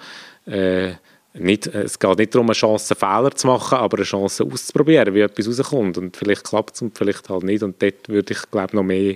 äh, 0.45 0.93
nicht, 1.33 1.67
es 1.67 1.99
geht 1.99 2.17
nicht 2.17 2.33
darum, 2.33 2.47
eine 2.47 2.55
Chance, 2.55 2.95
Fehler 2.95 3.31
zu 3.31 3.47
machen, 3.47 3.77
aber 3.77 3.97
eine 3.97 4.05
Chance 4.05 4.43
auszuprobieren, 4.43 5.13
wie 5.13 5.21
etwas 5.21 5.47
rauskommt. 5.47 5.97
Und 5.97 6.17
vielleicht 6.17 6.43
klappt 6.43 6.75
es 6.75 6.81
und 6.81 6.97
vielleicht 6.97 7.29
halt 7.29 7.43
nicht. 7.43 7.63
Und 7.63 7.81
dort 7.81 8.09
würde 8.09 8.33
ich, 8.33 8.51
glaube 8.51 8.75
noch 8.75 8.83
mehr 8.83 9.15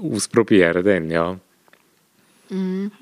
ausprobieren. 0.00 0.84
Dann, 0.84 1.10
ja. 1.10 1.36
Mhm. 2.48 2.92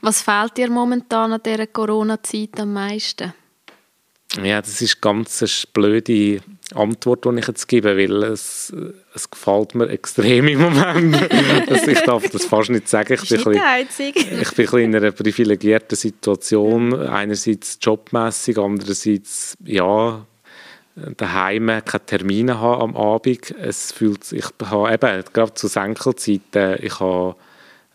Was 0.00 0.22
fehlt 0.22 0.56
dir 0.56 0.70
momentan 0.70 1.32
an 1.32 1.40
dieser 1.44 1.66
Corona-Zeit 1.66 2.60
am 2.60 2.72
meisten? 2.72 3.34
Ja, 4.42 4.60
das 4.60 4.80
ist 4.80 5.00
ganz 5.00 5.42
eine 5.42 5.50
blöde 5.72 6.40
Antwort, 6.74 7.24
die 7.24 7.38
ich 7.38 7.46
jetzt 7.46 7.68
gebe, 7.68 7.96
weil 7.96 8.22
es, 8.24 8.72
es 9.14 9.30
gefällt 9.30 9.74
mir 9.74 9.88
extrem 9.88 10.48
im 10.48 10.60
Moment. 10.60 11.16
also 11.70 11.90
ich 11.90 12.00
darf 12.00 12.28
das 12.30 12.44
fast 12.44 12.70
nicht 12.70 12.88
sagen. 12.88 13.14
Ich 13.14 13.28
bin, 13.28 13.52
nicht 13.52 13.96
bisschen, 13.96 14.40
ich 14.40 14.50
bin 14.52 14.80
in 14.80 14.96
einer 14.96 15.12
privilegierten 15.12 15.96
Situation. 15.96 16.94
Einerseits 17.06 17.78
jobmässig, 17.80 18.58
andererseits 18.58 19.56
ja 19.64 20.26
daheim 21.16 21.66
keine 21.84 22.06
Termine 22.06 22.58
haben 22.60 22.82
am 22.82 22.96
Abend. 22.96 23.50
Es 23.52 23.92
fühlt, 23.92 24.32
ich 24.32 24.46
habe 24.64 24.92
eben 24.92 25.24
gerade 25.32 25.54
zu 25.54 25.68
Senkelzeiten, 25.68 26.78
ich 26.80 27.00
habe 27.00 27.36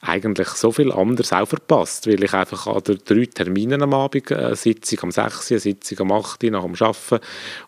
eigentlich 0.02 0.48
so 0.50 0.72
viel 0.72 0.92
anderes 0.92 1.34
auch 1.34 1.48
verpasst, 1.48 2.08
weil 2.08 2.24
ich 2.24 2.34
einfach 2.34 2.68
an 2.68 2.82
drei 2.84 3.26
Terminen 3.26 3.82
am 3.82 3.94
Abend, 3.94 4.32
eine 4.32 4.56
Sitzung 4.56 5.00
am 5.04 5.12
6., 5.12 5.52
eine 5.52 5.60
Sitzung 5.60 6.00
am 6.00 6.12
8., 6.14 6.44
nach 6.44 6.64
dem 6.64 6.76
Arbeiten 6.76 7.20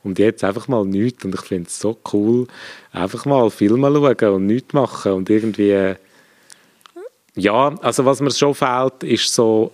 und 0.03 0.19
jetzt 0.19 0.43
einfach 0.43 0.67
mal 0.67 0.85
nichts 0.85 1.25
und 1.25 1.35
ich 1.35 1.41
finde 1.41 1.67
es 1.67 1.79
so 1.79 1.97
cool, 2.13 2.47
einfach 2.93 3.25
mal 3.25 3.49
Filme 3.49 3.91
schauen 3.91 4.33
und 4.33 4.45
nichts 4.45 4.73
machen 4.73 5.11
und 5.13 5.29
irgendwie 5.29 5.95
ja, 7.35 7.75
also 7.81 8.05
was 8.05 8.21
mir 8.21 8.31
schon 8.31 8.55
fehlt, 8.55 9.03
ist 9.03 9.33
so 9.33 9.71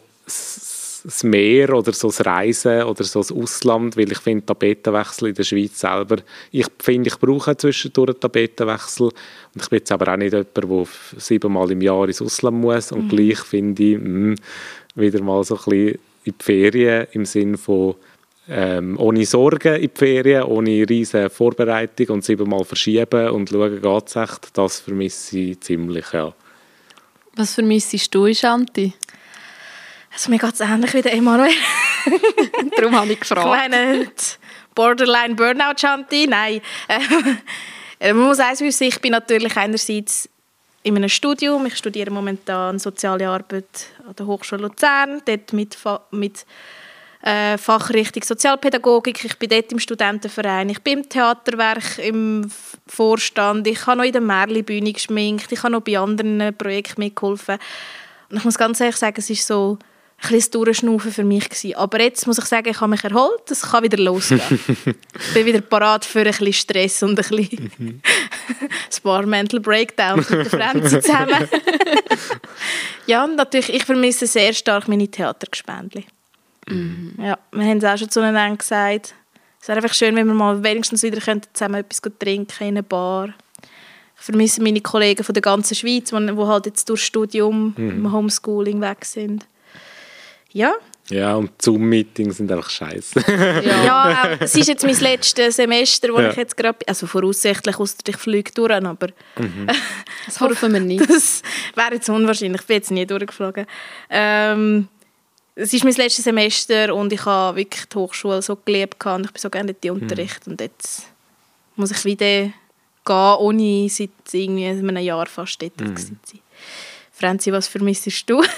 das 1.08 1.24
Meer 1.24 1.74
oder 1.74 1.94
so 1.94 2.10
das 2.10 2.26
Reisen 2.26 2.84
oder 2.84 3.06
so 3.06 3.20
das 3.20 3.32
Ausland, 3.32 3.96
weil 3.96 4.12
ich 4.12 4.18
finde 4.18 4.46
Tapetenwechsel 4.46 5.30
in 5.30 5.36
der 5.36 5.44
Schweiz 5.44 5.80
selber, 5.80 6.18
ich 6.52 6.68
finde, 6.80 7.08
ich 7.08 7.18
brauche 7.18 7.56
zwischendurch 7.56 8.10
einen 8.10 8.20
Tapetenwechsel 8.20 9.06
und 9.06 9.62
ich 9.62 9.70
bin 9.70 9.80
jetzt 9.80 9.92
aber 9.94 10.12
auch 10.12 10.18
nicht 10.18 10.34
jemand, 10.34 10.58
der 10.58 10.88
siebenmal 11.18 11.72
im 11.72 11.82
Jahr 11.82 12.08
ins 12.08 12.22
Ausland 12.22 12.58
muss 12.58 12.92
und 12.92 13.06
mhm. 13.06 13.10
gleich 13.10 13.40
finde 13.40 13.84
ich, 13.84 13.98
mh, 13.98 14.04
hm, 14.04 14.36
wieder 14.96 15.24
mal 15.24 15.46
so 15.46 15.56
ein 15.56 15.64
bisschen 15.64 16.00
in 16.26 16.34
die 16.38 16.44
Ferien 16.44 17.08
im 17.14 17.24
Sinne 17.24 17.58
von 17.58 17.96
ähm, 18.50 19.00
ohne 19.00 19.26
Sorgen 19.26 19.76
in 19.76 19.82
die 19.84 19.92
Ferien, 19.94 20.44
ohne 20.44 20.90
riesige 20.90 21.30
Vorbereitung 21.30 22.08
und 22.16 22.26
siebenmal 22.26 22.66
verschieben 22.66 23.30
und 23.30 23.48
schauen, 23.48 23.82
geht 23.82 24.08
es 24.08 24.16
echt, 24.18 24.58
das 24.58 24.82
vermisse 24.82 25.40
ich 25.40 25.62
ziemlich, 25.62 26.12
ja. 26.12 26.34
Was 27.38 27.54
vermissest 27.54 28.14
du, 28.14 28.34
Shanti? 28.34 28.94
Also 30.18 30.32
mir 30.32 30.40
geht 30.40 30.54
es 30.56 30.62
ähnlich 30.62 30.96
wie 30.96 31.04
der 31.04 31.14
Emanuel. 31.14 31.52
Darum 32.76 32.96
habe 32.96 33.14
ich 33.14 33.20
gefragt. 33.20 33.46
Ich 33.46 33.70
meine, 33.70 34.12
Borderline 34.74 35.36
Burnout 35.36 35.78
Shanti, 35.78 36.26
nein. 36.26 36.60
Äh, 38.00 38.14
man 38.14 38.26
muss 38.26 38.40
eins 38.40 38.62
wissen, 38.62 38.86
ich 38.86 39.00
bin 39.00 39.12
natürlich 39.12 39.56
einerseits 39.56 40.28
in 40.82 40.96
einem 40.96 41.08
Studium, 41.08 41.68
ich 41.68 41.78
studiere 41.78 42.10
momentan 42.10 42.80
Soziale 42.80 43.30
Arbeit 43.30 43.92
an 44.08 44.16
der 44.16 44.26
Hochschule 44.26 44.64
Luzern, 44.64 45.22
dort 45.24 45.54
mit, 45.54 45.78
mit 46.10 46.48
äh, 47.22 47.56
Fachrichtung 47.60 48.24
Sozialpädagogik, 48.24 49.24
ich 49.24 49.38
bin 49.38 49.50
dort 49.50 49.72
im 49.72 49.78
Studentenverein, 49.78 50.70
ich 50.70 50.82
bin 50.82 51.00
im 51.00 51.10
Theaterwerk 51.10 52.00
im 52.00 52.50
Vorstand, 52.88 53.68
ich 53.68 53.86
habe 53.86 53.98
noch 53.98 54.04
in 54.04 54.14
der 54.14 54.22
Märli-Bühne 54.22 54.94
geschminkt, 54.94 55.52
ich 55.52 55.62
habe 55.62 55.74
noch 55.74 55.82
bei 55.82 56.00
anderen 56.00 56.58
Projekten 56.58 57.02
mitgeholfen. 57.02 57.60
Und 58.32 58.38
ich 58.38 58.44
muss 58.46 58.58
ganz 58.58 58.80
ehrlich 58.80 58.98
sagen, 58.98 59.16
es 59.20 59.30
ist 59.30 59.46
so 59.46 59.78
ein 60.20 60.30
bisschen 60.32 60.52
Durchschnaufen 60.52 61.12
für 61.12 61.24
mich 61.24 61.48
gewesen. 61.48 61.76
Aber 61.76 62.02
jetzt 62.02 62.26
muss 62.26 62.40
ich 62.40 62.46
sagen, 62.46 62.70
ich 62.70 62.82
habe 62.82 62.90
mich 62.90 63.04
erholt, 63.04 63.50
es 63.50 63.62
kann 63.62 63.84
wieder 63.84 63.98
losgehen. 63.98 64.42
ich 64.68 65.34
bin 65.34 65.46
wieder 65.46 65.62
parat 65.62 66.06
für 66.06 66.20
ein 66.20 66.26
bisschen 66.26 66.54
Stress 66.54 67.04
und 67.04 67.12
ein 67.12 67.16
bisschen 67.16 67.72
ein 67.78 68.02
paar 69.04 69.26
Mental 69.26 69.60
Breakdowns 69.60 70.30
mit 70.30 70.40
den 70.40 70.60
Freunden 70.60 70.90
zusammen. 70.90 71.48
ja, 73.06 73.24
und 73.24 73.36
natürlich, 73.36 73.74
ich 73.74 73.86
vermisse 73.86 74.26
sehr 74.26 74.54
stark 74.54 74.88
meine 74.88 75.08
Theatergespendli. 75.08 76.06
Mhm. 76.68 77.14
Ja, 77.20 77.38
wir 77.52 77.66
haben 77.66 77.78
es 77.78 77.84
auch 77.84 77.98
schon 77.98 78.10
zueinander 78.10 78.58
gesagt. 78.58 79.14
Es 79.62 79.68
wäre 79.68 79.78
einfach 79.78 79.94
schön, 79.94 80.16
wenn 80.16 80.28
wir 80.28 80.34
mal 80.34 80.64
wenigstens 80.64 81.04
wieder 81.04 81.20
zusammen 81.54 81.76
etwas 81.76 82.02
trinken 82.20 82.64
in 82.64 82.68
einer 82.70 82.82
Bar. 82.82 83.34
Ich 84.20 84.26
vermisse 84.26 84.64
meine 84.64 84.82
Kollegen 84.82 85.24
von 85.24 85.34
der 85.34 85.44
ganzen 85.44 85.76
Schweiz, 85.76 86.10
die 86.10 86.16
halt 86.16 86.66
jetzt 86.66 86.90
durch 86.90 87.04
Studium, 87.04 87.76
mhm. 87.78 88.12
Homeschooling 88.12 88.82
weg 88.82 89.06
sind. 89.06 89.46
Ja. 90.52 90.74
Ja, 91.10 91.36
und 91.36 91.62
Zoom-Meetings 91.62 92.38
sind 92.38 92.52
einfach 92.52 92.70
scheiße. 92.70 93.24
ja, 93.28 93.62
ja 93.86 94.38
es 94.40 94.56
ist 94.56 94.68
jetzt 94.68 94.84
mein 94.84 95.00
letztes 95.00 95.56
Semester, 95.56 96.10
wo 96.14 96.20
ja. 96.20 96.32
ich 96.32 96.36
jetzt 96.36 96.58
gerade, 96.58 96.80
also 96.86 97.08
voraussichtlich, 97.08 97.80
außer 97.80 97.96
ich 98.08 98.18
fliege 98.18 98.52
durch, 98.52 98.74
aber 98.74 99.08
mhm. 99.38 99.68
das 100.26 100.42
hoffen 100.42 100.74
wir 100.74 100.82
nicht. 100.82 101.10
Das 101.10 101.42
wäre 101.76 101.94
jetzt 101.94 102.10
unwahrscheinlich, 102.10 102.62
ich 102.62 102.68
bin 102.68 102.76
jetzt 102.76 102.92
nie 102.92 103.06
durchgeflogen. 103.06 103.66
Ähm, 104.10 104.90
es 105.56 105.74
ist 105.74 105.86
mein 105.86 105.94
letztes 105.94 106.26
Semester 106.26 106.94
und 106.94 107.12
ich 107.14 107.26
habe 107.26 107.58
wirklich 107.58 107.86
die 107.86 107.96
Hochschule 107.96 108.42
so 108.42 108.58
geliebt 108.58 109.04
und 109.06 109.26
ich 109.26 109.32
bin 109.32 109.42
so 109.42 109.50
gerne 109.50 109.72
in 109.72 109.78
die 109.82 109.90
Unterricht 109.90 110.46
mhm. 110.46 110.54
und 110.54 110.62
jetzt 110.62 111.08
muss 111.78 111.92
ich 111.92 112.04
wieder 112.04 112.52
gehen, 113.06 113.36
ohne 113.40 113.90
seit 113.90 114.10
irgendwie 114.34 114.68
einem 114.68 114.98
Jahr 114.98 115.26
fast 115.28 115.62
dort 115.62 115.80
mhm. 115.80 115.96
zu 115.96 116.06
sein. 116.06 116.40
Franzi, 117.14 117.52
was 117.52 117.68
vermissest 117.68 118.30
du? 118.30 118.44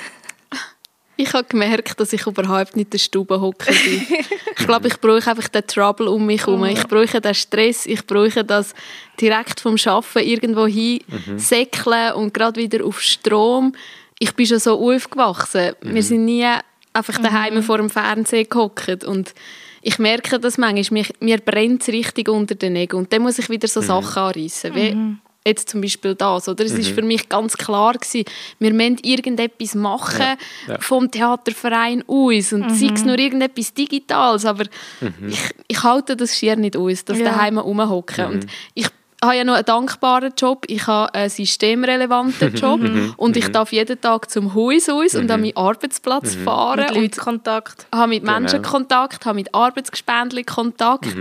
Ich 1.22 1.34
habe 1.34 1.44
gemerkt, 1.44 2.00
dass 2.00 2.14
ich 2.14 2.26
überhaupt 2.26 2.78
nicht 2.78 2.86
in 2.86 2.90
der 2.92 2.98
Stube 2.98 3.42
hocke. 3.42 3.74
ich 4.58 4.66
glaube, 4.66 4.88
ich 4.88 5.02
brauche 5.02 5.30
einfach 5.30 5.50
den 5.50 5.68
Trouble 5.68 6.08
um 6.08 6.26
mich 6.26 6.48
herum. 6.48 6.64
Ich 6.64 6.88
brauche 6.88 7.20
den 7.20 7.34
Stress. 7.34 7.86
Ich 7.88 8.08
brauche 8.08 8.46
das 8.46 8.74
direkt 9.20 9.60
vom 9.60 9.76
Arbeiten 9.86 10.20
irgendwo 10.20 10.66
hin 10.66 11.02
mhm. 11.10 11.38
säckeln 11.38 12.14
und 12.14 12.34
gerade 12.34 12.62
wieder 12.62 12.86
auf 12.86 13.02
Strom. 13.02 13.74
Ich 14.18 14.34
bin 14.34 14.46
schon 14.46 14.60
so 14.60 14.80
aufgewachsen. 14.80 15.74
Mhm. 15.84 15.94
Wir 15.94 16.04
sind 16.04 16.24
nie 16.24 16.46
einfach 16.94 17.18
daheim 17.18 17.56
mhm. 17.56 17.64
vor 17.64 17.80
dem 17.80 17.90
Fernseher 17.90 18.46
gehockt 18.46 19.04
und 19.04 19.34
ich 19.82 20.00
merke 20.00 20.40
das 20.40 20.58
manchmal, 20.58 21.04
mir, 21.04 21.06
mir 21.20 21.38
brennt 21.40 21.82
es 21.82 21.90
richtig 21.90 22.30
unter 22.30 22.56
den 22.56 22.74
Nägeln 22.74 23.04
und 23.04 23.12
dann 23.12 23.24
muss 23.24 23.40
ich 23.40 23.50
wieder 23.50 23.68
so 23.68 23.82
mhm. 23.82 23.86
Sachen 23.86 24.24
anreissen. 24.24 24.74
Mhm 24.74 25.20
jetzt 25.46 25.70
zum 25.70 25.82
Beispiel 25.82 26.16
das. 26.16 26.48
Oder? 26.48 26.66
Es 26.66 26.74
mhm. 26.74 26.80
ist 26.80 26.90
für 26.92 27.02
mich 27.02 27.30
ganz 27.30 27.58
klar 27.58 27.94
gewesen, 27.94 28.26
wir 28.60 28.74
müssen 28.74 28.98
irgendetwas 29.04 29.76
machen 29.76 30.38
ja. 30.68 30.74
Ja. 30.74 30.80
vom 30.80 31.10
Theaterverein 31.10 32.04
aus 32.08 32.54
und 32.54 32.68
mhm. 32.68 32.74
sei 32.74 32.92
es 32.94 33.06
nur 33.06 33.18
irgendetwas 33.18 33.74
Digitales, 33.74 34.46
aber 34.46 34.66
mhm. 35.02 35.30
ich, 35.30 35.40
ich 35.68 35.84
halte 35.84 36.16
das 36.16 36.38
schier 36.38 36.56
nicht 36.56 36.78
aus, 36.78 37.06
dass 37.06 37.20
ja. 37.20 37.26
daheim 37.26 37.58
rumhocken. 37.58 38.26
Mhm. 38.26 38.34
Und 38.34 38.46
ich 38.74 38.88
habe 39.22 39.36
ja 39.36 39.44
noch 39.44 39.56
einen 39.56 39.66
dankbaren 39.66 40.34
Job, 40.38 40.66
ich 40.68 40.88
habe 40.88 41.14
einen 41.14 41.30
systemrelevanten 41.30 42.54
Job 42.56 42.82
mhm. 42.82 43.14
und 43.18 43.36
ich 43.36 43.48
mhm. 43.48 43.54
darf 43.54 43.72
jeden 43.72 44.00
Tag 44.00 44.30
zum 44.30 44.54
Haus 44.54 44.88
aus 44.90 45.16
und 45.16 45.30
an 45.32 45.42
meinen 45.42 45.58
Arbeitsplatz 45.58 46.36
fahren. 46.36 46.86
Mit 46.86 46.96
Leuten 46.96 47.20
Kontakt. 47.20 47.88
Habe 47.94 48.10
mit 48.10 48.24
Menschen 48.24 48.62
genau. 48.62 48.70
Kontakt, 48.70 49.26
habe 49.26 49.36
mit 49.36 49.54
Arbeitsgespendli 49.54 50.44
Kontakt 50.44 51.16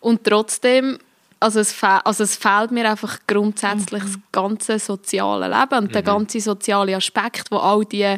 und 0.00 0.24
trotzdem 0.24 0.98
also 1.44 1.60
es, 1.60 1.76
also 1.82 2.24
es 2.24 2.36
fehlt 2.36 2.70
mir 2.70 2.88
einfach 2.90 3.18
grundsätzlich 3.26 4.02
mhm. 4.02 4.06
das 4.06 4.18
ganze 4.32 4.78
soziale 4.78 5.46
Leben 5.46 5.78
und 5.78 5.88
mhm. 5.88 5.92
der 5.92 6.02
ganze 6.02 6.40
soziale 6.40 6.96
Aspekt, 6.96 7.50
wo 7.50 7.58
all 7.58 7.84
die 7.84 8.16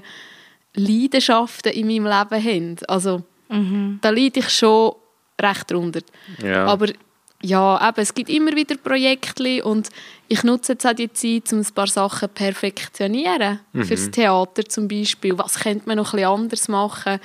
Leidenschaften 0.75 1.73
in 1.73 1.89
meinem 1.89 2.05
Leben 2.05 2.45
haben. 2.45 2.77
Also 2.87 3.25
mhm. 3.49 3.99
da 4.01 4.11
leide 4.11 4.41
ich 4.41 4.49
schon 4.51 4.93
recht 5.43 5.69
drunter. 5.69 6.03
Ja. 6.41 6.67
Aber 6.67 6.87
ja, 7.43 7.89
eben, 7.89 8.01
es 8.01 8.15
gibt 8.15 8.31
immer 8.31 8.55
wieder 8.55 8.77
Projekte 8.77 9.65
und 9.65 9.89
ich 10.29 10.45
nutze 10.45 10.73
jetzt 10.73 10.87
auch 10.87 10.95
die 10.95 11.13
Zeit, 11.13 11.53
um 11.53 11.59
ein 11.59 11.75
paar 11.75 11.89
Sachen 11.89 12.29
zu 12.29 12.35
perfektionieren. 12.35 13.59
Mhm. 13.73 13.85
Fürs 13.85 14.09
Theater 14.13 14.65
zum 14.67 14.87
Beispiel. 14.87 15.37
Was 15.37 15.59
könnte 15.59 15.87
man 15.87 15.97
noch 15.97 16.15
ein 16.15 16.21
bisschen 16.21 16.33
anders 16.33 16.69
machen? 16.69 17.19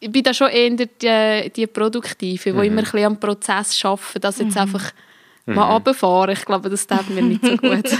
Ich 0.00 0.10
bin 0.10 0.24
da 0.24 0.34
schon 0.34 0.48
eher 0.48 0.70
die, 0.70 1.52
die 1.52 1.66
Produktive, 1.68 2.50
die 2.50 2.52
mhm. 2.52 2.62
immer 2.62 2.78
ein 2.78 2.84
bisschen 2.84 3.04
am 3.04 3.20
Prozess 3.20 3.82
arbeiten, 3.84 4.20
dass 4.20 4.38
jetzt 4.38 4.56
mhm. 4.56 4.62
einfach 4.62 4.92
mal 5.46 5.66
mhm. 5.66 5.72
runterfahren. 5.72 6.30
Ich 6.30 6.44
glaube, 6.44 6.68
das 6.68 6.86
tut 6.86 7.08
mir 7.10 7.22
nicht 7.22 7.44
so 7.44 7.56
gut. 7.56 7.90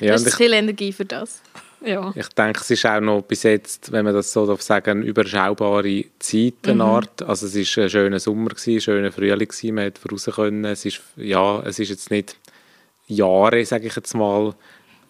ja, 0.00 0.14
du 0.16 0.24
hast 0.24 0.34
viel 0.34 0.52
Energie 0.52 0.92
für 0.92 1.04
das. 1.04 1.42
Ja. 1.84 2.12
Ich 2.16 2.28
denke, 2.30 2.60
es 2.60 2.70
ist 2.70 2.84
auch 2.86 3.00
noch 3.00 3.22
bis 3.22 3.44
jetzt, 3.44 3.92
wenn 3.92 4.04
man 4.04 4.12
das 4.12 4.32
so 4.32 4.46
darf 4.46 4.62
sagen, 4.62 5.02
überschaubare 5.02 6.04
Zeitenart. 6.18 7.20
Mhm. 7.20 7.28
Also 7.28 7.46
es 7.46 7.54
war 7.54 7.84
ein 7.84 7.90
schöner 7.90 8.18
Sommer, 8.18 8.50
gewesen, 8.50 8.74
ein 8.74 8.80
schöner 8.80 9.12
Frühling, 9.12 9.48
gewesen, 9.48 9.74
man 9.74 9.92
konnte 9.94 10.10
raus 10.10 10.28
können. 10.34 10.64
Es 10.64 10.84
ist, 10.84 11.00
ja, 11.16 11.60
es 11.60 11.78
ist 11.78 11.90
jetzt 11.90 12.10
nicht 12.10 12.36
Jahre, 13.06 13.64
sage 13.64 13.86
ich 13.86 13.96
jetzt 13.96 14.14
mal, 14.14 14.54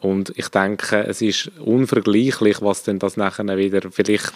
Und 0.00 0.32
ich 0.36 0.48
denke, 0.48 1.04
es 1.06 1.20
ist 1.22 1.50
unvergleichlich, 1.58 2.62
was 2.62 2.84
denn 2.84 3.00
das 3.00 3.16
nachher 3.16 3.56
wieder, 3.56 3.80
vielleicht 3.90 4.32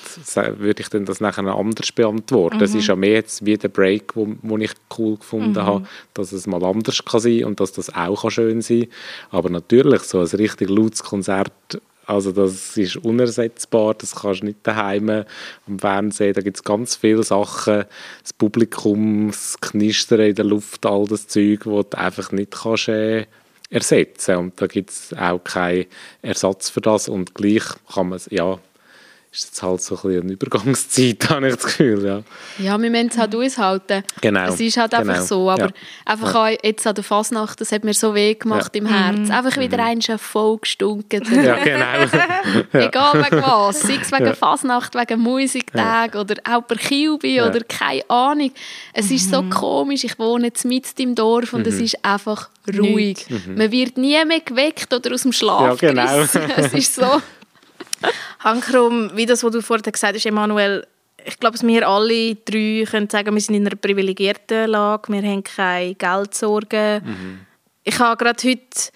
würde 0.58 0.82
ich 0.82 0.88
denn 0.88 1.04
das 1.04 1.20
nachher 1.20 1.46
anders 1.46 1.92
beantworten. 1.92 2.60
Es 2.60 2.72
mhm. 2.72 2.78
ist 2.80 2.86
ja 2.88 2.96
mehr 2.96 3.12
jetzt 3.12 3.46
wie 3.46 3.56
der 3.56 3.68
Break, 3.68 4.16
wo, 4.16 4.34
wo 4.42 4.58
ich 4.58 4.72
cool 4.98 5.18
gefunden 5.18 5.52
mhm. 5.52 5.66
habe, 5.66 5.86
dass 6.14 6.32
es 6.32 6.48
mal 6.48 6.64
anders 6.64 7.04
kann 7.04 7.20
sein 7.20 7.44
und 7.44 7.60
dass 7.60 7.72
das 7.72 7.94
auch 7.94 8.28
schön 8.30 8.60
sein 8.60 8.80
kann. 8.80 9.38
Aber 9.38 9.50
natürlich, 9.50 10.02
so 10.02 10.18
ein 10.18 10.26
richtig 10.26 10.68
lautes 10.68 11.04
Konzert 11.04 11.52
also 12.04 12.32
das 12.32 12.76
ist 12.76 12.96
unersetzbar, 12.96 13.94
das 13.94 14.16
kannst 14.16 14.42
du 14.42 14.46
nicht 14.46 14.58
daheim 14.64 15.24
am 15.68 15.78
Fernsehen, 15.78 16.34
da 16.34 16.40
gibt 16.40 16.56
es 16.56 16.64
ganz 16.64 16.96
viele 16.96 17.22
Sachen, 17.22 17.84
das 18.22 18.32
Publikum, 18.32 19.28
das 19.28 19.56
Knistern 19.60 20.20
in 20.20 20.34
der 20.34 20.44
Luft, 20.44 20.84
all 20.84 21.06
das 21.06 21.28
Zeug, 21.28 21.60
das 21.64 21.90
du 21.90 21.98
einfach 21.98 22.32
nicht 22.32 22.50
kannst 22.50 22.88
äh, 22.88 23.26
ersetzen. 23.72 24.36
Und 24.36 24.60
da 24.60 24.66
gibt 24.66 24.90
es 24.90 25.14
auch 25.14 25.42
keinen 25.42 25.86
Ersatz 26.20 26.68
für 26.70 26.80
das. 26.80 27.08
Und 27.08 27.34
gleich 27.34 27.64
kann 27.92 28.10
man 28.10 28.16
es, 28.16 28.28
ja, 28.30 28.58
ist 29.32 29.44
jetzt 29.46 29.62
halt 29.62 29.80
so 29.80 29.96
ein 29.96 30.02
bisschen 30.02 30.22
eine 30.24 30.32
Übergangszeit, 30.32 31.30
habe 31.30 31.48
ich 31.48 31.54
das 31.54 31.64
Gefühl, 31.64 32.04
ja. 32.04 32.22
Ja, 32.58 32.80
wir 32.80 32.90
müssen 32.90 33.08
es 33.08 33.16
halt 33.16 33.34
aushalten. 33.34 34.04
Genau. 34.20 34.48
Es 34.48 34.60
ist 34.60 34.76
halt 34.76 34.92
einfach 34.92 35.14
genau. 35.14 35.24
so, 35.24 35.50
aber 35.50 35.66
ja. 35.66 35.72
einfach 36.04 36.34
ja. 36.34 36.56
jetzt 36.62 36.86
an 36.86 36.94
der 36.94 37.02
Fasnacht, 37.02 37.58
das 37.58 37.72
hat 37.72 37.82
mir 37.82 37.94
so 37.94 38.14
weh 38.14 38.34
gemacht 38.34 38.72
ja. 38.74 38.82
im 38.82 38.86
Herz. 38.86 39.28
Mhm. 39.28 39.30
Einfach 39.30 39.56
wieder 39.56 39.78
mhm. 39.78 39.84
ein 39.84 40.18
voll 40.18 40.58
gestunken. 40.58 41.22
Ja, 41.42 41.56
genau. 41.56 42.64
Egal 42.72 43.14
wegen 43.14 43.42
was, 43.42 43.80
sei 43.80 43.98
es 44.00 44.12
wegen 44.12 44.34
Fasnacht, 44.34 44.94
wegen 44.94 45.20
Musiktag 45.20 46.14
oder 46.14 46.34
auch 46.48 46.66
per 46.66 46.76
Kilby 46.76 47.40
oder 47.40 47.60
keine 47.60 48.08
Ahnung. 48.08 48.52
Es 48.92 49.10
ist 49.10 49.30
so 49.30 49.42
mhm. 49.42 49.50
komisch, 49.50 50.04
ich 50.04 50.18
wohne 50.18 50.48
jetzt 50.48 50.64
mit 50.64 50.86
im 51.00 51.14
Dorf 51.14 51.54
und 51.54 51.66
mhm. 51.66 51.72
es 51.72 51.80
ist 51.80 52.04
einfach 52.04 52.50
ruhig. 52.68 53.26
Mhm. 53.28 53.56
Man 53.56 53.72
wird 53.72 53.96
nie 53.96 54.22
mehr 54.24 54.40
geweckt 54.40 54.92
oder 54.92 55.14
aus 55.14 55.22
dem 55.22 55.32
Schlaf 55.32 55.80
ja, 55.80 55.90
genau. 55.90 56.20
Es 56.56 56.74
ist 56.74 56.94
so... 56.94 57.22
Hankrum, 58.40 59.10
wie 59.14 59.26
das, 59.26 59.42
was 59.42 59.52
du 59.52 59.62
vorhin 59.62 59.90
gesagt 59.90 60.14
hast, 60.14 60.26
Emanuel, 60.26 60.86
ich 61.24 61.38
glaube, 61.38 61.58
wir 61.60 61.88
alle 61.88 62.34
drei 62.34 62.84
können 62.90 63.08
sagen, 63.08 63.34
wir 63.34 63.40
sind 63.40 63.54
in 63.54 63.66
einer 63.66 63.76
privilegierten 63.76 64.68
Lage, 64.68 65.12
wir 65.12 65.22
haben 65.22 65.44
keine 65.44 65.94
Geldsorgen. 65.94 67.02
Mhm. 67.04 67.40
Ich 67.84 67.98
habe 67.98 68.16
gerade 68.16 68.48
heute 68.48 68.90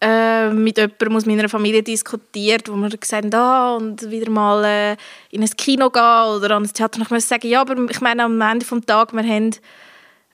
äh, 0.00 0.50
mit 0.50 0.78
jemandem 0.78 1.16
aus 1.16 1.26
meiner 1.26 1.48
Familie 1.48 1.82
diskutiert, 1.82 2.68
wo 2.68 2.76
wir 2.76 2.88
gesagt 2.90 3.24
haben, 3.24 3.34
ah, 3.34 3.76
und 3.76 4.08
wieder 4.10 4.30
mal 4.30 4.64
äh, 4.64 4.96
in 5.30 5.42
ein 5.42 5.50
Kino 5.50 5.90
gehen 5.90 6.02
oder 6.02 6.56
an 6.56 6.62
ein 6.62 6.72
Theater. 6.72 7.00
ich 7.00 7.10
muss 7.10 7.28
sagen, 7.28 7.48
ja, 7.48 7.62
aber 7.62 7.76
ich 7.90 8.00
meine, 8.00 8.24
am 8.24 8.40
Ende 8.40 8.64
des 8.64 8.86
Tages, 8.86 9.14
wir 9.14 9.22
haben 9.22 9.28
einen 9.28 9.54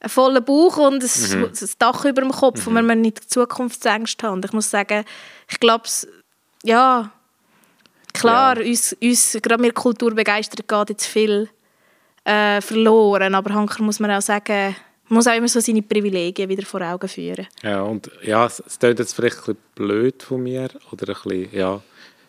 vollen 0.07 0.45
Bauch 0.45 0.77
und 0.77 1.03
ein, 1.03 1.39
mhm. 1.39 1.45
ein 1.47 1.71
Dach 1.79 2.05
über 2.05 2.21
dem 2.21 2.31
Kopf 2.31 2.67
mhm. 2.67 2.77
und 2.77 2.87
wir 2.87 2.95
nicht 2.95 3.31
Zukunftsängste 3.31 4.27
haben. 4.27 4.35
Und 4.35 4.45
ich 4.45 4.53
muss 4.53 4.71
sagen, 4.71 5.05
ich 5.49 5.59
glaube, 5.61 5.85
ja, 6.63 7.11
Klar, 8.15 8.61
ja. 8.61 8.67
uns, 8.67 8.97
uns 9.03 9.39
gerade 9.43 9.61
mir 9.61 9.73
kulturbegeistert 9.73 10.67
geht 10.67 10.91
jetzt 10.91 11.07
viel 11.07 11.51
äh, 12.25 12.61
verloren, 12.61 13.35
aber 13.35 13.53
Hanker 13.53 13.83
muss 13.83 14.01
man 14.01 14.11
auch 14.13 14.23
sagen, 14.23 14.75
man 15.09 15.17
muss 15.17 15.27
auch 15.27 15.37
immer 15.37 15.49
so 15.49 15.61
seine 15.61 15.83
Privilegien 15.83 16.49
wieder 16.49 16.65
vor 16.65 16.81
Augen 16.81 17.09
führen. 17.09 17.47
Ja, 17.63 17.83
und 17.83 18.11
ja, 18.23 18.47
es, 18.47 18.63
es 18.67 18.79
klingt 18.79 18.99
jetzt 18.99 19.15
vielleicht 19.15 19.37
ein 19.37 19.55
bisschen 19.55 19.59
blöd 19.75 20.23
von 20.23 20.43
mir, 20.43 20.71
oder 20.91 21.09
ein 21.09 21.15
bisschen, 21.23 21.49
ja, 21.53 21.83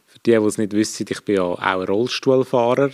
für 0.07 0.19
die, 0.25 0.31
die 0.31 0.37
es 0.37 0.57
nicht 0.57 0.73
wissen, 0.73 1.05
ich 1.09 1.23
bin 1.23 1.35
ja 1.35 1.43
auch 1.43 1.87
Rollstuhlfahrer 1.87 2.89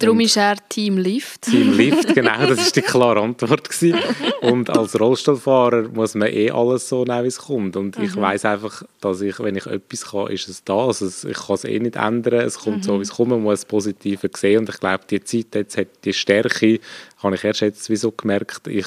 Darum 0.00 0.20
ist 0.20 0.36
er 0.36 0.56
Team 0.68 0.96
Lift. 0.96 1.42
Team 1.42 1.76
Lift, 1.76 2.14
genau, 2.14 2.46
das 2.46 2.58
war 2.58 2.72
die 2.74 2.80
klare 2.82 3.20
Antwort. 3.20 3.68
Gewesen. 3.68 3.98
Und 4.40 4.70
als 4.70 4.98
Rollstuhlfahrer 4.98 5.88
muss 5.88 6.14
man 6.14 6.28
eh 6.28 6.50
alles 6.50 6.88
so 6.88 7.04
nehmen, 7.04 7.24
wie 7.24 7.28
es 7.28 7.38
kommt. 7.38 7.76
Und 7.76 7.98
ich 7.98 8.16
mhm. 8.16 8.22
weiß 8.22 8.46
einfach, 8.46 8.82
dass 9.00 9.20
ich, 9.20 9.38
wenn 9.40 9.56
ich 9.56 9.66
etwas 9.66 10.06
kann, 10.10 10.28
ist 10.28 10.48
es 10.48 10.64
das. 10.64 11.02
Also 11.02 11.28
ich 11.28 11.36
kann 11.36 11.54
es 11.54 11.64
eh 11.64 11.78
nicht 11.78 11.96
ändern. 11.96 12.40
Es 12.40 12.58
kommt 12.58 12.78
mhm. 12.78 12.82
so, 12.82 12.98
wie 12.98 13.02
es 13.02 13.10
kommt. 13.10 13.30
Man 13.30 13.42
muss 13.42 13.60
das 13.60 13.66
Positive 13.66 14.30
sehen. 14.34 14.60
Und 14.60 14.70
ich 14.70 14.80
glaube, 14.80 15.04
die 15.08 15.22
Zeit 15.22 15.54
jetzt 15.54 15.76
hat 15.76 15.88
die 16.04 16.14
Stärke, 16.14 16.80
habe 17.22 17.34
ich 17.34 17.44
erst 17.44 17.60
jetzt 17.60 17.90
wieso 17.90 18.10
gemerkt, 18.10 18.66
ich 18.66 18.86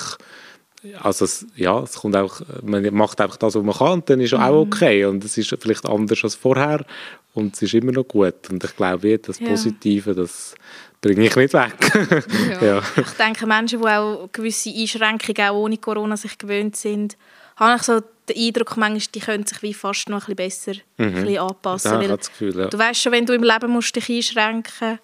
also 1.01 1.25
es, 1.25 1.45
ja, 1.55 1.79
es 1.79 1.95
kommt 1.95 2.15
auch, 2.15 2.41
man 2.61 2.93
macht 2.93 3.21
einfach 3.21 3.37
das, 3.37 3.55
was 3.55 3.63
man 3.63 3.75
kann 3.75 3.93
und 3.93 4.09
dann 4.09 4.19
ist 4.19 4.33
es 4.33 4.39
mhm. 4.39 4.45
auch 4.45 4.61
okay 4.61 5.05
und 5.05 5.23
es 5.23 5.37
ist 5.37 5.55
vielleicht 5.59 5.85
anders 5.87 6.23
als 6.23 6.35
vorher 6.35 6.85
und 7.33 7.55
es 7.55 7.61
ist 7.61 7.73
immer 7.73 7.91
noch 7.91 8.03
gut 8.07 8.49
und 8.49 8.63
ich 8.63 8.75
glaube, 8.75 9.17
das 9.19 9.39
Positive, 9.39 10.13
das 10.13 10.55
bringe 11.01 11.25
ich 11.25 11.35
nicht 11.35 11.53
weg. 11.53 12.25
ja. 12.61 12.65
ja. 12.65 12.83
Ich 12.95 13.11
denke, 13.11 13.45
Menschen, 13.45 13.81
die 13.81 13.87
auch 13.87 14.29
gewisse 14.31 14.69
Einschränkungen 14.69 15.49
auch 15.49 15.55
ohne 15.55 15.77
Corona 15.77 16.17
sich 16.17 16.37
gewöhnt 16.37 16.75
sind, 16.75 17.17
habe 17.57 17.75
ich 17.75 17.83
so 17.83 18.01
den 18.29 18.37
Eindruck, 18.37 18.77
manchmal, 18.77 19.11
die 19.13 19.19
können 19.19 19.45
sich 19.45 19.61
wie 19.61 19.73
fast 19.73 20.09
noch 20.09 20.27
ein 20.27 20.35
bisschen 20.35 20.75
besser 20.75 20.81
mhm. 20.97 21.17
ein 21.17 21.25
bisschen 21.25 21.39
anpassen. 21.39 21.91
Ja, 21.91 22.01
ich 22.01 22.07
das 22.07 22.29
Gefühl, 22.29 22.57
ja. 22.57 22.67
Du 22.67 22.77
weißt 22.77 23.01
schon, 23.01 23.11
wenn 23.11 23.25
du 23.25 23.33
im 23.33 23.43
Leben 23.43 23.69
musst 23.69 23.95
dich 23.95 24.09
einschränken 24.09 24.99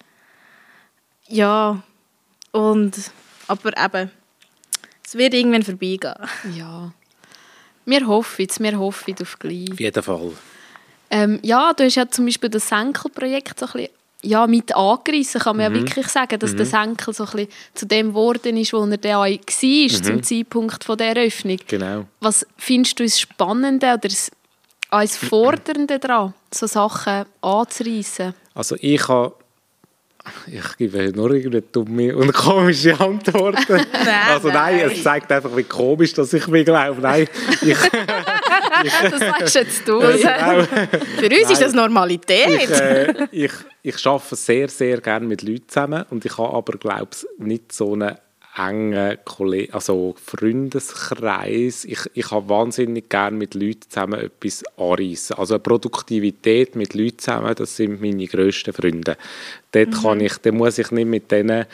Ja, 1.28 1.82
und, 2.52 2.96
aber 3.46 3.72
eben, 3.76 4.10
es 5.10 5.16
wird 5.16 5.34
irgendwann 5.34 5.64
vorbeigehen. 5.64 6.14
Ja, 6.56 6.92
wir 7.84 8.06
hoffen 8.06 8.46
es, 8.48 8.60
wir 8.60 8.78
hoffen 8.78 9.14
auf 9.20 9.38
gleich. 9.40 9.72
Auf 9.72 9.80
jeden 9.80 10.02
Fall. 10.04 10.32
Ähm, 11.10 11.40
ja, 11.42 11.72
du 11.72 11.82
hast 11.82 11.96
ja 11.96 12.08
zum 12.08 12.26
Beispiel 12.26 12.48
das 12.48 12.68
Senkelprojekt 12.68 13.58
so 13.58 13.66
ein 13.66 13.72
bisschen 13.72 13.88
ja, 14.22 14.46
mit 14.46 14.72
angerissen, 14.72 15.40
kann 15.40 15.56
man 15.56 15.72
mhm. 15.72 15.78
ja 15.78 15.82
wirklich 15.82 16.06
sagen, 16.06 16.38
dass 16.38 16.52
mhm. 16.52 16.58
der 16.58 16.66
Senkel 16.66 17.12
so 17.12 17.24
ein 17.24 17.30
bisschen 17.32 17.48
zu 17.74 17.86
dem 17.86 18.10
geworden 18.10 18.56
ist, 18.56 18.72
wo 18.72 18.84
er 18.84 18.96
dann 18.96 19.14
auch 19.14 19.24
war, 19.24 19.28
mhm. 19.28 19.88
zum 19.88 20.22
Zeitpunkt 20.22 20.84
von 20.84 20.96
der 20.96 21.16
Eröffnung. 21.16 21.58
Genau. 21.66 22.06
Was 22.20 22.46
findest 22.56 23.00
du 23.00 23.02
das 23.02 23.18
Spannende 23.18 23.86
oder 23.88 23.98
das 23.98 24.30
als 24.90 25.16
Fordernde 25.16 25.98
daran, 25.98 26.34
so 26.54 26.68
Sachen 26.68 27.24
anzureissen? 27.40 28.34
Also 28.54 28.76
ich 28.78 29.08
habe 29.08 29.34
ich 30.46 30.76
gebe 30.76 31.12
nur 31.12 31.30
irgendwie 31.32 31.62
dumme 31.72 32.16
und 32.16 32.32
komische 32.32 32.98
Antworten. 32.98 33.64
nein, 33.92 34.08
also 34.28 34.48
nein, 34.48 34.76
nein, 34.76 34.90
es 34.90 35.02
zeigt 35.02 35.30
einfach, 35.30 35.56
wie 35.56 35.62
komisch 35.62 36.12
dass 36.12 36.32
ich 36.32 36.46
mir 36.46 36.64
glaube. 36.64 37.00
Nein, 37.00 37.26
ich, 37.62 37.76
das 39.10 39.20
sagst 39.20 39.54
jetzt 39.54 39.88
du. 39.88 40.00
Genau. 40.00 40.16
Für 40.18 41.26
uns 41.26 41.42
nein, 41.42 41.52
ist 41.52 41.62
das 41.62 41.72
Normalität. 41.72 42.62
Ich, 42.62 42.70
äh, 42.70 43.28
ich, 43.30 43.52
ich 43.82 44.06
arbeite 44.06 44.36
sehr, 44.36 44.68
sehr 44.68 45.00
gerne 45.00 45.26
mit 45.26 45.42
Leuten 45.42 45.68
zusammen 45.68 46.04
und 46.10 46.24
ich 46.24 46.36
habe 46.36 46.54
aber, 46.54 46.78
glaube 46.78 47.10
ich, 47.12 47.44
nicht 47.44 47.72
so 47.72 47.94
eine 47.94 48.18
engen 48.68 49.18
Kollegen, 49.24 49.72
also 49.72 50.14
Freundeskreis. 50.22 51.84
Ich, 51.84 52.00
ich 52.14 52.30
habe 52.30 52.48
wahnsinnig 52.48 53.08
gerne 53.08 53.36
mit 53.36 53.54
Leuten 53.54 53.88
zusammen 53.88 54.20
etwas 54.20 54.62
anreissen. 54.76 55.36
Also 55.36 55.58
Produktivität 55.58 56.76
mit 56.76 56.94
Leuten 56.94 57.18
zusammen, 57.18 57.54
das 57.54 57.76
sind 57.76 58.00
meine 58.00 58.26
grössten 58.26 58.72
Freunde. 58.72 59.16
Dort 59.72 59.88
mhm. 59.88 60.02
kann 60.02 60.20
ich, 60.20 60.38
dann 60.38 60.56
muss 60.56 60.78
ich 60.78 60.90
nicht 60.90 61.08
mit 61.08 61.30
denen 61.30 61.66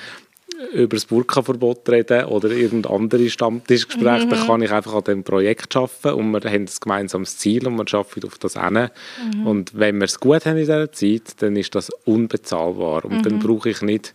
über 0.73 0.97
das 0.97 1.05
Burka-Verbot 1.07 1.89
reden 1.89 2.25
oder 2.27 2.51
irgendein 2.51 2.93
anderes 2.93 3.33
Stammtischgespräch, 3.33 4.25
mhm. 4.25 4.31
dann 4.31 4.47
kann 4.47 4.63
ich 4.63 4.71
einfach 4.71 4.95
an 4.95 5.05
dem 5.05 5.23
Projekt 5.23 5.77
arbeiten 5.77 6.19
und 6.19 6.33
wir 6.33 6.51
haben 6.51 6.63
ein 6.63 6.71
gemeinsames 6.81 7.37
Ziel 7.39 7.67
und 7.67 7.77
wir 7.77 7.99
arbeiten 7.99 8.27
auf 8.27 8.39
das 8.39 8.55
hin. 8.55 8.89
Mhm. 9.35 9.47
Und 9.47 9.79
wenn 9.79 9.99
wir 9.99 10.05
es 10.05 10.19
gut 10.19 10.47
haben 10.47 10.53
in 10.53 10.59
dieser 10.59 10.91
Zeit, 10.93 11.43
dann 11.43 11.57
ist 11.57 11.75
das 11.75 11.91
unbezahlbar 12.05 13.05
und 13.05 13.19
mhm. 13.19 13.23
dann 13.23 13.39
brauche 13.39 13.69
ich 13.69 13.83
nicht 13.83 14.15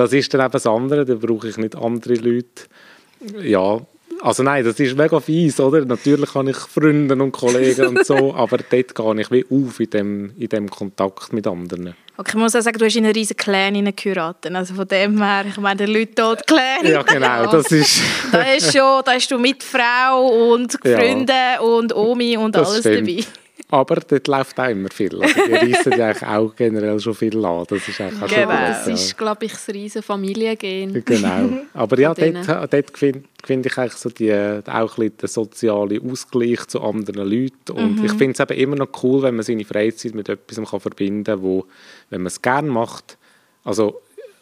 das 0.00 0.14
ist 0.14 0.32
dann 0.32 0.40
eben 0.40 0.50
das 0.50 0.66
andere, 0.66 1.04
da 1.04 1.14
brauche 1.14 1.46
ich 1.46 1.58
nicht 1.58 1.76
andere 1.76 2.14
Leute. 2.14 2.62
Ja, 3.42 3.78
also 4.22 4.42
nein, 4.42 4.64
das 4.64 4.80
ist 4.80 4.96
mega 4.96 5.20
fies, 5.20 5.60
oder? 5.60 5.84
Natürlich 5.84 6.34
habe 6.34 6.50
ich 6.50 6.56
Freunde 6.56 7.14
und 7.22 7.32
Kollegen 7.32 7.88
und 7.88 8.06
so, 8.06 8.34
aber 8.36 8.56
dort 8.58 8.94
gehe 8.94 9.20
ich 9.20 9.30
wie 9.30 9.44
auf 9.50 9.78
in 9.78 9.90
dem, 9.90 10.32
in 10.38 10.48
dem 10.48 10.70
Kontakt 10.70 11.34
mit 11.34 11.46
anderen. 11.46 11.94
Okay, 12.16 12.30
ich 12.30 12.34
muss 12.34 12.56
auch 12.56 12.62
sagen, 12.62 12.78
du 12.78 12.86
hast 12.86 12.96
in 12.96 13.04
einen 13.04 13.14
riesen 13.14 13.36
Clan 13.36 13.94
geheiratet. 13.94 14.54
Also 14.54 14.72
von 14.72 14.88
dem 14.88 15.22
her, 15.22 15.44
ich 15.46 15.58
meine, 15.58 15.76
der 15.76 15.88
Leute 15.88 16.12
dort 16.14 16.46
Clan. 16.46 16.84
Ja, 16.84 17.02
genau, 17.02 17.46
das 17.52 17.70
ist... 17.70 18.00
da, 18.32 18.42
hast 18.42 18.72
schon, 18.72 19.02
da 19.04 19.12
hast 19.12 19.30
du 19.30 19.38
mit 19.38 19.62
Frau 19.62 20.52
und 20.52 20.78
Freunde 20.82 21.32
ja, 21.32 21.60
und 21.60 21.94
Omi 21.94 22.38
und 22.38 22.56
alles 22.56 22.78
stimmt. 22.78 23.06
dabei. 23.06 23.24
Aber 23.70 23.96
dort 23.96 24.26
läuft 24.26 24.58
auch 24.58 24.68
immer 24.68 24.88
viel. 24.92 25.22
Also 25.22 25.34
die 25.46 25.52
reissen 25.72 25.92
ja 25.96 26.12
auch 26.36 26.54
generell 26.56 26.98
schon 26.98 27.14
viel 27.14 27.44
an. 27.44 27.64
Das 27.68 27.86
ist 27.86 28.00
eigentlich 28.00 28.22
auch 28.22 28.26
genau. 28.28 28.48
Das 28.48 28.86
ist, 28.86 29.16
glaube 29.16 29.44
ich, 29.44 29.52
das 29.52 29.68
riesen 29.68 30.02
Familiengehen. 30.02 31.04
Genau. 31.04 31.62
Aber 31.74 31.98
ja, 31.98 32.12
dort, 32.14 32.72
dort 32.72 32.98
finde 32.98 33.22
find 33.44 33.66
ich 33.66 33.78
eigentlich 33.78 33.94
so 33.94 34.10
die, 34.10 34.32
auch 34.32 34.98
ein 34.98 35.16
den 35.16 35.28
sozialen 35.28 36.10
Ausgleich 36.10 36.66
zu 36.66 36.80
anderen 36.80 37.28
Leuten. 37.28 37.72
Und 37.72 37.98
mhm. 37.98 38.04
ich 38.04 38.12
finde 38.12 38.32
es 38.32 38.40
eben 38.40 38.60
immer 38.60 38.76
noch 38.76 38.88
cool, 39.02 39.22
wenn 39.22 39.36
man 39.36 39.44
seine 39.44 39.64
Freizeit 39.64 40.14
mit 40.14 40.28
etwas 40.28 40.68
kann 40.68 40.80
verbinden 40.80 41.24
kann, 41.24 41.42
wo, 41.42 41.66
wenn 42.10 42.22
man 42.22 42.28
es 42.28 42.42
gerne 42.42 42.70
macht, 42.70 43.18
also 43.64 44.00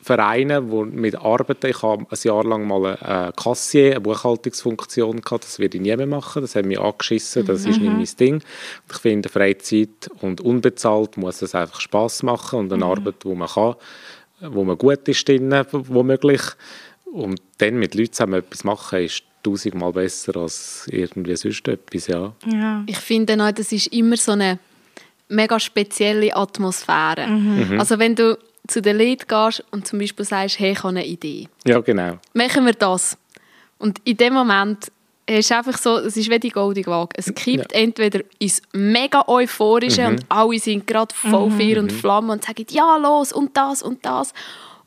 Vereine, 0.08 0.62
die 0.62 0.84
mit 0.96 1.16
arbeiten. 1.16 1.66
Ich 1.66 1.82
habe 1.82 2.06
ein 2.08 2.18
Jahr 2.22 2.44
lang 2.44 2.66
mal 2.66 2.96
eine 2.96 3.32
Kassier, 3.32 3.90
eine 3.90 4.00
Buchhaltungsfunktion 4.00 5.20
gehabt. 5.20 5.44
Das 5.44 5.58
werde 5.58 5.76
ich 5.76 5.82
nie 5.82 5.94
mehr 5.94 6.06
machen. 6.06 6.40
Das 6.40 6.54
hat 6.54 6.64
mich 6.64 6.80
angeschissen. 6.80 7.44
Das 7.44 7.64
mhm. 7.64 7.70
ist 7.70 7.80
nicht 7.80 7.90
mhm. 7.90 7.96
mein 7.98 8.16
Ding. 8.18 8.42
Ich 8.90 8.96
finde, 8.96 9.28
Freizeit 9.28 10.10
und 10.22 10.40
unbezahlt 10.40 11.18
muss 11.18 11.42
es 11.42 11.54
einfach 11.54 11.80
Spaß 11.80 12.22
machen 12.22 12.58
und 12.60 12.72
eine 12.72 12.86
mhm. 12.86 12.90
Arbeit, 12.90 13.16
wo 13.24 13.34
man 13.34 13.48
kann, 13.48 13.74
wo 14.40 14.64
man 14.64 14.78
gut 14.78 15.06
ist 15.08 15.28
drin, 15.28 15.54
womöglich. 15.72 16.42
Und 17.12 17.42
dann 17.58 17.78
mit 17.78 17.94
Leuten 17.94 18.12
zusammen 18.12 18.40
etwas 18.40 18.64
machen, 18.64 19.00
ist 19.00 19.24
tausendmal 19.42 19.92
besser 19.92 20.36
als 20.36 20.86
irgendwie 20.90 21.36
sonst 21.36 21.68
etwas, 21.68 22.06
ja. 22.06 22.32
ja. 22.46 22.82
Ich 22.86 22.98
finde 22.98 23.34
auch, 23.42 23.52
das 23.52 23.72
ist 23.72 23.88
immer 23.88 24.16
so 24.16 24.32
eine 24.32 24.58
mega 25.28 25.60
spezielle 25.60 26.34
Atmosphäre. 26.34 27.26
Mhm. 27.26 27.78
Also 27.78 27.98
wenn 27.98 28.14
du 28.14 28.38
zu 28.68 28.80
den 28.80 28.98
Leuten 28.98 29.26
gehst 29.26 29.64
und 29.70 29.86
zum 29.86 29.98
Beispiel 29.98 30.24
sagst, 30.24 30.58
hey, 30.58 30.72
ich 30.72 30.78
habe 30.78 30.90
eine 30.90 31.06
Idee. 31.06 31.48
Ja, 31.66 31.80
genau. 31.80 32.18
Machen 32.34 32.64
wir 32.64 32.74
das. 32.74 33.18
Und 33.78 34.00
in 34.04 34.16
dem 34.16 34.34
Moment 34.34 34.92
ist 35.26 35.52
einfach 35.52 35.76
so, 35.76 35.96
es 35.98 36.16
ist 36.16 36.30
wie 36.30 36.38
die 36.38 36.50
goldige 36.50 36.90
Waage. 36.90 37.14
Es 37.16 37.34
kippt 37.34 37.72
entweder 37.72 38.20
ins 38.38 38.62
mega 38.72 39.24
Euphorische 39.26 40.06
und 40.06 40.24
alle 40.28 40.58
sind 40.58 40.86
gerade 40.86 41.14
voll 41.14 41.50
Feuer 41.50 41.78
und 41.78 41.92
Flamme 41.92 42.32
und 42.32 42.44
sagen, 42.44 42.66
ja, 42.70 42.96
los 42.96 43.32
und 43.32 43.56
das 43.56 43.82
und 43.82 44.04
das. 44.04 44.32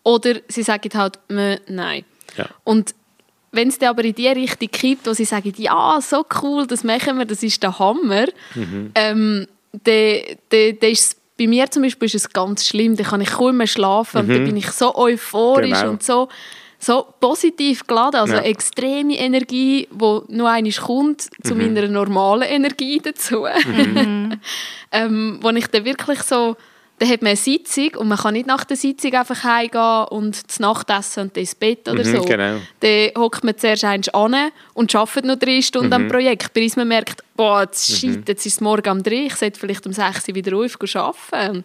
Oder 0.03 0.35
sie 0.47 0.63
sagen 0.63 0.89
halt, 0.95 1.19
«Mö, 1.27 1.57
nein. 1.67 2.05
Ja. 2.37 2.47
Und 2.63 2.95
wenn 3.51 3.67
es 3.67 3.77
dann 3.77 3.89
aber 3.89 4.03
in 4.03 4.15
die 4.15 4.27
Richtung 4.27 4.69
kippt, 4.71 5.05
wo 5.05 5.13
sie 5.13 5.25
sagen, 5.25 5.53
ja, 5.57 5.99
so 6.01 6.25
cool, 6.41 6.65
das 6.65 6.83
machen 6.83 7.17
wir, 7.17 7.25
das 7.25 7.43
ist 7.43 7.61
der 7.61 7.77
Hammer, 7.77 8.25
ähm, 8.95 9.47
dann, 9.71 10.19
dann, 10.49 10.79
dann 10.79 10.89
ist 10.89 11.01
es 11.01 11.20
bei 11.41 11.47
mir 11.47 11.69
zum 11.71 11.81
Beispiel 11.81 12.05
ist 12.05 12.15
es 12.15 12.29
ganz 12.29 12.67
schlimm, 12.67 12.95
dann 12.95 13.05
kann 13.07 13.21
ich 13.21 13.31
kaum 13.31 13.57
mehr 13.57 13.65
schlafen 13.67 14.17
und 14.21 14.29
dann 14.29 14.43
bin 14.45 14.57
ich 14.57 14.69
so 14.71 14.93
euphorisch 14.95 15.79
Genau. 15.81 15.89
und 15.91 16.03
so, 16.03 16.27
so 16.77 17.05
positiv 17.19 17.87
geladen, 17.87 18.19
also 18.19 18.35
Ja. 18.35 18.41
extreme 18.41 19.17
Energie, 19.17 19.87
wo 19.91 20.23
nur 20.27 20.49
einmal 20.49 20.71
kommt 20.73 21.27
zu 21.43 21.55
meiner 21.55 21.87
normalen 21.87 22.43
Energie 22.43 22.99
dazu. 23.03 23.45
ähm, 24.91 25.39
wo 25.41 25.49
ich 25.49 25.67
dann 25.67 25.85
wirklich 25.85 26.21
so, 26.21 26.55
dann 27.01 27.09
hat 27.09 27.21
man 27.23 27.29
eine 27.29 27.35
Sitzung 27.35 27.95
und 27.97 28.09
man 28.09 28.17
kann 28.19 28.35
nicht 28.35 28.45
nach 28.45 28.63
der 28.63 28.77
Sitzung 28.77 29.11
einfach 29.15 29.43
heimgehen 29.43 30.03
und 30.11 30.51
zu 30.51 30.61
Nacht 30.61 30.87
essen 30.91 31.21
und 31.23 31.35
ins 31.37 31.55
Bett 31.55 31.87
oder 31.89 32.03
Mhm, 32.03 32.15
so. 32.15 32.25
genau. 32.25 32.59
Dann 32.79 33.09
hockt 33.17 33.43
man 33.43 33.57
zuerst 33.57 33.83
einmal 33.83 34.35
an 34.35 34.51
und 34.75 34.93
arbeitet 34.95 35.25
noch 35.25 35.35
drei 35.39 35.63
Stunden 35.63 35.87
Mhm. 35.87 35.93
am 35.93 36.07
Projekt, 36.09 36.53
bis 36.53 36.75
man 36.75 36.87
merkt, 36.87 37.23
boah, 37.35 37.61
jetzt, 37.61 37.87
shit, 37.97 38.29
jetzt 38.29 38.45
ist 38.45 38.53
es 38.53 38.61
morgen 38.61 38.87
um 38.91 39.01
drei, 39.01 39.25
ich 39.25 39.33
sollte 39.35 39.59
vielleicht 39.59 39.83
um 39.87 39.93
sechs 39.93 40.29
Uhr 40.29 40.35
wieder 40.35 40.55
arbeiten. 40.55 41.57
Und 41.57 41.63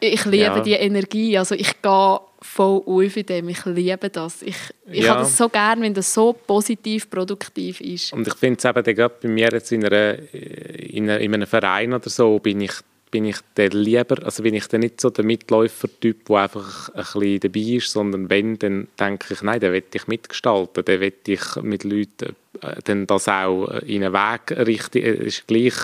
Ich 0.00 0.24
liebe 0.24 0.38
Ja. 0.44 0.60
die 0.60 0.72
Energie, 0.72 1.36
also 1.36 1.54
ich 1.54 1.82
gehe 1.82 2.20
voll 2.40 2.82
auf 2.86 3.16
in 3.16 3.26
dem, 3.26 3.48
ich 3.50 3.62
liebe 3.66 4.08
das. 4.08 4.40
Ich, 4.40 4.56
ich 4.90 5.04
Ja. 5.04 5.10
habe 5.10 5.20
das 5.20 5.36
so 5.36 5.50
gern, 5.50 5.82
wenn 5.82 5.92
das 5.92 6.14
so 6.14 6.32
positiv, 6.32 7.10
produktiv 7.10 7.80
ist. 7.82 8.12
Und 8.14 8.26
ich 8.26 8.34
finde 8.34 8.58
es 8.58 8.64
eben 8.64 8.82
gerade 8.96 9.14
bei 9.22 9.28
mir 9.28 9.50
jetzt 9.52 9.70
in, 9.70 9.84
einer, 9.84 10.16
in, 10.32 11.04
einer, 11.10 11.20
in 11.20 11.34
einem 11.34 11.46
Verein 11.46 11.92
oder 11.92 12.08
so, 12.08 12.38
bin 12.38 12.62
ich, 12.62 12.72
bin 13.10 13.24
ich 13.24 13.36
dann 13.54 13.70
lieber, 13.70 14.24
also 14.24 14.42
bin 14.42 14.54
ich 14.54 14.66
dann 14.66 14.80
nicht 14.80 15.00
so 15.00 15.10
der 15.10 15.24
Mitläufer-Typ, 15.24 16.26
der 16.26 16.36
einfach 16.36 16.88
ein 16.90 17.02
bisschen 17.02 17.40
dabei 17.40 17.60
ist, 17.60 17.90
sondern 17.92 18.28
wenn, 18.28 18.58
dann 18.58 18.88
denke 18.98 19.32
ich, 19.32 19.42
nein, 19.42 19.60
dann 19.60 19.72
will 19.72 19.84
ich 19.92 20.06
mitgestalten, 20.06 20.84
dann 20.84 21.00
will 21.00 21.12
ich 21.26 21.56
mit 21.62 21.84
Leuten 21.84 22.34
äh, 22.62 22.76
dann 22.84 23.06
das 23.06 23.28
auch 23.28 23.68
in 23.82 24.02
einen 24.02 24.12
Weg 24.12 24.50
richten, 24.66 24.98
Äh, 24.98 25.26
ist 25.26 25.46
gleich, 25.46 25.74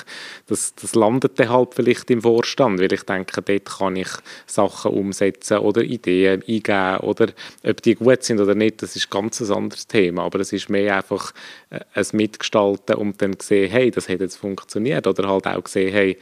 das, 0.46 0.74
das 0.74 0.94
landet 0.94 1.38
dann 1.38 1.50
halt 1.50 1.74
vielleicht 1.74 2.10
im 2.10 2.22
Vorstand, 2.22 2.80
weil 2.80 2.92
ich 2.92 3.02
denke, 3.02 3.40
dort 3.40 3.64
kann 3.78 3.96
ich 3.96 4.10
Sachen 4.46 4.92
umsetzen 4.92 5.58
oder 5.58 5.82
Ideen 5.82 6.42
eingeben 6.46 6.96
oder 6.98 7.28
ob 7.64 7.82
die 7.82 7.94
gut 7.94 8.24
sind 8.24 8.40
oder 8.40 8.54
nicht, 8.54 8.82
das 8.82 8.96
ist 8.96 9.10
ganz 9.10 9.40
ein 9.40 9.52
anderes 9.52 9.86
Thema, 9.86 10.24
aber 10.24 10.40
es 10.40 10.52
ist 10.52 10.70
mehr 10.70 10.96
einfach 10.96 11.32
äh, 11.70 11.80
ein 11.94 12.06
Mitgestalten 12.12 12.96
und 12.96 13.22
dann 13.22 13.36
sehen, 13.40 13.70
hey, 13.70 13.90
das 13.90 14.08
hat 14.08 14.20
jetzt 14.20 14.36
funktioniert 14.36 15.06
oder 15.06 15.28
halt 15.28 15.46
auch 15.46 15.64
gesehen, 15.64 15.92
hey, 15.92 16.18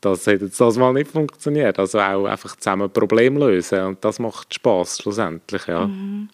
das 0.00 0.26
hat 0.26 0.40
jetzt 0.40 0.60
das 0.60 0.76
mal 0.76 0.92
nicht 0.92 1.10
funktioniert. 1.10 1.78
Also 1.78 1.98
auch 1.98 2.26
einfach 2.26 2.56
zusammen 2.56 2.90
Probleme 2.90 3.40
lösen 3.40 3.80
und 3.80 4.04
das 4.04 4.18
macht 4.18 4.54
Spaß 4.54 4.98
schlussendlich, 4.98 5.66
ja. 5.66 5.90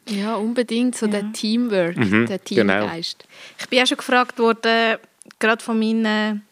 Ja, 0.09 0.37
unbedingt, 0.37 0.97
so 0.97 1.07
der 1.07 1.33
Teamwork, 1.33 1.97
Mhm, 1.97 2.27
der 2.27 2.39
genau. 2.39 2.81
Teamgeist. 2.81 3.25
Ich 3.59 3.69
bin 3.69 3.83
auch 3.83 3.87
schon 3.87 3.97
gefragt 3.97 4.39
worden, 4.39 4.99
gerade 5.39 5.65
von 5.65 5.79
meinen 5.79 6.43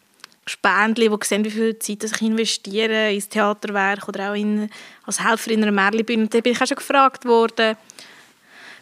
Spendli, 0.46 1.08
die 1.08 1.16
sehen, 1.26 1.44
wie 1.44 1.50
viel 1.50 1.78
Zeit 1.78 2.02
dass 2.02 2.12
ich 2.12 2.22
investiere 2.22 3.12
ins 3.12 3.28
Theaterwerk 3.28 4.08
oder 4.08 4.30
auch 4.30 4.34
in, 4.34 4.68
als 5.04 5.22
Helferin 5.22 5.58
in 5.58 5.68
einer 5.68 5.72
Märchenbühne. 5.72 6.22
Und 6.24 6.34
da 6.34 6.40
bin 6.40 6.52
ich 6.52 6.60
auch 6.60 6.66
schon 6.66 6.76
gefragt 6.76 7.24
worden, 7.24 7.76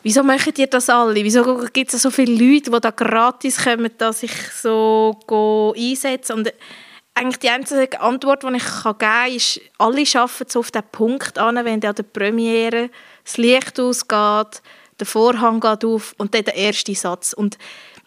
wieso 0.03 0.23
machen 0.23 0.55
ihr 0.57 0.69
das 0.69 0.89
alle? 0.89 1.17
Wieso 1.17 1.67
gibt 1.73 1.93
es 1.93 2.01
so 2.01 2.11
viele 2.11 2.33
Leute, 2.33 2.71
die 2.71 2.81
da 2.81 2.91
gratis 2.91 3.63
kommen, 3.63 3.91
dass 3.99 4.23
ich 4.23 4.33
so 4.53 5.19
go 5.27 5.75
einsetze? 5.77 6.35
Und 6.35 6.51
eigentlich 7.15 7.39
die 7.39 7.51
einzige 7.51 8.01
Antwort, 8.01 8.43
die 8.43 8.57
ich 8.57 8.83
geben 8.83 8.99
kann, 8.99 9.33
ist, 9.33 9.61
alle 9.79 10.05
arbeiten 10.15 10.49
so 10.49 10.61
auf 10.61 10.71
den 10.71 10.83
Punkt 10.91 11.39
an, 11.39 11.57
wenn 11.65 11.85
an 11.85 11.95
der 11.95 12.03
Premiere 12.03 12.91
das 13.25 13.37
Licht 13.37 13.79
ausgeht, 13.79 14.63
der 14.99 15.07
Vorhang 15.07 15.61
geht 15.61 15.85
auf 15.85 16.15
und 16.19 16.35
dann 16.35 16.45
der 16.45 16.55
erste 16.55 16.95
Satz. 16.95 17.33
Und 17.33 17.59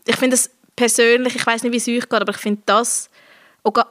ich 0.06 0.16
finde 0.16 0.36
das 0.36 0.50
persönlich, 0.76 1.36
ich 1.36 1.46
weiß 1.46 1.64
nicht, 1.64 1.72
wie 1.72 1.78
es 1.78 1.88
euch 1.88 2.10
geht, 2.10 2.22
aber 2.22 2.32
ich 2.32 2.38
finde 2.38 2.62
das, 2.66 3.10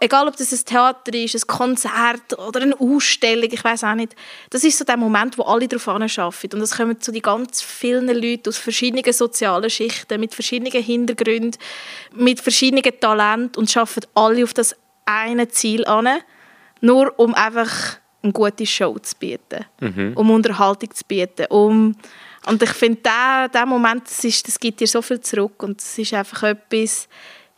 egal 0.00 0.28
ob 0.28 0.36
das 0.36 0.52
ein 0.52 0.64
Theater 0.64 1.14
ist, 1.14 1.34
ein 1.34 1.46
Konzert 1.46 2.38
oder 2.38 2.60
eine 2.60 2.78
Ausstellung, 2.78 3.48
ich 3.50 3.64
weiß 3.64 3.84
auch 3.84 3.94
nicht, 3.94 4.14
das 4.50 4.64
ist 4.64 4.78
so 4.78 4.84
der 4.84 4.96
Moment, 4.96 5.38
wo 5.38 5.44
alle 5.44 5.66
darauf 5.66 5.88
arbeiten. 5.88 6.56
Und 6.56 6.62
es 6.62 6.76
kommen 6.76 6.96
so 7.00 7.10
die 7.10 7.22
ganz 7.22 7.62
vielen 7.62 8.08
Leute 8.08 8.50
aus 8.50 8.58
verschiedenen 8.58 9.10
sozialen 9.12 9.70
Schichten, 9.70 10.20
mit 10.20 10.34
verschiedenen 10.34 10.82
Hintergründen, 10.82 11.58
mit 12.14 12.40
verschiedenen 12.40 12.82
Talenten 13.00 13.58
und 13.58 13.74
arbeiten 13.76 14.06
alle 14.14 14.44
auf 14.44 14.52
das 14.52 14.76
eine 15.04 15.48
Ziel 15.48 15.84
an, 15.86 16.08
nur 16.80 17.18
um 17.18 17.34
einfach 17.34 17.96
eine 18.22 18.32
gute 18.32 18.66
Show 18.66 18.98
zu 18.98 19.16
bieten, 19.18 19.64
um 20.14 20.30
Unterhaltung 20.30 20.90
zu 20.94 21.04
bieten, 21.06 21.46
um 21.50 21.96
und 22.46 22.62
ich 22.62 22.70
finde, 22.70 23.00
der, 23.02 23.48
der 23.48 23.66
Moment, 23.66 24.04
das, 24.06 24.24
ist, 24.24 24.48
das 24.48 24.58
gibt 24.58 24.80
dir 24.80 24.86
so 24.88 25.00
viel 25.00 25.20
zurück 25.20 25.62
und 25.62 25.80
es 25.80 25.96
ist 25.98 26.12
einfach 26.12 26.42
etwas, 26.42 27.08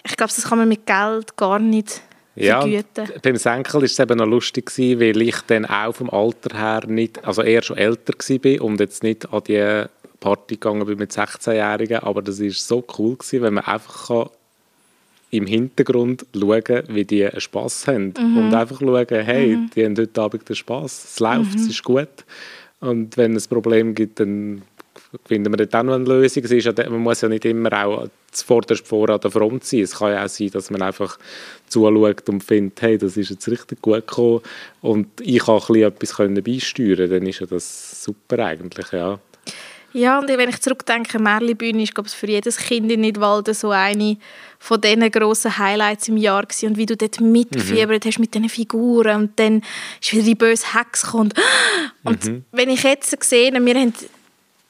ich 0.06 0.16
glaube, 0.16 0.32
das 0.34 0.44
kann 0.44 0.58
man 0.58 0.68
mit 0.68 0.84
Geld 0.84 1.34
gar 1.36 1.58
nicht 1.58 2.02
Ja, 2.34 2.60
vergüten. 2.60 3.08
beim 3.22 3.36
Senkel 3.36 3.74
war 3.74 3.82
es 3.82 3.98
eben 3.98 4.18
noch 4.18 4.26
lustig, 4.26 4.66
gewesen, 4.66 5.00
weil 5.00 5.22
ich 5.22 5.40
dann 5.46 5.64
auch 5.64 5.94
vom 5.94 6.10
Alter 6.10 6.58
her 6.58 6.82
nicht, 6.86 7.24
also 7.24 7.42
eher 7.42 7.62
schon 7.62 7.78
älter 7.78 8.12
war 8.12 8.64
und 8.64 8.78
jetzt 8.80 9.02
nicht 9.02 9.32
an 9.32 9.42
die 9.44 9.84
Party 10.20 10.54
gegangen 10.56 10.84
bin 10.84 10.98
mit 10.98 11.12
16-Jährigen, 11.12 12.00
aber 12.00 12.20
das 12.20 12.40
war 12.40 12.50
so 12.50 12.84
cool, 12.98 13.16
gewesen, 13.16 13.42
wenn 13.42 13.54
man 13.54 13.64
einfach 13.64 14.08
kann 14.08 14.28
im 15.36 15.46
Hintergrund 15.46 16.26
schauen 16.34 16.82
wie 16.88 17.04
die 17.04 17.24
einen 17.24 17.40
Spass 17.40 17.86
haben. 17.86 18.12
Und 18.16 18.54
einfach 18.54 18.80
schauen, 18.80 19.06
hey, 19.08 19.58
die 19.74 19.84
haben 19.84 19.96
heute 19.96 20.20
Abend 20.20 20.48
den 20.48 20.56
Spass, 20.56 21.04
es 21.12 21.20
läuft, 21.20 21.56
es 21.56 21.68
ist 21.68 21.82
gut. 21.82 22.08
Und 22.80 23.16
wenn 23.16 23.34
es 23.34 23.46
ein 23.46 23.48
Problem 23.50 23.94
gibt, 23.94 24.20
dann 24.20 24.62
finden 25.26 25.52
wir 25.52 25.56
dort 25.58 25.74
auch 25.74 25.82
noch 25.82 25.94
eine 25.94 26.04
Lösung. 26.04 26.42
Man 26.90 27.02
muss 27.02 27.20
ja 27.20 27.28
nicht 27.28 27.44
immer 27.44 27.72
auch 27.84 28.08
zuvorderst 28.30 28.86
vor 28.86 29.08
an 29.10 29.20
der 29.20 29.30
Front 29.30 29.64
sein. 29.64 29.80
Es 29.80 29.96
kann 29.98 30.12
ja 30.12 30.24
auch 30.24 30.28
sein, 30.28 30.50
dass 30.50 30.70
man 30.70 30.82
einfach 30.82 31.18
zuschaut 31.68 32.28
und 32.28 32.42
findet, 32.42 32.82
hey, 32.82 32.98
das 32.98 33.16
ist 33.16 33.30
jetzt 33.30 33.48
richtig 33.48 33.80
gut 33.80 34.06
gekommen. 34.06 34.40
Und 34.82 35.08
ich 35.20 35.38
kann 35.38 35.54
ein 35.54 35.60
bisschen 35.60 35.82
etwas 35.82 36.16
können 36.16 36.42
beisteuern, 36.42 37.10
dann 37.10 37.26
ist 37.26 37.40
ja 37.40 37.46
das 37.46 38.04
super 38.04 38.38
eigentlich, 38.40 38.92
ja. 38.92 39.18
Ja, 39.94 40.18
und 40.18 40.28
wenn 40.28 40.48
ich 40.48 40.60
zurückdenke, 40.60 41.20
Märchenbühne 41.20 41.84
ist 41.84 41.94
glaube 41.94 42.08
ich, 42.08 42.14
für 42.14 42.26
jedes 42.26 42.56
Kind 42.56 42.90
in 42.90 43.00
Nidwalden 43.00 43.54
so 43.54 43.70
eine 43.70 44.16
von 44.58 44.80
diesen 44.80 45.08
grossen 45.08 45.56
Highlights 45.56 46.08
im 46.08 46.16
Jahr 46.16 46.42
gewesen. 46.42 46.70
Und 46.70 46.76
wie 46.76 46.86
du 46.86 46.96
dort 46.96 47.20
mitgefiebert 47.20 48.04
hast 48.04 48.18
mit 48.18 48.34
diesen 48.34 48.48
Figuren 48.48 49.22
und 49.22 49.38
dann 49.38 49.62
ist 50.02 50.12
wieder 50.12 50.24
die 50.24 50.34
böse 50.34 50.74
Hex 50.74 51.02
gekommen. 51.02 51.32
Und 52.02 52.42
wenn 52.50 52.70
ich 52.70 52.82
jetzt 52.82 53.16
sehe, 53.22 53.52
wir 53.52 53.74
haben, 53.74 53.94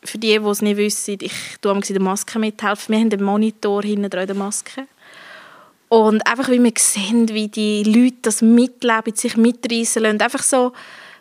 für 0.05 0.19
die, 0.19 0.39
die 0.39 0.47
es 0.47 0.61
nicht 0.61 0.77
wissen, 0.77 1.17
ich 1.19 1.33
tue 1.63 1.73
in 1.73 1.81
der 1.81 2.03
Maske 2.03 2.39
mithelfen, 2.39 2.95
wir 2.95 3.01
haben 3.01 3.11
einen 3.11 3.25
Monitor 3.25 3.83
hinten 3.83 4.11
dran 4.11 4.27
der 4.27 4.37
Maske. 4.37 4.87
Und 5.89 6.27
einfach, 6.27 6.51
wie 6.51 6.63
wir 6.63 6.73
sehen, 6.77 7.31
wie 7.31 7.49
die 7.49 7.83
Leute 7.85 8.17
das 8.23 8.43
mitleben, 8.43 9.15
sich 9.15 9.39
mitreißen 9.39 10.03
lassen. 10.03 10.21
Einfach 10.21 10.43
so 10.43 10.73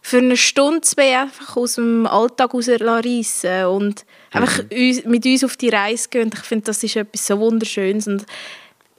für 0.06 0.18
eine 0.18 0.36
Stunde 0.36 0.82
zwei 0.82 1.18
einfach 1.18 1.56
aus 1.56 1.76
dem 1.76 2.06
Alltag 2.06 2.54
rausreißen 2.54 3.66
und 3.68 4.06
einfach 4.32 4.60
uns, 4.70 5.06
mit 5.06 5.26
uns 5.26 5.46
auf 5.46 5.56
die 5.56 5.70
Reise 5.70 6.10
gehen. 6.10 6.26
Und 6.26 6.34
ich 6.34 6.42
finde, 6.42 6.66
das 6.66 6.84
ist 6.84 6.98
etwas 6.98 7.26
so 7.26 7.40
Wunderschönes. 7.40 8.08
Und 8.08 8.26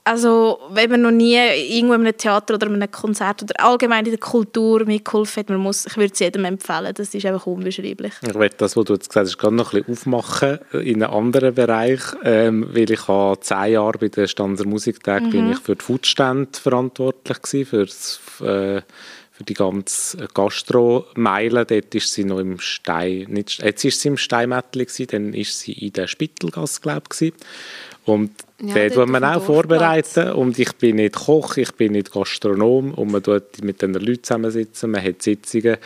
also, 0.03 0.59
wenn 0.71 0.89
man 0.89 1.01
noch 1.03 1.11
nie 1.11 1.35
irgendwo 1.35 1.93
in 1.93 2.01
einem 2.01 2.17
Theater 2.17 2.55
oder 2.55 2.67
in 2.67 2.73
einem 2.73 2.89
Konzert 2.89 3.43
oder 3.43 3.53
allgemein 3.63 4.05
in 4.05 4.11
der 4.11 4.19
Kultur 4.19 4.83
mitgeholfen 4.85 5.41
hat, 5.41 5.49
man 5.49 5.59
muss, 5.59 5.85
ich 5.85 5.95
würde 5.95 6.11
es 6.11 6.19
jedem 6.19 6.43
empfehlen. 6.43 6.91
Das 6.95 7.13
ist 7.13 7.25
einfach 7.25 7.45
unbeschreiblich. 7.45 8.13
Ich 8.27 8.33
werde 8.33 8.55
das, 8.57 8.75
was 8.75 8.85
du 8.85 8.93
jetzt 8.93 9.09
gesagt 9.09 9.27
hast, 9.27 9.37
gerade 9.37 9.55
noch 9.55 9.73
ein 9.73 9.83
bisschen 9.83 9.93
aufmachen 9.93 10.59
in 10.73 11.03
einem 11.03 11.13
anderen 11.13 11.53
Bereich, 11.53 12.01
ähm, 12.23 12.67
weil 12.71 12.89
ich 12.89 13.07
habe 13.07 13.39
zehn 13.41 13.73
Jahre 13.73 13.99
bei 13.99 14.07
der 14.07 14.25
Stanzer 14.25 14.65
Musiktag 14.65 15.29
bin 15.29 15.51
ich 15.51 15.59
für 15.59 15.75
die 15.75 15.85
Foodstände 15.85 16.49
verantwortlich 16.59 17.41
gewesen, 17.43 17.65
für, 17.67 17.85
das, 17.85 18.19
äh, 18.41 18.81
für 19.37 19.43
die 19.43 19.53
ganze 19.53 20.27
Gastro-Meile. 20.33 21.65
Dort 21.65 21.93
ist 21.93 22.13
sie 22.13 22.23
noch 22.23 22.39
im 22.39 22.59
Stein, 22.59 23.25
nicht, 23.29 23.61
jetzt 23.61 23.83
ist 23.83 23.99
sie 23.99 24.07
im 24.07 24.17
Steinmättli 24.17 24.85
gewesen, 24.85 25.07
dann 25.11 25.33
ist 25.33 25.59
sie 25.59 25.73
in 25.73 25.93
der 25.93 26.07
Spittelgasse, 26.07 26.79
glaube 26.79 27.03
ich. 27.19 27.33
Und 28.05 28.31
Ja, 28.61 28.75
wir 28.75 28.85
auf 28.97 29.05
dem 29.05 29.15
auch 29.23 29.43
vorbereiten. 29.43 30.31
Und 30.31 30.57
ich 30.57 30.73
bin 30.73 30.97
nicht 30.97 31.15
Koch, 31.15 31.57
ich 31.57 31.71
bin 31.73 31.93
nicht 31.93 32.11
Gastronom. 32.11 32.93
Und 32.93 33.11
man 33.11 33.21
tut 33.21 33.63
mit 33.63 33.81
den 33.81 33.93
Leuten 33.93 34.23
zusammensitzen, 34.23 34.91
man 34.91 35.03
hat 35.03 35.21
Sitzungen. 35.21 35.77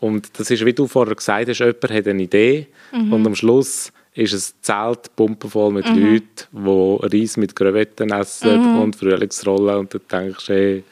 Und 0.00 0.38
das 0.38 0.50
ist, 0.50 0.64
wie 0.64 0.72
du 0.72 0.86
vorher 0.86 1.14
gesagt 1.14 1.48
hast, 1.48 1.58
jemand 1.58 1.90
hat 1.90 2.08
eine 2.08 2.22
Idee. 2.22 2.68
Und 2.92 3.26
am 3.26 3.34
Schluss 3.34 3.92
ist 4.14 4.32
es 4.32 4.54
Zelt 4.62 5.14
pumpenvoll 5.16 5.72
mit 5.72 5.86
Leuten, 5.86 6.26
die 6.52 7.18
Reis 7.18 7.36
mit 7.36 7.56
Krevetten 7.56 8.10
essen 8.12 8.80
und 8.80 8.96
Frühlingsrollen. 8.96 9.76
Und 9.76 9.94
dann 9.94 10.24
denkst 10.26 10.46
du, 10.46 10.52
hey, 10.52 10.84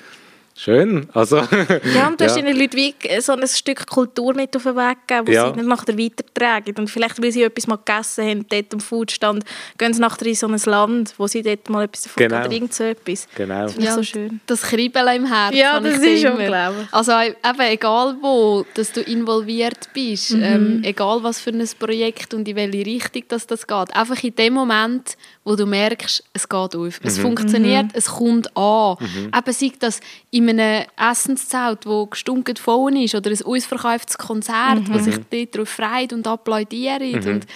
Schön. 0.54 1.08
Also, 1.14 1.36
ja, 1.38 2.08
und 2.08 2.20
du 2.20 2.24
hast 2.24 2.36
ja. 2.36 2.42
den 2.42 2.56
Leuten 2.56 2.76
wie 2.76 2.94
so 3.20 3.32
ein 3.32 3.46
Stück 3.46 3.86
Kultur 3.86 4.34
mit 4.34 4.54
auf 4.54 4.64
den 4.64 4.76
Weg 4.76 4.98
gegeben, 5.06 5.26
die 5.26 5.32
ja. 5.32 5.48
sie 5.48 5.56
nicht 5.56 5.66
nachher 5.66 5.98
weitertragen. 5.98 6.74
Und 6.76 6.90
vielleicht, 6.90 7.22
weil 7.22 7.32
sie 7.32 7.42
etwas 7.42 7.66
mal 7.66 7.76
gegessen 7.76 8.24
haben, 8.24 8.46
dort 8.48 8.74
am 8.74 8.80
Foodstand, 8.80 9.44
gehen 9.78 9.94
sie 9.94 10.00
nachher 10.00 10.26
in 10.26 10.34
so 10.34 10.46
ein 10.46 10.60
Land, 10.64 11.14
wo 11.16 11.26
sie 11.26 11.42
dort 11.42 11.68
mal 11.70 11.84
etwas 11.84 12.02
davon 12.02 12.22
genau. 12.22 12.40
oder 12.40 12.52
irgend 12.52 12.74
so 12.74 12.84
etwas. 12.84 13.26
Genau. 13.34 13.62
Das 13.62 13.72
finde 13.72 13.86
ja, 13.86 13.94
so 13.94 14.02
schön. 14.02 14.40
Das 14.46 14.62
Kribbeln 14.62 15.16
im 15.16 15.26
Herzen. 15.26 15.56
Ja, 15.56 15.80
das 15.80 15.98
ist 15.98 16.24
unglaublich. 16.24 16.88
Also 16.92 17.12
eben, 17.12 17.60
egal 17.60 18.16
wo, 18.20 18.66
dass 18.74 18.92
du 18.92 19.00
involviert 19.00 19.88
bist, 19.94 20.32
mhm. 20.32 20.42
ähm, 20.42 20.80
egal 20.84 21.22
was 21.22 21.40
für 21.40 21.50
ein 21.50 21.66
Projekt 21.78 22.34
und 22.34 22.46
in 22.46 22.56
welche 22.56 22.84
Richtung 22.84 23.22
das, 23.28 23.46
das 23.46 23.66
geht, 23.66 23.96
einfach 23.96 24.22
in 24.22 24.34
dem 24.34 24.54
Moment, 24.54 25.16
wo 25.44 25.56
du 25.56 25.66
merkst, 25.66 26.22
es 26.32 26.48
geht 26.48 26.76
auf, 26.76 27.00
es 27.02 27.18
mhm. 27.18 27.22
funktioniert, 27.22 27.86
mhm. 27.86 27.92
es 27.94 28.06
kommt 28.06 28.56
an. 28.56 28.96
Mhm. 29.00 29.30
Eben 29.36 29.52
sei 29.52 29.72
das 29.78 30.00
in 30.30 30.48
einem 30.48 30.84
Essenszelt, 30.96 31.84
wo 31.84 32.06
gestunken 32.06 32.56
voll 32.56 32.96
ist, 32.96 33.14
oder 33.14 33.30
ein 33.30 33.42
ausverkauftes 33.42 34.18
Konzert, 34.18 34.88
mhm. 34.88 34.94
wo 34.94 34.98
sich 34.98 35.16
dort 35.30 35.54
darauf 35.54 35.68
freut 35.68 36.12
und 36.12 36.26
applaudiert. 36.26 37.24
Mhm. 37.24 37.32
Und, 37.32 37.46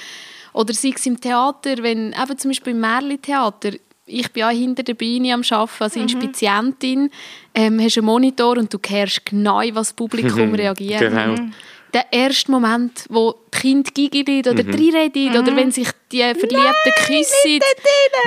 oder 0.53 0.75
sei 0.75 0.93
es 0.97 1.07
im 1.07 1.21
Theater, 1.21 1.77
wenn 1.83 2.13
eben 2.13 2.39
zum 2.39 2.51
Beispiel 2.51 2.73
im 2.73 2.81
Märli-Theater, 2.81 3.73
ich 4.07 4.33
bin 4.33 4.45
auch 4.45 4.51
hinter 4.51 4.83
der 4.83 4.95
Beine 4.95 5.35
am 5.35 5.43
Arbeiten 5.49 5.83
als 5.83 5.97
mhm. 5.97 6.03
Inspizientin, 6.03 7.11
ähm, 7.55 7.81
hast 7.81 7.99
einen 7.99 8.07
Monitor 8.07 8.57
und 8.57 8.73
du 8.73 8.79
hörst 8.89 9.27
genau, 9.27 9.59
was 9.59 9.89
das 9.89 9.93
Publikum 9.93 10.55
reagiert. 10.55 11.01
Genau. 11.01 11.35
Der 11.97 12.13
erste 12.13 12.51
Moment, 12.51 13.07
wo 13.09 13.35
die 13.55 13.59
Kinder 13.59 13.91
giggeln 13.91 14.41
oder 14.41 14.63
mhm. 14.63 14.71
reinreden 14.71 15.33
mhm. 15.33 15.41
oder 15.41 15.57
wenn 15.57 15.73
sich 15.73 15.89
die 16.13 16.19
Verliebten 16.19 16.93
küssen 17.07 17.61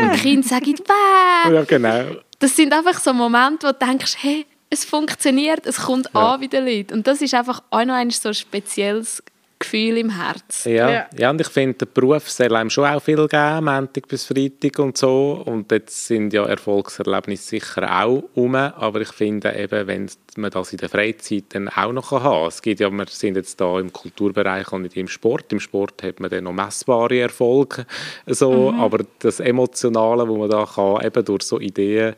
und 0.01 0.15
die 0.15 0.19
Kinder 0.21 0.47
sagen 0.47 0.73
«Bäh!» 0.73 1.53
Ja, 1.53 1.63
genau. 1.65 2.15
Das 2.39 2.55
sind 2.55 2.73
einfach 2.73 2.99
so 2.99 3.13
Momente, 3.13 3.67
wo 3.67 3.71
du 3.71 3.85
denkst 3.85 4.15
«Hey, 4.21 4.47
es 4.71 4.85
funktioniert, 4.85 5.67
es 5.67 5.81
kommt 5.81 6.09
ja. 6.15 6.33
an 6.33 6.41
wie 6.41 6.47
der 6.47 6.61
Leute». 6.61 6.95
Und 6.95 7.05
das 7.05 7.21
ist 7.21 7.35
einfach 7.35 7.61
auch 7.69 7.85
noch 7.85 7.93
ein 7.93 8.09
so 8.09 8.33
spezielles 8.33 9.21
Gefühl 9.59 9.97
im 9.97 10.09
Herzen. 10.09 10.73
Ja, 10.73 10.89
ja. 10.89 11.09
ja 11.17 11.29
und 11.29 11.41
ich 11.41 11.47
finde, 11.47 11.79
der 11.79 11.85
Beruf 11.87 12.29
soll 12.29 12.55
einem 12.55 12.69
schon 12.69 12.85
auch 12.85 13.01
viel 13.01 13.27
geben, 13.27 13.65
Montag 13.65 14.07
bis 14.07 14.23
Freitag 14.25 14.79
und 14.79 14.97
so. 14.97 15.43
Und 15.45 15.69
jetzt 15.71 16.07
sind 16.07 16.31
ja 16.33 16.45
Erfolgserlebnisse 16.45 17.49
sicher 17.49 18.01
auch 18.01 18.23
um. 18.35 18.55
Aber 18.55 19.01
ich 19.01 19.09
finde 19.09 19.53
eben, 19.53 19.87
wenn 19.87 20.09
man 20.37 20.51
das 20.51 20.71
in 20.71 20.77
der 20.77 20.89
Freizeit 20.89 21.43
dann 21.49 21.67
auch 21.67 21.91
noch 21.91 22.11
haben 22.11 22.23
kann. 22.23 22.47
Es 22.47 22.61
gibt 22.61 22.79
ja, 22.79 22.89
wir 22.89 23.05
sind 23.07 23.35
jetzt 23.35 23.59
da 23.59 23.79
im 23.79 23.91
Kulturbereich 23.91 24.71
und 24.71 24.83
nicht 24.83 24.95
im 24.95 25.09
Sport. 25.09 25.51
Im 25.51 25.59
Sport 25.59 26.03
hat 26.03 26.21
man 26.21 26.29
dann 26.29 26.45
noch 26.45 26.53
messbare 26.53 27.19
Erfolge. 27.19 27.85
So, 28.27 28.71
mhm. 28.71 28.79
Aber 28.79 28.99
das 29.19 29.41
Emotionale, 29.41 30.27
wo 30.27 30.37
man 30.37 30.49
da 30.49 30.65
kann, 30.65 31.05
eben 31.05 31.25
durch 31.25 31.43
so 31.43 31.59
Ideen 31.59 32.15